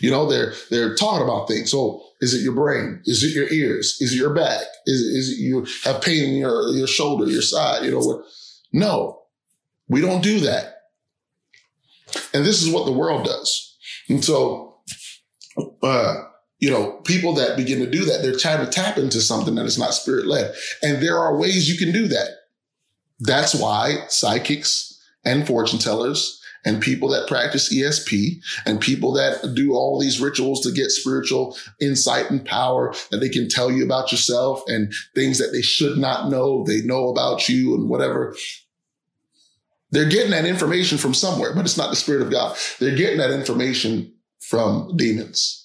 You 0.00 0.10
know, 0.10 0.28
they're 0.28 0.54
they're 0.70 0.96
talking 0.96 1.22
about 1.22 1.46
things. 1.46 1.70
So 1.70 2.02
is 2.20 2.34
it 2.34 2.42
your 2.42 2.54
brain? 2.54 3.00
Is 3.04 3.22
it 3.22 3.34
your 3.34 3.52
ears? 3.52 3.98
Is 4.00 4.12
it 4.12 4.16
your 4.16 4.34
back? 4.34 4.62
Is, 4.86 5.00
is 5.00 5.30
it 5.30 5.42
you 5.42 5.66
have 5.84 6.02
pain 6.02 6.24
in 6.30 6.34
your, 6.36 6.70
your 6.70 6.86
shoulder, 6.86 7.26
your 7.26 7.42
side? 7.42 7.84
You 7.84 7.92
know, 7.92 7.98
what? 7.98 8.24
no, 8.72 9.22
we 9.88 10.00
don't 10.00 10.22
do 10.22 10.40
that. 10.40 10.76
And 12.32 12.44
this 12.44 12.62
is 12.62 12.72
what 12.72 12.86
the 12.86 12.92
world 12.92 13.24
does. 13.24 13.76
And 14.08 14.24
so, 14.24 14.78
uh, 15.82 16.14
you 16.64 16.70
know, 16.70 16.92
people 17.04 17.34
that 17.34 17.58
begin 17.58 17.78
to 17.80 17.90
do 17.90 18.06
that, 18.06 18.22
they're 18.22 18.38
trying 18.38 18.64
to 18.64 18.72
tap 18.72 18.96
into 18.96 19.20
something 19.20 19.54
that 19.56 19.66
is 19.66 19.78
not 19.78 19.92
spirit 19.92 20.26
led. 20.26 20.54
And 20.82 21.02
there 21.02 21.18
are 21.18 21.36
ways 21.36 21.68
you 21.68 21.76
can 21.76 21.92
do 21.92 22.08
that. 22.08 22.28
That's 23.20 23.54
why 23.54 24.06
psychics 24.08 24.98
and 25.26 25.46
fortune 25.46 25.78
tellers 25.78 26.40
and 26.64 26.80
people 26.80 27.10
that 27.10 27.28
practice 27.28 27.70
ESP 27.70 28.36
and 28.64 28.80
people 28.80 29.12
that 29.12 29.52
do 29.54 29.74
all 29.74 30.00
these 30.00 30.22
rituals 30.22 30.62
to 30.62 30.72
get 30.72 30.90
spiritual 30.90 31.54
insight 31.82 32.30
and 32.30 32.42
power 32.42 32.94
that 33.10 33.18
they 33.18 33.28
can 33.28 33.46
tell 33.46 33.70
you 33.70 33.84
about 33.84 34.10
yourself 34.10 34.62
and 34.66 34.90
things 35.14 35.38
that 35.40 35.50
they 35.52 35.60
should 35.60 35.98
not 35.98 36.30
know, 36.30 36.64
they 36.64 36.80
know 36.80 37.08
about 37.08 37.46
you 37.46 37.74
and 37.74 37.90
whatever. 37.90 38.34
They're 39.90 40.08
getting 40.08 40.30
that 40.30 40.46
information 40.46 40.96
from 40.96 41.12
somewhere, 41.12 41.54
but 41.54 41.66
it's 41.66 41.76
not 41.76 41.90
the 41.90 41.96
spirit 41.96 42.22
of 42.22 42.30
God. 42.30 42.56
They're 42.80 42.96
getting 42.96 43.18
that 43.18 43.32
information 43.32 44.14
from 44.40 44.96
demons. 44.96 45.63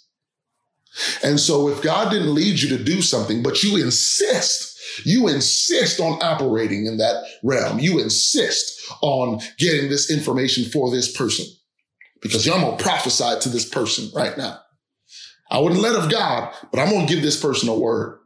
And 1.23 1.39
so 1.39 1.69
if 1.69 1.81
God 1.81 2.11
didn't 2.11 2.33
lead 2.33 2.61
you 2.61 2.69
to 2.77 2.83
do 2.83 3.01
something, 3.01 3.43
but 3.43 3.63
you 3.63 3.77
insist, 3.77 4.79
you 5.05 5.27
insist 5.27 5.99
on 5.99 6.19
operating 6.21 6.85
in 6.85 6.97
that 6.97 7.23
realm. 7.43 7.79
You 7.79 7.99
insist 7.99 8.81
on 9.01 9.39
getting 9.57 9.89
this 9.89 10.11
information 10.11 10.65
for 10.65 10.91
this 10.91 11.15
person 11.15 11.45
because 12.21 12.47
I'm 12.47 12.61
going 12.61 12.77
to 12.77 12.83
prophesy 12.83 13.39
to 13.41 13.49
this 13.49 13.67
person 13.67 14.09
right 14.15 14.37
now. 14.37 14.59
I 15.51 15.59
wouldn't 15.59 15.81
let 15.81 15.95
of 15.95 16.11
God, 16.11 16.53
but 16.71 16.79
I'm 16.79 16.89
going 16.89 17.07
to 17.07 17.13
give 17.13 17.23
this 17.23 17.39
person 17.39 17.69
a 17.69 17.77
word. 17.77 18.19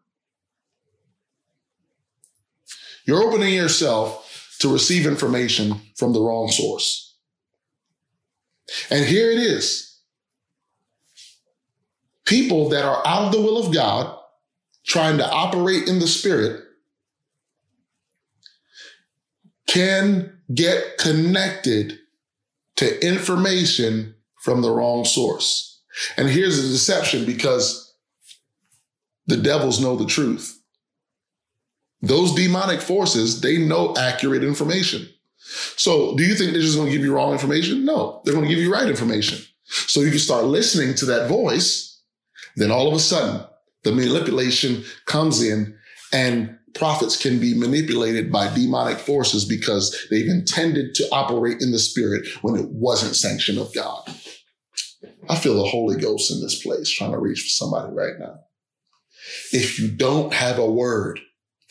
You're 3.06 3.24
opening 3.24 3.54
yourself 3.54 4.56
to 4.60 4.72
receive 4.72 5.06
information 5.06 5.76
from 5.96 6.14
the 6.14 6.22
wrong 6.22 6.50
source. 6.50 7.18
And 8.90 9.06
here 9.06 9.30
it 9.30 9.40
is 9.40 9.93
people 12.26 12.70
that 12.70 12.86
are 12.86 13.06
out 13.06 13.24
of 13.26 13.32
the 13.32 13.42
will 13.42 13.58
of 13.58 13.74
God, 13.74 14.18
trying 14.86 15.18
to 15.18 15.30
operate 15.30 15.88
in 15.88 16.00
the 16.00 16.08
spirit, 16.08 16.64
can 19.68 20.40
get 20.54 20.98
connected 20.98 22.00
to 22.76 23.06
information 23.06 24.16
from 24.42 24.62
the 24.62 24.72
wrong 24.72 25.06
source. 25.06 25.82
And 26.18 26.28
here's 26.28 26.62
the 26.62 26.68
deception 26.70 27.26
because 27.26 27.94
the 29.28 29.38
devils 29.38 29.80
know 29.80 29.96
the 29.96 30.06
truth. 30.06 30.60
Those 32.02 32.34
demonic 32.36 32.82
forces, 32.82 33.40
they 33.40 33.58
know 33.58 33.96
accurate 33.96 34.44
information. 34.44 35.08
So 35.78 36.16
do 36.16 36.24
you 36.24 36.36
think 36.36 36.52
they're 36.52 36.62
just 36.62 36.76
going 36.76 36.90
to 36.90 36.96
give 36.96 37.06
you 37.06 37.16
wrong 37.16 37.32
information? 37.32 37.86
No, 37.86 38.22
they're 38.24 38.34
going 38.34 38.48
to 38.48 38.54
give 38.54 38.62
you 38.62 38.72
right 38.72 38.88
information. 38.88 39.40
So 39.66 40.02
you 40.02 40.10
can 40.10 40.20
start 40.20 40.46
listening 40.46 40.96
to 40.96 41.06
that 41.06 41.30
voice 41.30 41.93
then 42.56 42.72
all 42.72 42.88
of 42.88 42.94
a 42.94 43.00
sudden, 43.00 43.46
the 43.84 43.92
manipulation 43.92 44.84
comes 45.06 45.42
in 45.42 45.78
and 46.12 46.58
prophets 46.76 47.22
can 47.22 47.40
be 47.40 47.58
manipulated 47.58 48.32
by 48.32 48.54
demonic 48.54 48.98
forces 48.98 49.46
because 49.46 49.96
they've 50.10 50.30
intended 50.30 50.96
to 50.96 51.08
operate 51.12 51.62
in 51.62 51.72
the 51.72 51.80
spirit 51.80 52.26
when 52.42 52.56
it 52.56 52.70
wasn't 52.70 53.16
sanctioned 53.16 53.60
of 53.60 53.74
God. 53.74 54.04
I 55.30 55.36
feel 55.36 55.56
the 55.56 55.70
Holy 55.70 56.00
Ghost 56.00 56.32
in 56.32 56.42
this 56.42 56.62
place 56.62 56.90
trying 56.90 57.12
to 57.12 57.20
reach 57.20 57.42
for 57.42 57.50
somebody 57.50 57.94
right 57.94 58.14
now. 58.20 58.40
If 59.52 59.80
you 59.80 59.90
don't 59.90 60.34
have 60.34 60.60
a 60.60 60.70
word 60.70 61.20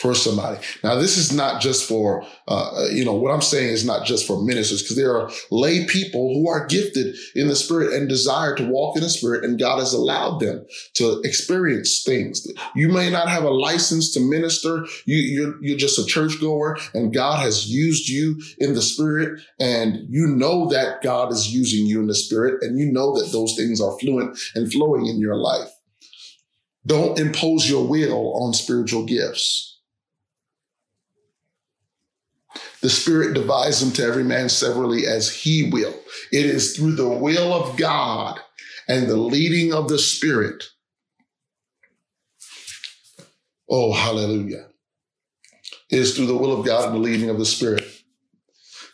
for 0.03 0.15
somebody. 0.15 0.61
Now, 0.83 0.97
this 0.97 1.17
is 1.17 1.33
not 1.33 1.63
just 1.63 1.89
for, 1.89 2.27
uh, 2.49 2.87
you 2.91 3.05
know, 3.05 3.15
what 3.15 3.33
I'm 3.33 3.41
saying 3.41 3.69
is 3.69 3.85
not 3.85 4.05
just 4.05 4.27
for 4.27 4.43
ministers, 4.43 4.83
because 4.83 4.97
there 4.97 5.17
are 5.17 5.31
lay 5.53 5.87
people 5.87 6.35
who 6.35 6.49
are 6.51 6.67
gifted 6.67 7.15
in 7.37 7.47
the 7.47 7.55
spirit 7.55 7.95
and 7.95 8.09
desire 8.09 8.57
to 8.57 8.67
walk 8.67 8.97
in 8.97 9.03
the 9.03 9.09
spirit, 9.09 9.45
and 9.45 9.61
God 9.61 9.79
has 9.79 9.93
allowed 9.93 10.41
them 10.41 10.67
to 10.95 11.21
experience 11.23 12.03
things. 12.03 12.45
You 12.75 12.89
may 12.89 13.11
not 13.11 13.29
have 13.29 13.45
a 13.45 13.51
license 13.51 14.13
to 14.15 14.21
minister. 14.21 14.85
You, 15.07 15.19
you're, 15.19 15.65
you're 15.65 15.79
just 15.79 16.01
a 16.01 16.05
churchgoer, 16.05 16.79
and 16.95 17.15
God 17.15 17.39
has 17.39 17.69
used 17.71 18.09
you 18.09 18.43
in 18.59 18.75
the 18.75 18.83
spirit, 18.83 19.41
and 19.61 20.09
you 20.11 20.27
know 20.27 20.69
that 20.71 21.03
God 21.03 21.31
is 21.31 21.55
using 21.55 21.87
you 21.87 22.01
in 22.01 22.09
the 22.09 22.15
spirit, 22.17 22.61
and 22.63 22.77
you 22.77 22.91
know 22.91 23.17
that 23.17 23.31
those 23.31 23.55
things 23.57 23.81
are 23.81 23.97
fluent 24.01 24.37
and 24.57 24.73
flowing 24.73 25.07
in 25.07 25.21
your 25.21 25.37
life. 25.37 25.71
Don't 26.85 27.21
impose 27.21 27.71
your 27.71 27.87
will 27.87 28.35
on 28.43 28.53
spiritual 28.53 29.07
gifts 29.07 29.72
The 32.83 32.91
Spirit 32.91 33.35
divides 33.35 33.81
them 33.81 33.93
to 33.93 34.05
every 34.05 34.25
man 34.25 34.49
severally 34.49 35.07
as 35.07 35.35
he 35.35 35.71
will. 35.71 35.95
It 36.33 36.47
is 36.47 36.77
through 36.77 36.97
the 36.97 37.09
will 37.09 37.55
of 37.55 37.77
God 37.77 38.41
and 38.89 39.07
the 39.07 39.17
leading 39.17 39.73
of 39.73 39.89
the 39.89 39.99
Spirit. 39.99 40.65
Oh, 43.71 43.93
hallelujah. 43.93 44.67
It 45.91 45.99
is 46.01 46.17
through 46.17 46.27
the 46.27 46.37
will 46.37 46.59
of 46.59 46.67
God 46.67 46.87
and 46.87 46.95
the 46.97 46.99
leading 46.99 47.31
of 47.31 47.39
the 47.39 47.47
Spirit 47.47 47.85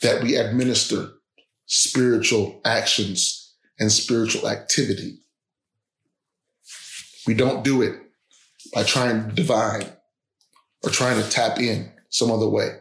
that 0.02 0.22
we 0.22 0.36
administer 0.36 1.12
spiritual 1.66 2.60
actions 2.64 3.54
and 3.78 3.90
spiritual 3.90 4.48
activity. 4.48 5.18
We 7.26 7.34
don't 7.34 7.64
do 7.64 7.82
it 7.82 7.94
by 8.74 8.82
trying 8.82 9.28
to 9.28 9.34
divine 9.34 9.86
or 10.84 10.90
trying 10.90 11.22
to 11.22 11.28
tap 11.30 11.58
in 11.58 11.90
some 12.10 12.30
other 12.30 12.48
way. 12.48 12.80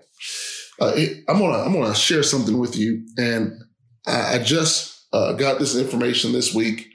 Uh, 0.80 0.93
I'm 1.28 1.39
gonna 1.39 1.59
I'm 1.63 1.73
gonna 1.73 1.95
share 1.95 2.23
something 2.23 2.57
with 2.57 2.75
you, 2.78 3.05
and 3.17 3.53
I, 4.07 4.36
I 4.36 4.39
just 4.39 5.07
uh, 5.13 5.34
got 5.34 5.59
this 5.59 5.75
information 5.78 6.34
this 6.34 6.53
week 6.53 6.88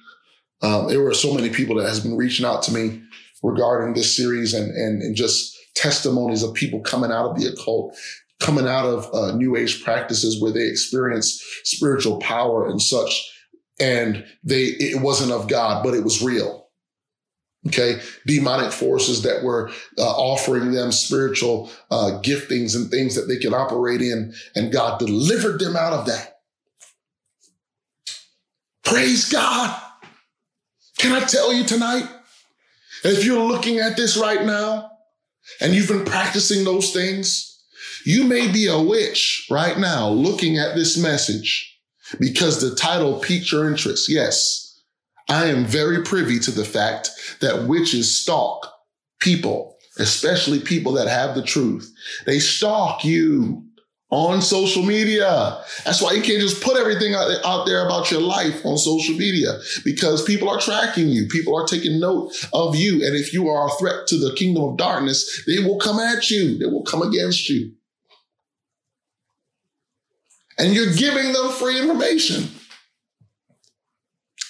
Um, 0.62 0.88
there 0.88 1.00
were 1.00 1.14
so 1.14 1.34
many 1.34 1.50
people 1.50 1.76
that 1.76 1.88
has 1.88 2.00
been 2.00 2.16
reaching 2.16 2.46
out 2.46 2.62
to 2.64 2.72
me 2.74 3.00
regarding 3.42 3.94
this 3.94 4.16
series 4.16 4.54
and, 4.54 4.70
and, 4.76 5.02
and 5.02 5.14
just 5.16 5.56
testimonies 5.74 6.42
of 6.42 6.54
people 6.54 6.80
coming 6.80 7.12
out 7.12 7.30
of 7.30 7.40
the 7.40 7.48
occult, 7.48 7.96
coming 8.40 8.66
out 8.66 8.84
of 8.84 9.08
uh, 9.14 9.34
new 9.36 9.56
age 9.56 9.84
practices 9.84 10.40
where 10.40 10.52
they 10.52 10.66
experience 10.68 11.42
spiritual 11.64 12.18
power 12.18 12.68
and 12.68 12.82
such. 12.82 13.30
And 13.80 14.24
they, 14.44 14.64
it 14.64 15.00
wasn't 15.00 15.32
of 15.32 15.48
God, 15.48 15.84
but 15.84 15.94
it 15.94 16.04
was 16.04 16.22
real. 16.22 16.61
Okay. 17.68 18.00
Demonic 18.26 18.72
forces 18.72 19.22
that 19.22 19.44
were 19.44 19.70
uh, 19.96 20.02
offering 20.02 20.72
them 20.72 20.90
spiritual 20.90 21.70
uh, 21.90 22.20
giftings 22.22 22.74
and 22.74 22.90
things 22.90 23.14
that 23.14 23.26
they 23.26 23.38
could 23.38 23.54
operate 23.54 24.02
in. 24.02 24.34
And 24.56 24.72
God 24.72 24.98
delivered 24.98 25.60
them 25.60 25.76
out 25.76 25.92
of 25.92 26.06
that. 26.06 26.40
Praise 28.84 29.30
God. 29.30 29.80
Can 30.98 31.12
I 31.12 31.24
tell 31.24 31.52
you 31.52 31.64
tonight? 31.64 32.08
If 33.04 33.24
you're 33.24 33.44
looking 33.44 33.78
at 33.78 33.96
this 33.96 34.16
right 34.16 34.44
now 34.44 34.90
and 35.60 35.72
you've 35.72 35.88
been 35.88 36.04
practicing 36.04 36.64
those 36.64 36.92
things, 36.92 37.60
you 38.04 38.24
may 38.24 38.50
be 38.50 38.66
a 38.66 38.80
witch 38.80 39.46
right 39.50 39.78
now 39.78 40.08
looking 40.08 40.58
at 40.58 40.74
this 40.74 40.96
message 40.96 41.80
because 42.18 42.60
the 42.60 42.74
title 42.74 43.18
piqued 43.20 43.50
your 43.50 43.68
interest. 43.68 44.08
Yes. 44.08 44.71
I 45.28 45.46
am 45.46 45.64
very 45.64 46.02
privy 46.02 46.38
to 46.40 46.50
the 46.50 46.64
fact 46.64 47.10
that 47.40 47.66
witches 47.66 48.20
stalk 48.20 48.72
people, 49.20 49.76
especially 49.98 50.60
people 50.60 50.92
that 50.92 51.08
have 51.08 51.34
the 51.34 51.42
truth. 51.42 51.92
They 52.26 52.38
stalk 52.38 53.04
you 53.04 53.64
on 54.10 54.42
social 54.42 54.82
media. 54.82 55.58
That's 55.84 56.02
why 56.02 56.12
you 56.12 56.22
can't 56.22 56.40
just 56.40 56.62
put 56.62 56.76
everything 56.76 57.14
out 57.14 57.64
there 57.64 57.86
about 57.86 58.10
your 58.10 58.20
life 58.20 58.64
on 58.66 58.76
social 58.76 59.16
media 59.16 59.58
because 59.84 60.22
people 60.22 60.50
are 60.50 60.60
tracking 60.60 61.08
you. 61.08 61.26
People 61.28 61.56
are 61.56 61.66
taking 61.66 61.98
note 61.98 62.32
of 62.52 62.76
you. 62.76 63.04
And 63.04 63.16
if 63.16 63.32
you 63.32 63.48
are 63.48 63.68
a 63.68 63.70
threat 63.78 64.06
to 64.08 64.18
the 64.18 64.34
kingdom 64.34 64.64
of 64.64 64.76
darkness, 64.76 65.44
they 65.46 65.60
will 65.60 65.78
come 65.78 65.98
at 65.98 66.30
you. 66.30 66.58
They 66.58 66.66
will 66.66 66.82
come 66.82 67.00
against 67.00 67.48
you. 67.48 67.72
And 70.58 70.74
you're 70.74 70.92
giving 70.92 71.32
them 71.32 71.48
free 71.50 71.80
information 71.80 72.50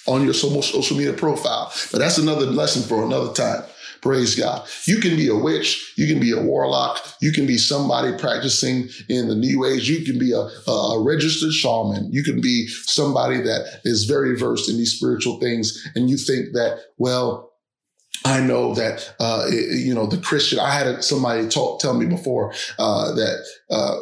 on 0.07 0.23
your 0.23 0.33
social 0.33 0.97
media 0.97 1.13
profile. 1.13 1.71
But 1.91 1.99
that's 1.99 2.17
another 2.17 2.45
lesson 2.45 2.83
for 2.83 3.03
another 3.03 3.33
time. 3.33 3.63
Praise 4.01 4.35
God. 4.35 4.67
You 4.85 4.97
can 4.97 5.15
be 5.15 5.29
a 5.29 5.35
witch. 5.35 5.93
You 5.95 6.07
can 6.07 6.19
be 6.19 6.31
a 6.31 6.41
warlock. 6.41 6.99
You 7.21 7.31
can 7.31 7.47
be 7.47 7.57
somebody 7.57 8.11
practicing 8.17 8.89
in 9.07 9.29
the 9.29 9.35
new 9.35 9.63
age. 9.65 9.87
You 9.87 10.03
can 10.03 10.19
be 10.19 10.33
a, 10.33 10.69
a 10.69 11.01
registered 11.01 11.53
shaman. 11.53 12.11
You 12.11 12.21
can 12.21 12.41
be 12.41 12.67
somebody 12.67 13.37
that 13.37 13.79
is 13.85 14.03
very 14.03 14.37
versed 14.37 14.69
in 14.69 14.75
these 14.75 14.91
spiritual 14.91 15.39
things. 15.39 15.87
And 15.95 16.09
you 16.09 16.17
think 16.17 16.51
that, 16.51 16.81
well, 16.97 17.53
I 18.25 18.41
know 18.41 18.73
that 18.75 19.15
uh, 19.19 19.47
you 19.49 19.93
know 19.93 20.05
the 20.05 20.17
Christian. 20.17 20.59
I 20.59 20.71
had 20.71 21.03
somebody 21.03 21.47
talk 21.47 21.79
tell 21.79 21.93
me 21.93 22.05
before 22.05 22.53
uh, 22.79 23.13
that 23.15 23.45
uh, 23.69 23.97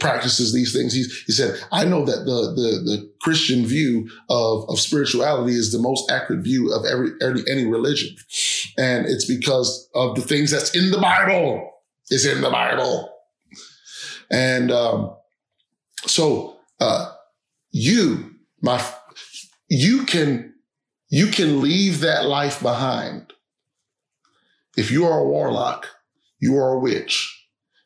practices 0.00 0.52
these 0.52 0.72
things. 0.72 0.92
He, 0.92 1.04
he 1.26 1.32
said, 1.32 1.60
I 1.72 1.84
know 1.84 2.04
that 2.04 2.24
the, 2.24 2.52
the, 2.54 2.70
the 2.84 3.12
Christian 3.20 3.66
view 3.66 4.08
of, 4.28 4.68
of 4.68 4.78
spirituality 4.78 5.54
is 5.54 5.72
the 5.72 5.78
most 5.78 6.10
accurate 6.10 6.42
view 6.42 6.72
of 6.72 6.84
every, 6.84 7.10
every, 7.20 7.42
any 7.50 7.66
religion. 7.66 8.16
And 8.78 9.06
it's 9.06 9.24
because 9.24 9.88
of 9.94 10.14
the 10.14 10.22
things 10.22 10.50
that's 10.50 10.74
in 10.74 10.90
the 10.90 10.98
Bible. 10.98 11.70
Is 12.10 12.26
in 12.26 12.42
the 12.42 12.50
Bible. 12.50 13.10
And, 14.30 14.70
um, 14.70 15.16
so, 16.06 16.58
uh, 16.80 17.12
you, 17.70 18.34
my, 18.60 18.84
you 19.68 20.04
can, 20.04 20.54
you 21.08 21.28
can 21.28 21.62
leave 21.62 22.00
that 22.00 22.26
life 22.26 22.60
behind. 22.60 23.32
If 24.76 24.90
you 24.90 25.06
are 25.06 25.20
a 25.20 25.24
warlock, 25.24 25.88
you 26.40 26.58
are 26.58 26.72
a 26.72 26.78
witch 26.78 27.43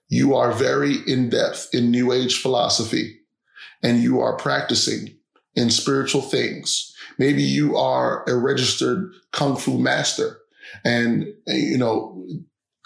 you 0.09 0.35
are 0.35 0.53
very 0.53 0.97
in 1.07 1.31
depth 1.31 1.69
in 1.73 1.91
New 1.91 2.13
Age 2.13 2.41
philosophy 2.41 3.19
and 3.83 4.03
you 4.03 4.21
are 4.21 4.37
practicing 4.37 5.17
in 5.55 5.71
spiritual 5.71 6.23
things. 6.23 6.95
Maybe 7.19 7.43
you 7.43 7.77
are 7.77 8.25
a 8.29 8.37
registered 8.37 9.13
Kung 9.33 9.57
Fu 9.57 9.79
master 9.79 10.39
and, 10.85 11.27
you 11.47 11.79
know, 11.79 12.27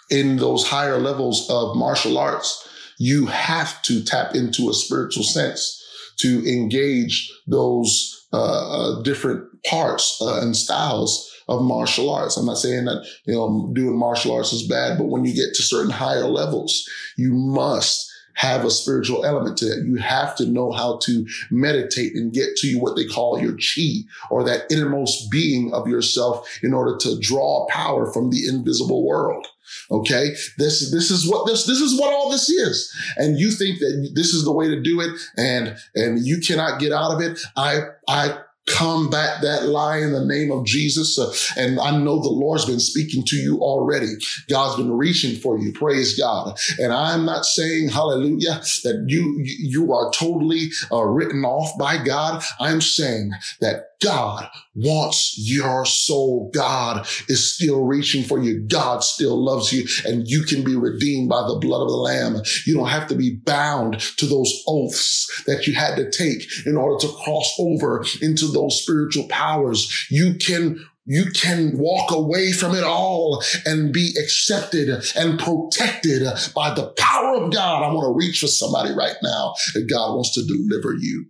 in 0.09 0.37
those 0.37 0.67
higher 0.67 0.97
levels 0.97 1.49
of 1.49 1.75
martial 1.75 2.17
arts, 2.17 2.67
you 2.99 3.25
have 3.27 3.81
to 3.83 4.03
tap 4.03 4.35
into 4.35 4.69
a 4.69 4.73
spiritual 4.73 5.23
sense 5.23 5.79
to 6.19 6.47
engage 6.47 7.31
those 7.47 8.22
uh, 8.33 8.97
uh 8.97 9.01
different 9.03 9.43
parts 9.63 10.17
uh, 10.21 10.41
and 10.41 10.55
styles 10.55 11.29
of 11.47 11.61
martial 11.61 12.09
arts. 12.09 12.37
I'm 12.37 12.45
not 12.45 12.57
saying 12.57 12.85
that, 12.85 13.05
you 13.25 13.33
know, 13.33 13.69
doing 13.73 13.97
martial 13.97 14.33
arts 14.33 14.53
is 14.53 14.67
bad, 14.67 14.97
but 14.97 15.07
when 15.07 15.25
you 15.25 15.33
get 15.33 15.53
to 15.55 15.61
certain 15.61 15.91
higher 15.91 16.27
levels, 16.27 16.87
you 17.17 17.33
must 17.33 18.09
have 18.35 18.65
a 18.65 18.71
spiritual 18.71 19.25
element 19.25 19.57
to 19.57 19.65
it. 19.65 19.85
You 19.85 19.97
have 19.97 20.35
to 20.37 20.45
know 20.45 20.71
how 20.71 20.97
to 21.03 21.25
meditate 21.51 22.15
and 22.15 22.33
get 22.33 22.55
to 22.57 22.75
what 22.79 22.95
they 22.95 23.05
call 23.05 23.39
your 23.39 23.53
chi 23.53 24.07
or 24.31 24.43
that 24.43 24.71
innermost 24.71 25.29
being 25.29 25.71
of 25.73 25.87
yourself 25.87 26.47
in 26.63 26.73
order 26.73 26.97
to 26.97 27.19
draw 27.19 27.67
power 27.69 28.11
from 28.11 28.31
the 28.31 28.47
invisible 28.47 29.05
world. 29.05 29.47
Okay. 29.91 30.29
This, 30.57 30.91
this 30.91 31.11
is 31.11 31.29
what 31.29 31.45
this, 31.45 31.65
this 31.65 31.79
is 31.79 31.99
what 31.99 32.13
all 32.13 32.29
this 32.29 32.49
is. 32.49 32.93
And 33.17 33.39
you 33.39 33.51
think 33.51 33.79
that 33.79 34.11
this 34.15 34.33
is 34.33 34.43
the 34.43 34.53
way 34.53 34.67
to 34.67 34.81
do 34.81 35.01
it 35.01 35.11
and, 35.37 35.77
and 35.95 36.25
you 36.25 36.39
cannot 36.39 36.79
get 36.79 36.91
out 36.91 37.11
of 37.11 37.21
it. 37.21 37.39
I, 37.55 37.81
I 38.07 38.39
combat 38.67 39.41
that 39.41 39.65
lie 39.65 39.97
in 39.97 40.13
the 40.13 40.25
name 40.25 40.51
of 40.51 40.65
Jesus. 40.65 41.19
Uh, 41.19 41.33
and 41.59 41.79
I 41.79 41.97
know 41.97 42.21
the 42.21 42.29
Lord's 42.29 42.65
been 42.65 42.79
speaking 42.79 43.23
to 43.25 43.35
you 43.35 43.59
already. 43.59 44.13
God's 44.49 44.81
been 44.81 44.93
reaching 44.93 45.35
for 45.35 45.59
you. 45.59 45.73
Praise 45.73 46.17
God. 46.17 46.57
And 46.79 46.93
I'm 46.93 47.25
not 47.25 47.45
saying 47.45 47.89
hallelujah 47.89 48.61
that 48.83 49.05
you, 49.07 49.41
you 49.43 49.93
are 49.93 50.11
totally 50.11 50.69
uh, 50.91 51.03
written 51.03 51.43
off 51.43 51.77
by 51.77 52.03
God. 52.03 52.43
I'm 52.59 52.81
saying 52.81 53.31
that 53.59 53.92
God 54.03 54.49
wants 54.75 55.35
your 55.37 55.85
soul. 55.85 56.51
God 56.53 57.07
is 57.27 57.55
still 57.55 57.83
reaching 57.83 58.23
for 58.23 58.41
you. 58.41 58.61
God 58.67 59.03
still 59.03 59.41
loves 59.43 59.71
you 59.71 59.87
and 60.05 60.27
you 60.27 60.43
can 60.43 60.63
be 60.63 60.75
redeemed 60.75 61.29
by 61.29 61.41
the 61.47 61.59
blood 61.59 61.83
of 61.83 61.89
the 61.89 61.95
lamb. 61.95 62.41
You 62.65 62.75
don't 62.75 62.89
have 62.89 63.07
to 63.07 63.15
be 63.15 63.35
bound 63.35 63.99
to 64.17 64.25
those 64.25 64.51
oaths 64.67 65.43
that 65.45 65.67
you 65.67 65.73
had 65.73 65.95
to 65.95 66.11
take 66.11 66.43
in 66.65 66.75
order 66.75 67.05
to 67.05 67.13
cross 67.23 67.53
over 67.59 68.03
into 68.21 68.47
those 68.47 68.81
spiritual 68.81 69.27
powers. 69.29 70.07
You 70.09 70.35
can 70.35 70.83
you 71.05 71.25
can 71.31 71.77
walk 71.77 72.11
away 72.11 72.53
from 72.53 72.75
it 72.75 72.83
all 72.83 73.43
and 73.65 73.91
be 73.91 74.15
accepted 74.17 75.03
and 75.17 75.37
protected 75.37 76.23
by 76.55 76.73
the 76.73 76.93
power 76.97 77.43
of 77.43 77.51
God. 77.51 77.83
I 77.83 77.93
want 77.93 78.05
to 78.05 78.17
reach 78.17 78.39
for 78.39 78.47
somebody 78.47 78.93
right 78.93 79.17
now 79.21 79.53
that 79.73 79.89
God 79.89 80.15
wants 80.15 80.33
to 80.35 80.45
deliver 80.45 80.93
you. 80.93 81.25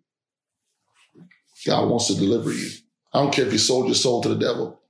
God 1.65 1.89
wants 1.89 2.07
to 2.07 2.15
deliver 2.15 2.51
you. 2.51 2.69
I 3.13 3.21
don't 3.21 3.33
care 3.33 3.45
if 3.45 3.53
you 3.53 3.59
sold 3.59 3.85
your 3.85 3.95
soul 3.95 4.21
to 4.21 4.29
the 4.29 4.35
devil. 4.35 4.81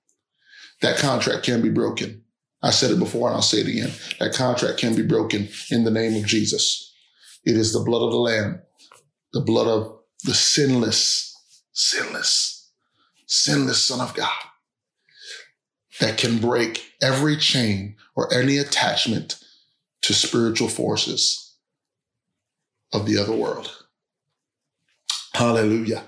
That 0.81 0.97
contract 0.97 1.43
can 1.43 1.61
be 1.61 1.69
broken. 1.69 2.23
I 2.61 2.71
said 2.71 2.91
it 2.91 2.99
before 2.99 3.27
and 3.27 3.35
I'll 3.35 3.41
say 3.41 3.59
it 3.59 3.67
again. 3.67 3.91
That 4.19 4.33
contract 4.33 4.79
can 4.79 4.95
be 4.95 5.03
broken 5.03 5.49
in 5.69 5.83
the 5.83 5.91
name 5.91 6.15
of 6.15 6.27
Jesus. 6.27 6.93
It 7.45 7.57
is 7.57 7.73
the 7.73 7.83
blood 7.83 8.05
of 8.05 8.11
the 8.11 8.17
Lamb, 8.17 8.61
the 9.33 9.41
blood 9.41 9.67
of 9.67 9.99
the 10.23 10.33
sinless, 10.33 11.35
sinless, 11.73 12.71
sinless 13.27 13.85
Son 13.85 13.99
of 13.99 14.13
God 14.13 14.31
that 15.99 16.17
can 16.17 16.39
break 16.39 16.93
every 17.01 17.37
chain 17.37 17.95
or 18.15 18.33
any 18.33 18.57
attachment 18.57 19.39
to 20.01 20.13
spiritual 20.13 20.69
forces 20.69 21.55
of 22.93 23.05
the 23.05 23.17
other 23.17 23.33
world. 23.33 23.85
Hallelujah. 25.33 26.03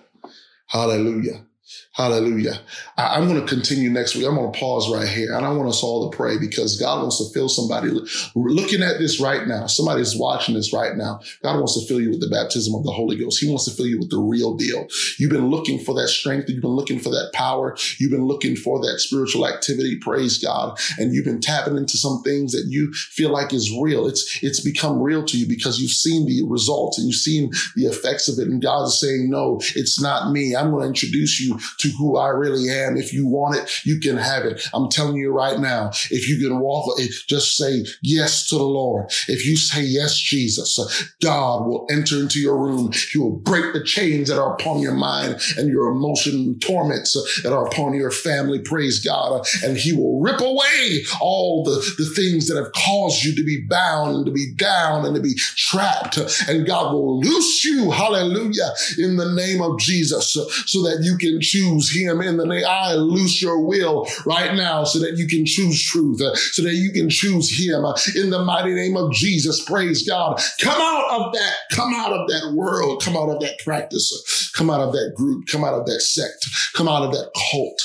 Hallelujah. 0.75 1.47
Hallelujah. 1.95 2.59
I, 2.97 3.17
am 3.17 3.29
going 3.29 3.39
to 3.39 3.47
continue 3.47 3.89
next 3.89 4.15
week. 4.15 4.25
I'm 4.27 4.35
going 4.35 4.51
to 4.51 4.59
pause 4.59 4.91
right 4.93 5.07
here 5.07 5.33
and 5.33 5.45
I 5.45 5.49
want 5.53 5.69
us 5.69 5.81
all 5.81 6.09
to 6.09 6.17
pray 6.17 6.37
because 6.37 6.77
God 6.77 7.01
wants 7.01 7.19
to 7.19 7.33
fill 7.33 7.47
somebody 7.47 7.89
looking 8.35 8.83
at 8.83 8.99
this 8.99 9.21
right 9.21 9.47
now. 9.47 9.67
Somebody's 9.67 10.13
watching 10.13 10.55
this 10.55 10.73
right 10.73 10.97
now. 10.97 11.21
God 11.41 11.55
wants 11.55 11.79
to 11.79 11.87
fill 11.87 12.01
you 12.01 12.09
with 12.09 12.19
the 12.19 12.27
baptism 12.27 12.75
of 12.75 12.83
the 12.83 12.91
Holy 12.91 13.15
Ghost. 13.15 13.39
He 13.39 13.47
wants 13.47 13.63
to 13.65 13.71
fill 13.71 13.87
you 13.87 13.97
with 13.97 14.09
the 14.09 14.19
real 14.19 14.55
deal. 14.55 14.85
You've 15.17 15.31
been 15.31 15.47
looking 15.47 15.79
for 15.79 15.95
that 15.95 16.09
strength. 16.09 16.49
You've 16.49 16.61
been 16.61 16.71
looking 16.71 16.99
for 16.99 17.11
that 17.11 17.31
power. 17.33 17.77
You've 17.97 18.11
been 18.11 18.25
looking 18.25 18.57
for 18.57 18.81
that 18.81 18.99
spiritual 18.99 19.47
activity. 19.47 19.97
Praise 19.97 20.37
God. 20.37 20.77
And 20.99 21.13
you've 21.13 21.23
been 21.23 21.39
tapping 21.39 21.77
into 21.77 21.95
some 21.95 22.21
things 22.23 22.51
that 22.51 22.65
you 22.67 22.91
feel 22.93 23.29
like 23.29 23.53
is 23.53 23.71
real. 23.81 24.05
It's, 24.05 24.43
it's 24.43 24.59
become 24.59 25.01
real 25.01 25.23
to 25.23 25.37
you 25.37 25.47
because 25.47 25.79
you've 25.79 25.91
seen 25.91 26.25
the 26.25 26.43
results 26.45 26.97
and 26.97 27.07
you've 27.07 27.15
seen 27.15 27.51
the 27.77 27.85
effects 27.85 28.27
of 28.27 28.37
it. 28.37 28.49
And 28.49 28.61
God 28.61 28.83
is 28.87 28.99
saying, 28.99 29.29
no, 29.29 29.61
it's 29.77 30.01
not 30.01 30.33
me. 30.33 30.57
I'm 30.57 30.71
going 30.71 30.81
to 30.81 30.87
introduce 30.87 31.39
you 31.39 31.57
to 31.84 31.84
to 31.85 31.97
who 31.97 32.17
I 32.17 32.29
really 32.29 32.69
am. 32.69 32.97
If 32.97 33.13
you 33.13 33.27
want 33.27 33.57
it, 33.57 33.85
you 33.85 33.99
can 33.99 34.17
have 34.17 34.45
it. 34.45 34.61
I'm 34.73 34.89
telling 34.89 35.17
you 35.17 35.31
right 35.31 35.59
now, 35.59 35.89
if 36.09 36.27
you 36.27 36.37
can 36.39 36.59
walk, 36.59 36.99
eh, 36.99 37.07
just 37.27 37.57
say 37.57 37.85
yes 38.01 38.47
to 38.49 38.57
the 38.57 38.63
Lord. 38.63 39.11
If 39.27 39.45
you 39.45 39.55
say 39.55 39.81
yes, 39.81 40.17
Jesus, 40.17 40.79
uh, 40.79 40.87
God 41.21 41.67
will 41.67 41.87
enter 41.91 42.17
into 42.17 42.39
your 42.39 42.57
room. 42.57 42.91
He 43.11 43.19
will 43.19 43.37
break 43.37 43.73
the 43.73 43.83
chains 43.83 44.29
that 44.29 44.39
are 44.39 44.53
upon 44.53 44.79
your 44.79 44.93
mind 44.93 45.39
and 45.57 45.69
your 45.69 45.91
emotion 45.91 46.57
torments 46.59 47.15
uh, 47.15 47.21
that 47.43 47.53
are 47.53 47.67
upon 47.67 47.93
your 47.93 48.11
family. 48.11 48.59
Praise 48.59 49.03
God. 49.03 49.41
Uh, 49.41 49.43
and 49.63 49.77
he 49.77 49.93
will 49.93 50.19
rip 50.19 50.41
away 50.41 51.03
all 51.21 51.63
the, 51.63 51.75
the 51.97 52.09
things 52.15 52.47
that 52.47 52.61
have 52.61 52.71
caused 52.73 53.23
you 53.23 53.35
to 53.35 53.43
be 53.43 53.65
bound 53.69 54.15
and 54.15 54.25
to 54.25 54.31
be 54.31 54.53
down 54.55 55.05
and 55.05 55.15
to 55.15 55.21
be 55.21 55.35
trapped. 55.55 56.17
And 56.49 56.65
God 56.65 56.93
will 56.93 57.19
loose 57.19 57.63
you. 57.63 57.91
Hallelujah. 57.91 58.71
In 58.97 59.17
the 59.17 59.33
name 59.33 59.61
of 59.61 59.79
Jesus 59.79 60.35
so 60.65 60.81
that 60.83 60.99
you 61.01 61.17
can 61.17 61.41
choose 61.41 61.74
him 61.81 62.21
in 62.21 62.37
the 62.37 62.45
name. 62.45 62.63
I 62.67 62.93
loose 62.93 63.41
your 63.41 63.59
will 63.59 64.07
right 64.25 64.53
now 64.55 64.83
so 64.83 64.99
that 64.99 65.17
you 65.17 65.27
can 65.27 65.45
choose 65.45 65.83
truth, 65.83 66.21
uh, 66.21 66.35
so 66.35 66.63
that 66.63 66.75
you 66.75 66.91
can 66.91 67.09
choose 67.09 67.57
him 67.57 67.85
uh, 67.85 67.97
in 68.15 68.29
the 68.29 68.43
mighty 68.43 68.73
name 68.73 68.97
of 68.97 69.11
Jesus. 69.11 69.63
Praise 69.65 70.07
God. 70.07 70.39
Come 70.61 70.79
out 70.79 71.21
of 71.21 71.33
that. 71.33 71.55
Come 71.71 71.93
out 71.93 72.13
of 72.13 72.27
that 72.29 72.53
world. 72.55 73.01
Come 73.03 73.17
out 73.17 73.29
of 73.29 73.39
that 73.41 73.59
practice. 73.63 74.11
Uh, 74.11 74.57
come 74.57 74.69
out 74.69 74.81
of 74.81 74.93
that 74.93 75.13
group. 75.15 75.47
Come 75.47 75.63
out 75.63 75.73
of 75.73 75.85
that 75.85 76.01
sect. 76.01 76.45
Come 76.73 76.87
out 76.87 77.03
of 77.03 77.11
that 77.11 77.31
cult 77.51 77.81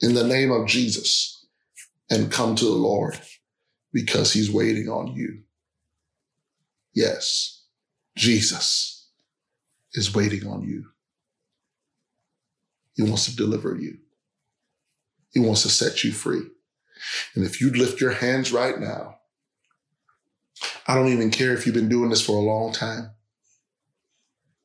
in 0.00 0.14
the 0.14 0.26
name 0.26 0.50
of 0.50 0.66
Jesus 0.66 1.46
and 2.10 2.30
come 2.30 2.54
to 2.56 2.64
the 2.64 2.70
Lord 2.70 3.18
because 3.92 4.32
he's 4.32 4.50
waiting 4.50 4.88
on 4.88 5.14
you. 5.14 5.42
Yes, 6.94 7.62
Jesus 8.16 9.08
is 9.94 10.14
waiting 10.14 10.46
on 10.46 10.62
you. 10.62 10.86
He 12.94 13.02
wants 13.02 13.26
to 13.26 13.36
deliver 13.36 13.76
you. 13.76 13.98
He 15.32 15.40
wants 15.40 15.62
to 15.62 15.68
set 15.68 16.04
you 16.04 16.12
free. 16.12 16.42
And 17.34 17.44
if 17.44 17.60
you 17.60 17.70
lift 17.70 18.00
your 18.00 18.12
hands 18.12 18.52
right 18.52 18.78
now, 18.78 19.16
I 20.86 20.94
don't 20.94 21.08
even 21.08 21.30
care 21.30 21.52
if 21.52 21.66
you've 21.66 21.74
been 21.74 21.88
doing 21.88 22.10
this 22.10 22.24
for 22.24 22.36
a 22.36 22.40
long 22.40 22.72
time. 22.72 23.10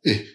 If, 0.03 0.30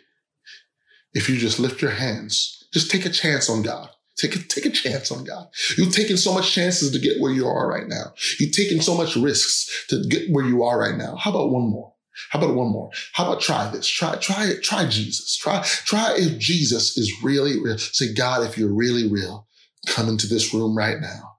if 1.13 1.29
you 1.29 1.37
just 1.37 1.61
lift 1.61 1.81
your 1.81 1.93
hands, 1.93 2.65
just 2.73 2.91
take 2.91 3.07
a 3.07 3.11
chance 3.11 3.49
on 3.49 3.63
God. 3.63 3.91
Take 4.17 4.37
a, 4.37 4.39
take 4.39 4.67
a 4.67 4.71
chance 4.71 5.11
on 5.11 5.25
God. 5.25 5.49
You've 5.77 5.95
taken 5.95 6.17
so 6.17 6.33
much 6.33 6.53
chances 6.53 6.93
to 6.93 6.99
get 6.99 7.21
where 7.21 7.33
you 7.33 7.47
are 7.49 7.69
right 7.69 7.89
now. 7.89 8.13
You've 8.39 8.55
taken 8.55 8.81
so 8.81 8.97
much 8.97 9.17
risks 9.17 9.87
to 9.89 10.05
get 10.09 10.31
where 10.31 10.45
you 10.45 10.63
are 10.63 10.79
right 10.79 10.97
now. 10.97 11.17
How 11.17 11.31
about 11.31 11.51
one 11.51 11.69
more? 11.69 11.94
How 12.31 12.39
about 12.39 12.55
one 12.55 12.71
more? 12.71 12.91
How 13.13 13.27
about 13.27 13.41
try 13.41 13.71
this? 13.71 13.87
Try, 13.87 14.17
try 14.17 14.49
it. 14.49 14.63
Try 14.63 14.87
Jesus. 14.87 15.37
Try, 15.37 15.63
try 15.65 16.15
if 16.17 16.39
Jesus 16.39 16.97
is 16.97 17.13
really 17.23 17.61
real. 17.61 17.79
Say, 17.79 18.13
God, 18.15 18.47
if 18.47 18.57
you're 18.59 18.73
really 18.73 19.09
real, 19.09 19.47
come 19.87 20.09
into 20.09 20.27
this 20.27 20.55
room 20.55 20.77
right 20.77 21.01
now 21.01 21.34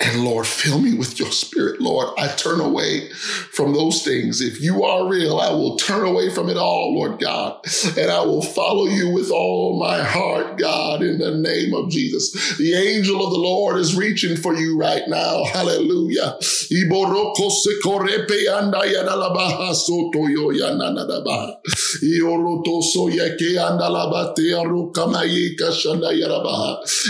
and 0.00 0.24
Lord, 0.24 0.46
fill 0.46 0.78
me 0.78 0.94
with 0.94 1.18
your 1.18 1.32
spirit, 1.32 1.80
Lord. 1.80 2.08
I 2.18 2.28
turn 2.28 2.60
away 2.60 3.10
from 3.10 3.72
those 3.72 4.04
things. 4.04 4.40
If 4.40 4.60
you 4.60 4.84
are 4.84 5.08
real, 5.08 5.40
I 5.40 5.50
will 5.50 5.76
turn 5.76 6.06
away 6.06 6.30
from 6.30 6.48
it 6.48 6.56
all, 6.56 6.94
Lord 6.94 7.18
God, 7.18 7.58
and 7.96 8.08
I 8.08 8.20
will 8.20 8.42
follow 8.42 8.86
you 8.86 9.10
with 9.12 9.32
all 9.32 9.76
my 9.80 10.00
heart, 10.00 10.56
God, 10.56 11.02
in 11.02 11.18
the 11.18 11.36
name 11.36 11.74
of 11.74 11.90
Jesus. 11.90 12.56
The 12.58 12.74
angel 12.74 13.26
of 13.26 13.32
the 13.32 13.38
Lord 13.38 13.76
is 13.76 13.96
reaching 13.96 14.36
for 14.36 14.54
you 14.54 14.78
right 14.78 15.02
now. 15.08 15.42
Hallelujah. 15.44 16.36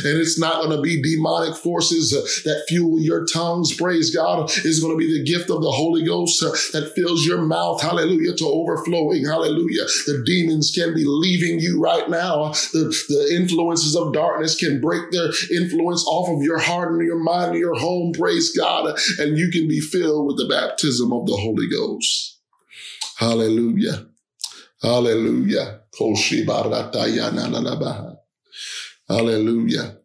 And 0.05 0.18
it's 0.18 0.39
not 0.39 0.62
going 0.62 0.76
to 0.76 0.80
be 0.80 1.03
demonic 1.03 1.55
forces 1.55 2.11
that 2.45 2.64
your 2.99 3.24
tongues, 3.26 3.74
praise 3.74 4.14
God, 4.14 4.51
is 4.64 4.81
going 4.81 4.95
to 4.95 4.99
be 4.99 5.18
the 5.18 5.24
gift 5.24 5.51
of 5.51 5.62
the 5.62 5.70
Holy 5.70 6.05
Ghost 6.05 6.41
that 6.41 6.93
fills 6.95 7.24
your 7.26 7.43
mouth, 7.43 7.81
hallelujah, 7.83 8.35
to 8.37 8.45
overflowing, 8.47 9.24
hallelujah. 9.24 9.85
The 10.07 10.22
demons 10.24 10.70
can 10.74 10.95
be 10.95 11.05
leaving 11.07 11.61
you 11.61 11.81
right 11.81 12.09
now. 12.09 12.53
The, 12.72 12.95
the 13.09 13.37
influences 13.37 13.97
of 13.97 14.12
darkness 14.12 14.57
can 14.57 14.81
break 14.81 15.11
their 15.11 15.31
influence 15.53 16.05
off 16.07 16.29
of 16.29 16.43
your 16.43 16.59
heart 16.59 16.93
and 16.93 17.03
your 17.03 17.22
mind 17.22 17.53
and 17.53 17.59
your 17.59 17.79
home, 17.79 18.12
praise 18.12 18.57
God, 18.57 18.99
and 19.18 19.39
you 19.39 19.51
can 19.51 19.68
be 19.68 19.81
filled 19.81 20.26
with 20.26 20.37
the 20.39 20.49
baptism 20.49 21.12
of 21.12 21.26
the 21.26 21.37
Holy 21.37 21.68
Ghost. 21.68 22.39
Hallelujah. 23.16 24.07
Hallelujah. 24.83 25.81
Hallelujah. 29.09 29.97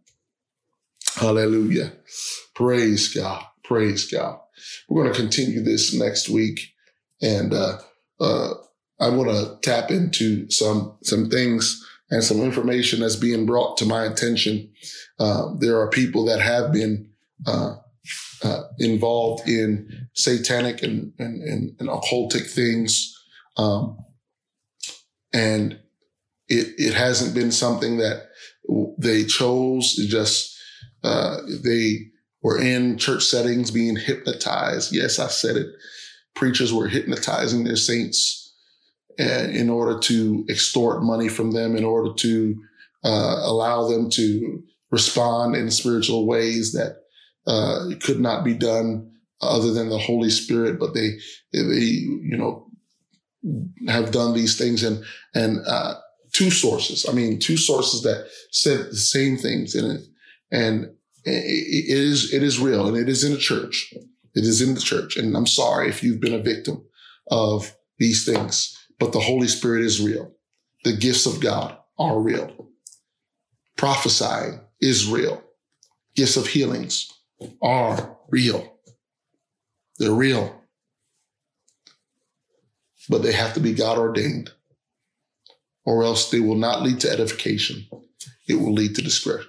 Hallelujah. 1.16 1.94
Praise 2.56 3.14
God. 3.14 3.44
Praise 3.64 4.10
God. 4.10 4.40
We're 4.88 5.04
going 5.04 5.14
to 5.14 5.20
continue 5.20 5.64
this 5.64 5.94
next 5.94 6.30
week. 6.30 6.60
And 7.22 7.54
uh, 7.54 7.78
uh, 8.20 8.54
I 9.00 9.10
want 9.10 9.30
to 9.30 9.58
tap 9.62 9.90
into 9.90 10.50
some, 10.50 10.98
some 11.04 11.30
things 11.30 11.84
and 12.10 12.24
some 12.24 12.42
information 12.42 13.00
that's 13.00 13.16
being 13.16 13.46
brought 13.46 13.78
to 13.78 13.86
my 13.86 14.06
attention. 14.06 14.72
Uh, 15.20 15.54
there 15.60 15.80
are 15.80 15.90
people 15.90 16.26
that 16.26 16.42
have 16.42 16.72
been 16.72 17.10
uh, 17.48 17.76
uh, 18.44 18.64
involved 18.78 19.48
in 19.48 20.08
satanic 20.14 20.84
and, 20.84 21.14
and, 21.18 21.42
and, 21.42 21.76
and 21.80 21.90
occultic 21.90 22.50
things. 22.50 23.18
Um, 23.58 23.98
and 25.34 25.80
it, 26.48 26.74
it 26.78 26.94
hasn't 26.94 27.34
been 27.34 27.52
something 27.52 27.98
that 27.98 28.28
they 28.98 29.24
chose. 29.24 29.96
It 29.98 30.10
just, 30.10 30.56
uh, 31.04 31.38
they, 31.64 32.12
were 32.44 32.60
in 32.60 32.98
church 32.98 33.24
settings 33.24 33.72
being 33.72 33.96
hypnotized. 33.96 34.94
Yes, 34.94 35.18
I 35.18 35.28
said 35.28 35.56
it. 35.56 35.68
Preachers 36.36 36.74
were 36.74 36.88
hypnotizing 36.88 37.64
their 37.64 37.78
saints 37.78 38.54
uh, 39.20 39.48
in 39.52 39.70
order 39.70 40.00
to 40.00 40.46
extort 40.50 41.04
money 41.04 41.30
from 41.30 41.52
them, 41.52 41.76
in 41.76 41.86
order 41.86 42.14
to 42.16 42.56
uh, 43.04 43.40
allow 43.44 43.88
them 43.88 44.10
to 44.12 44.62
respond 44.92 45.56
in 45.56 45.72
spiritual 45.72 46.28
ways 46.28 46.74
that 46.74 46.98
uh, 47.48 47.90
could 48.02 48.20
not 48.20 48.44
be 48.44 48.54
done 48.54 49.12
other 49.42 49.72
than 49.72 49.90
the 49.90 49.98
Holy 49.98 50.30
Spirit. 50.30 50.80
But 50.80 50.94
they, 50.94 51.12
they, 51.52 51.60
you 51.60 52.38
know, 52.38 52.68
have 53.88 54.12
done 54.12 54.34
these 54.34 54.58
things 54.58 54.84
and 54.84 55.04
and 55.36 55.60
uh, 55.68 55.96
two 56.34 56.50
sources. 56.50 57.06
I 57.08 57.14
mean, 57.14 57.40
two 57.40 57.58
sources 57.58 58.02
that 58.04 58.28
said 58.52 58.88
the 58.88 58.96
same 58.96 59.38
things, 59.38 59.76
and 59.76 60.00
and 60.52 60.96
it 61.26 61.98
is 61.98 62.34
it 62.34 62.44
is 62.44 62.60
real 62.60 62.88
and 62.88 62.98
it 62.98 63.10
is 63.10 63.24
in 63.24 63.32
the 63.32 63.38
church. 63.38 63.94
It 64.36 64.44
is 64.44 64.62
in 64.62 64.74
the 64.74 64.82
church. 64.82 65.16
And 65.18 65.36
I'm 65.36 65.48
sorry 65.48 65.90
if 65.90 66.04
you've 66.04 66.20
been 66.20 66.34
a 66.34 66.40
victim 66.40 66.84
of 67.30 67.76
these 67.98 68.26
things, 68.26 68.78
but 69.00 69.12
the 69.12 69.20
Holy 69.20 69.48
Spirit 69.48 69.84
is 69.84 70.02
real. 70.02 70.32
The 70.84 70.96
gifts 70.96 71.26
of 71.26 71.40
God 71.40 71.78
are 71.98 72.20
real. 72.20 72.70
Prophesying 73.78 74.60
is 74.82 75.08
real. 75.08 75.42
Gifts 76.16 76.38
of 76.38 76.48
healings 76.48 77.12
are 77.62 78.18
real. 78.30 78.78
They're 79.98 80.12
real. 80.12 80.62
But 83.10 83.22
they 83.22 83.34
have 83.34 83.54
to 83.54 83.60
be 83.60 83.74
God 83.74 83.98
ordained, 83.98 84.52
or 85.86 86.04
else 86.04 86.30
they 86.32 86.40
will 86.40 86.56
not 86.56 86.82
lead 86.82 87.00
to 87.02 87.12
edification. 87.12 87.86
It 88.48 88.56
will 88.56 88.74
lead 88.74 88.96
to 88.96 89.02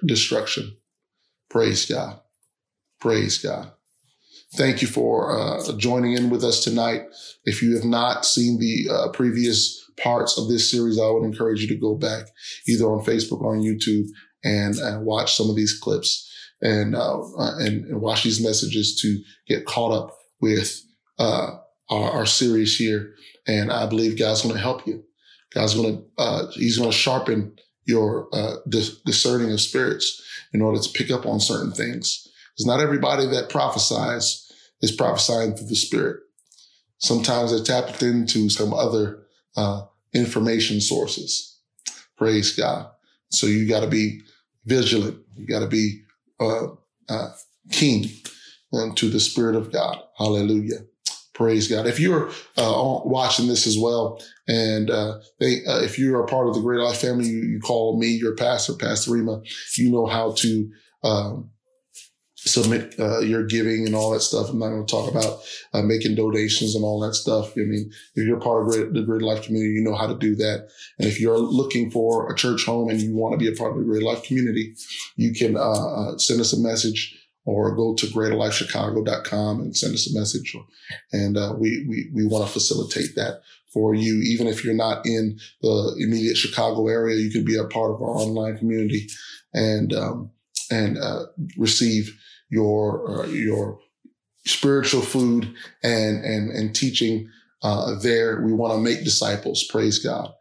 destruction. 0.05 0.77
Praise 1.49 1.85
God. 1.85 2.19
Praise 2.99 3.37
God. 3.37 3.71
Thank 4.55 4.81
you 4.81 4.87
for 4.87 5.37
uh, 5.37 5.77
joining 5.77 6.13
in 6.13 6.29
with 6.29 6.43
us 6.43 6.63
tonight. 6.63 7.03
If 7.43 7.61
you 7.61 7.75
have 7.75 7.83
not 7.83 8.25
seen 8.25 8.59
the 8.59 8.87
uh, 8.91 9.11
previous 9.11 9.81
parts 9.97 10.37
of 10.37 10.47
this 10.47 10.69
series, 10.69 10.99
I 10.99 11.09
would 11.09 11.23
encourage 11.23 11.61
you 11.61 11.67
to 11.69 11.79
go 11.79 11.95
back 11.95 12.25
either 12.67 12.85
on 12.85 13.03
Facebook 13.03 13.41
or 13.41 13.55
on 13.55 13.61
YouTube 13.61 14.05
and, 14.43 14.75
and 14.75 15.05
watch 15.05 15.35
some 15.35 15.49
of 15.49 15.55
these 15.55 15.77
clips 15.77 16.31
and, 16.61 16.95
uh, 16.95 17.19
uh 17.19 17.57
and, 17.59 17.85
and 17.85 18.01
watch 18.01 18.23
these 18.23 18.41
messages 18.41 18.99
to 19.01 19.19
get 19.47 19.65
caught 19.65 19.91
up 19.91 20.15
with 20.41 20.81
uh, 21.19 21.51
our, 21.89 22.11
our, 22.11 22.25
series 22.25 22.77
here. 22.77 23.13
And 23.47 23.71
I 23.71 23.85
believe 23.87 24.19
God's 24.19 24.41
going 24.41 24.55
to 24.55 24.61
help 24.61 24.85
you. 24.87 25.03
God's 25.53 25.75
going 25.75 25.97
to 25.97 26.03
uh, 26.17 26.51
He's 26.51 26.77
going 26.77 26.91
to 26.91 26.95
sharpen 26.95 27.55
your 27.85 28.27
dis- 28.67 28.99
discerning 29.05 29.51
of 29.51 29.61
spirits 29.61 30.21
in 30.53 30.61
order 30.61 30.79
to 30.79 30.89
pick 30.89 31.11
up 31.11 31.25
on 31.25 31.39
certain 31.39 31.71
things. 31.71 32.27
Because 32.53 32.65
not 32.65 32.79
everybody 32.79 33.25
that 33.27 33.49
prophesies 33.49 34.51
is 34.81 34.91
prophesying 34.91 35.55
through 35.55 35.67
the 35.67 35.75
Spirit. 35.75 36.21
Sometimes 36.99 37.51
they're 37.51 37.63
tapped 37.63 38.01
into 38.01 38.49
some 38.49 38.73
other 38.73 39.23
uh, 39.57 39.83
information 40.13 40.79
sources. 40.79 41.59
Praise 42.17 42.55
God. 42.55 42.89
So 43.29 43.47
you 43.47 43.67
got 43.67 43.81
to 43.81 43.87
be 43.87 44.21
vigilant. 44.65 45.17
You 45.35 45.45
got 45.45 45.59
to 45.59 45.67
be 45.67 46.01
uh, 46.39 46.67
uh, 47.09 47.29
keen 47.71 48.09
um, 48.73 48.95
to 48.95 49.09
the 49.09 49.19
Spirit 49.19 49.55
of 49.55 49.71
God. 49.71 50.01
Hallelujah. 50.17 50.85
Praise 51.35 51.67
God. 51.67 51.85
If 51.85 51.99
you're 51.99 52.29
uh, 52.57 52.99
watching 53.03 53.47
this 53.47 53.67
as 53.67 53.77
well, 53.77 54.23
and 54.47 54.89
uh, 54.89 55.19
they, 55.41 55.65
uh, 55.67 55.81
if 55.81 55.99
you're 55.99 56.23
a 56.23 56.27
part 56.27 56.47
of 56.47 56.55
the 56.55 56.61
Greater 56.61 56.81
Life 56.81 57.01
family, 57.01 57.27
you, 57.27 57.41
you 57.41 57.59
call 57.59 57.99
me 57.99 58.07
your 58.07 58.35
pastor, 58.35 58.73
Pastor 58.73 59.11
Rima. 59.11 59.41
You 59.77 59.91
know 59.91 60.05
how 60.05 60.31
to 60.31 60.71
um, 61.03 61.51
submit 62.35 62.97
uh, 62.97 63.19
your 63.19 63.43
giving 63.45 63.85
and 63.85 63.95
all 63.95 64.11
that 64.11 64.21
stuff. 64.21 64.49
I'm 64.49 64.59
not 64.59 64.69
going 64.69 64.85
to 64.85 64.89
talk 64.91 65.11
about 65.11 65.41
uh, 65.73 65.81
making 65.81 66.15
donations 66.15 66.73
and 66.73 66.85
all 66.85 67.01
that 67.01 67.15
stuff. 67.15 67.51
I 67.57 67.61
mean, 67.61 67.91
if 68.15 68.25
you're 68.25 68.39
part 68.39 68.61
of 68.61 68.71
great, 68.71 68.93
the 68.93 69.01
Greater 69.01 69.25
Life 69.25 69.43
community, 69.43 69.73
you 69.73 69.83
know 69.83 69.95
how 69.95 70.07
to 70.07 70.17
do 70.17 70.37
that. 70.37 70.69
And 70.99 71.07
if 71.09 71.19
you're 71.19 71.37
looking 71.37 71.91
for 71.91 72.31
a 72.31 72.35
church 72.35 72.65
home 72.65 72.87
and 72.87 73.01
you 73.01 73.13
want 73.13 73.33
to 73.33 73.37
be 73.37 73.51
a 73.51 73.57
part 73.57 73.73
of 73.73 73.79
the 73.79 73.83
Greater 73.83 74.05
Life 74.05 74.23
community, 74.23 74.73
you 75.17 75.33
can 75.33 75.57
uh, 75.57 76.17
send 76.17 76.39
us 76.39 76.53
a 76.53 76.61
message 76.61 77.13
or 77.45 77.75
go 77.75 77.93
to 77.93 78.07
greaterlifechicago.com 78.07 79.59
and 79.61 79.77
send 79.77 79.93
us 79.93 80.11
a 80.11 80.19
message. 80.19 80.55
And 81.11 81.37
uh, 81.37 81.53
we, 81.57 81.85
we, 81.87 82.09
we 82.13 82.25
want 82.25 82.45
to 82.45 82.51
facilitate 82.51 83.15
that 83.15 83.41
for 83.71 83.93
you. 83.93 84.21
Even 84.21 84.47
if 84.47 84.63
you're 84.63 84.73
not 84.73 85.05
in 85.05 85.39
the 85.61 85.95
immediate 85.99 86.37
Chicago 86.37 86.87
area, 86.87 87.17
you 87.17 87.29
can 87.29 87.45
be 87.45 87.55
a 87.55 87.65
part 87.65 87.91
of 87.91 88.01
our 88.01 88.09
online 88.09 88.57
community 88.57 89.07
and, 89.53 89.93
um, 89.93 90.31
and 90.71 90.97
uh, 90.97 91.25
receive 91.57 92.19
your, 92.49 93.23
uh, 93.23 93.27
your 93.27 93.79
spiritual 94.45 95.01
food 95.01 95.53
and, 95.83 96.23
and, 96.23 96.49
and 96.49 96.75
teaching 96.75 97.29
uh, 97.63 97.95
there. 97.99 98.41
We 98.41 98.53
want 98.53 98.73
to 98.73 98.79
make 98.79 99.03
disciples. 99.03 99.63
Praise 99.63 99.99
God. 99.99 100.31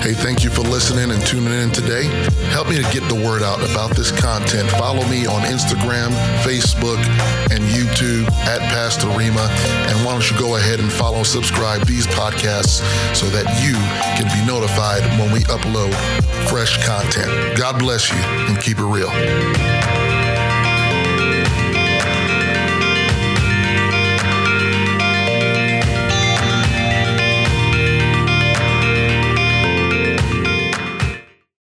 Hey, 0.00 0.12
thank 0.12 0.44
you 0.44 0.50
for 0.50 0.60
listening 0.60 1.10
and 1.10 1.26
tuning 1.26 1.52
in 1.52 1.70
today. 1.70 2.04
Help 2.50 2.68
me 2.68 2.76
to 2.76 2.82
get 2.92 3.08
the 3.08 3.14
word 3.14 3.42
out 3.42 3.58
about 3.70 3.96
this 3.96 4.12
content. 4.12 4.68
Follow 4.70 5.04
me 5.08 5.26
on 5.26 5.42
Instagram, 5.42 6.10
Facebook, 6.42 6.98
and 7.50 7.62
YouTube 7.64 8.30
at 8.46 8.60
Pastor 8.70 9.08
Rima. 9.08 9.48
And 9.88 10.04
why 10.04 10.12
don't 10.12 10.30
you 10.30 10.38
go 10.38 10.56
ahead 10.56 10.78
and 10.80 10.90
follow 10.92 11.18
and 11.18 11.26
subscribe 11.26 11.82
these 11.86 12.06
podcasts 12.06 12.82
so 13.14 13.26
that 13.30 13.46
you 13.62 13.74
can 14.16 14.26
be 14.38 14.46
notified 14.46 15.02
when 15.18 15.32
we 15.32 15.40
upload 15.44 15.92
fresh 16.48 16.84
content. 16.86 17.58
God 17.58 17.78
bless 17.78 18.10
you 18.10 18.18
and 18.18 18.60
keep 18.60 18.78
it 18.78 18.84
real. 18.84 19.81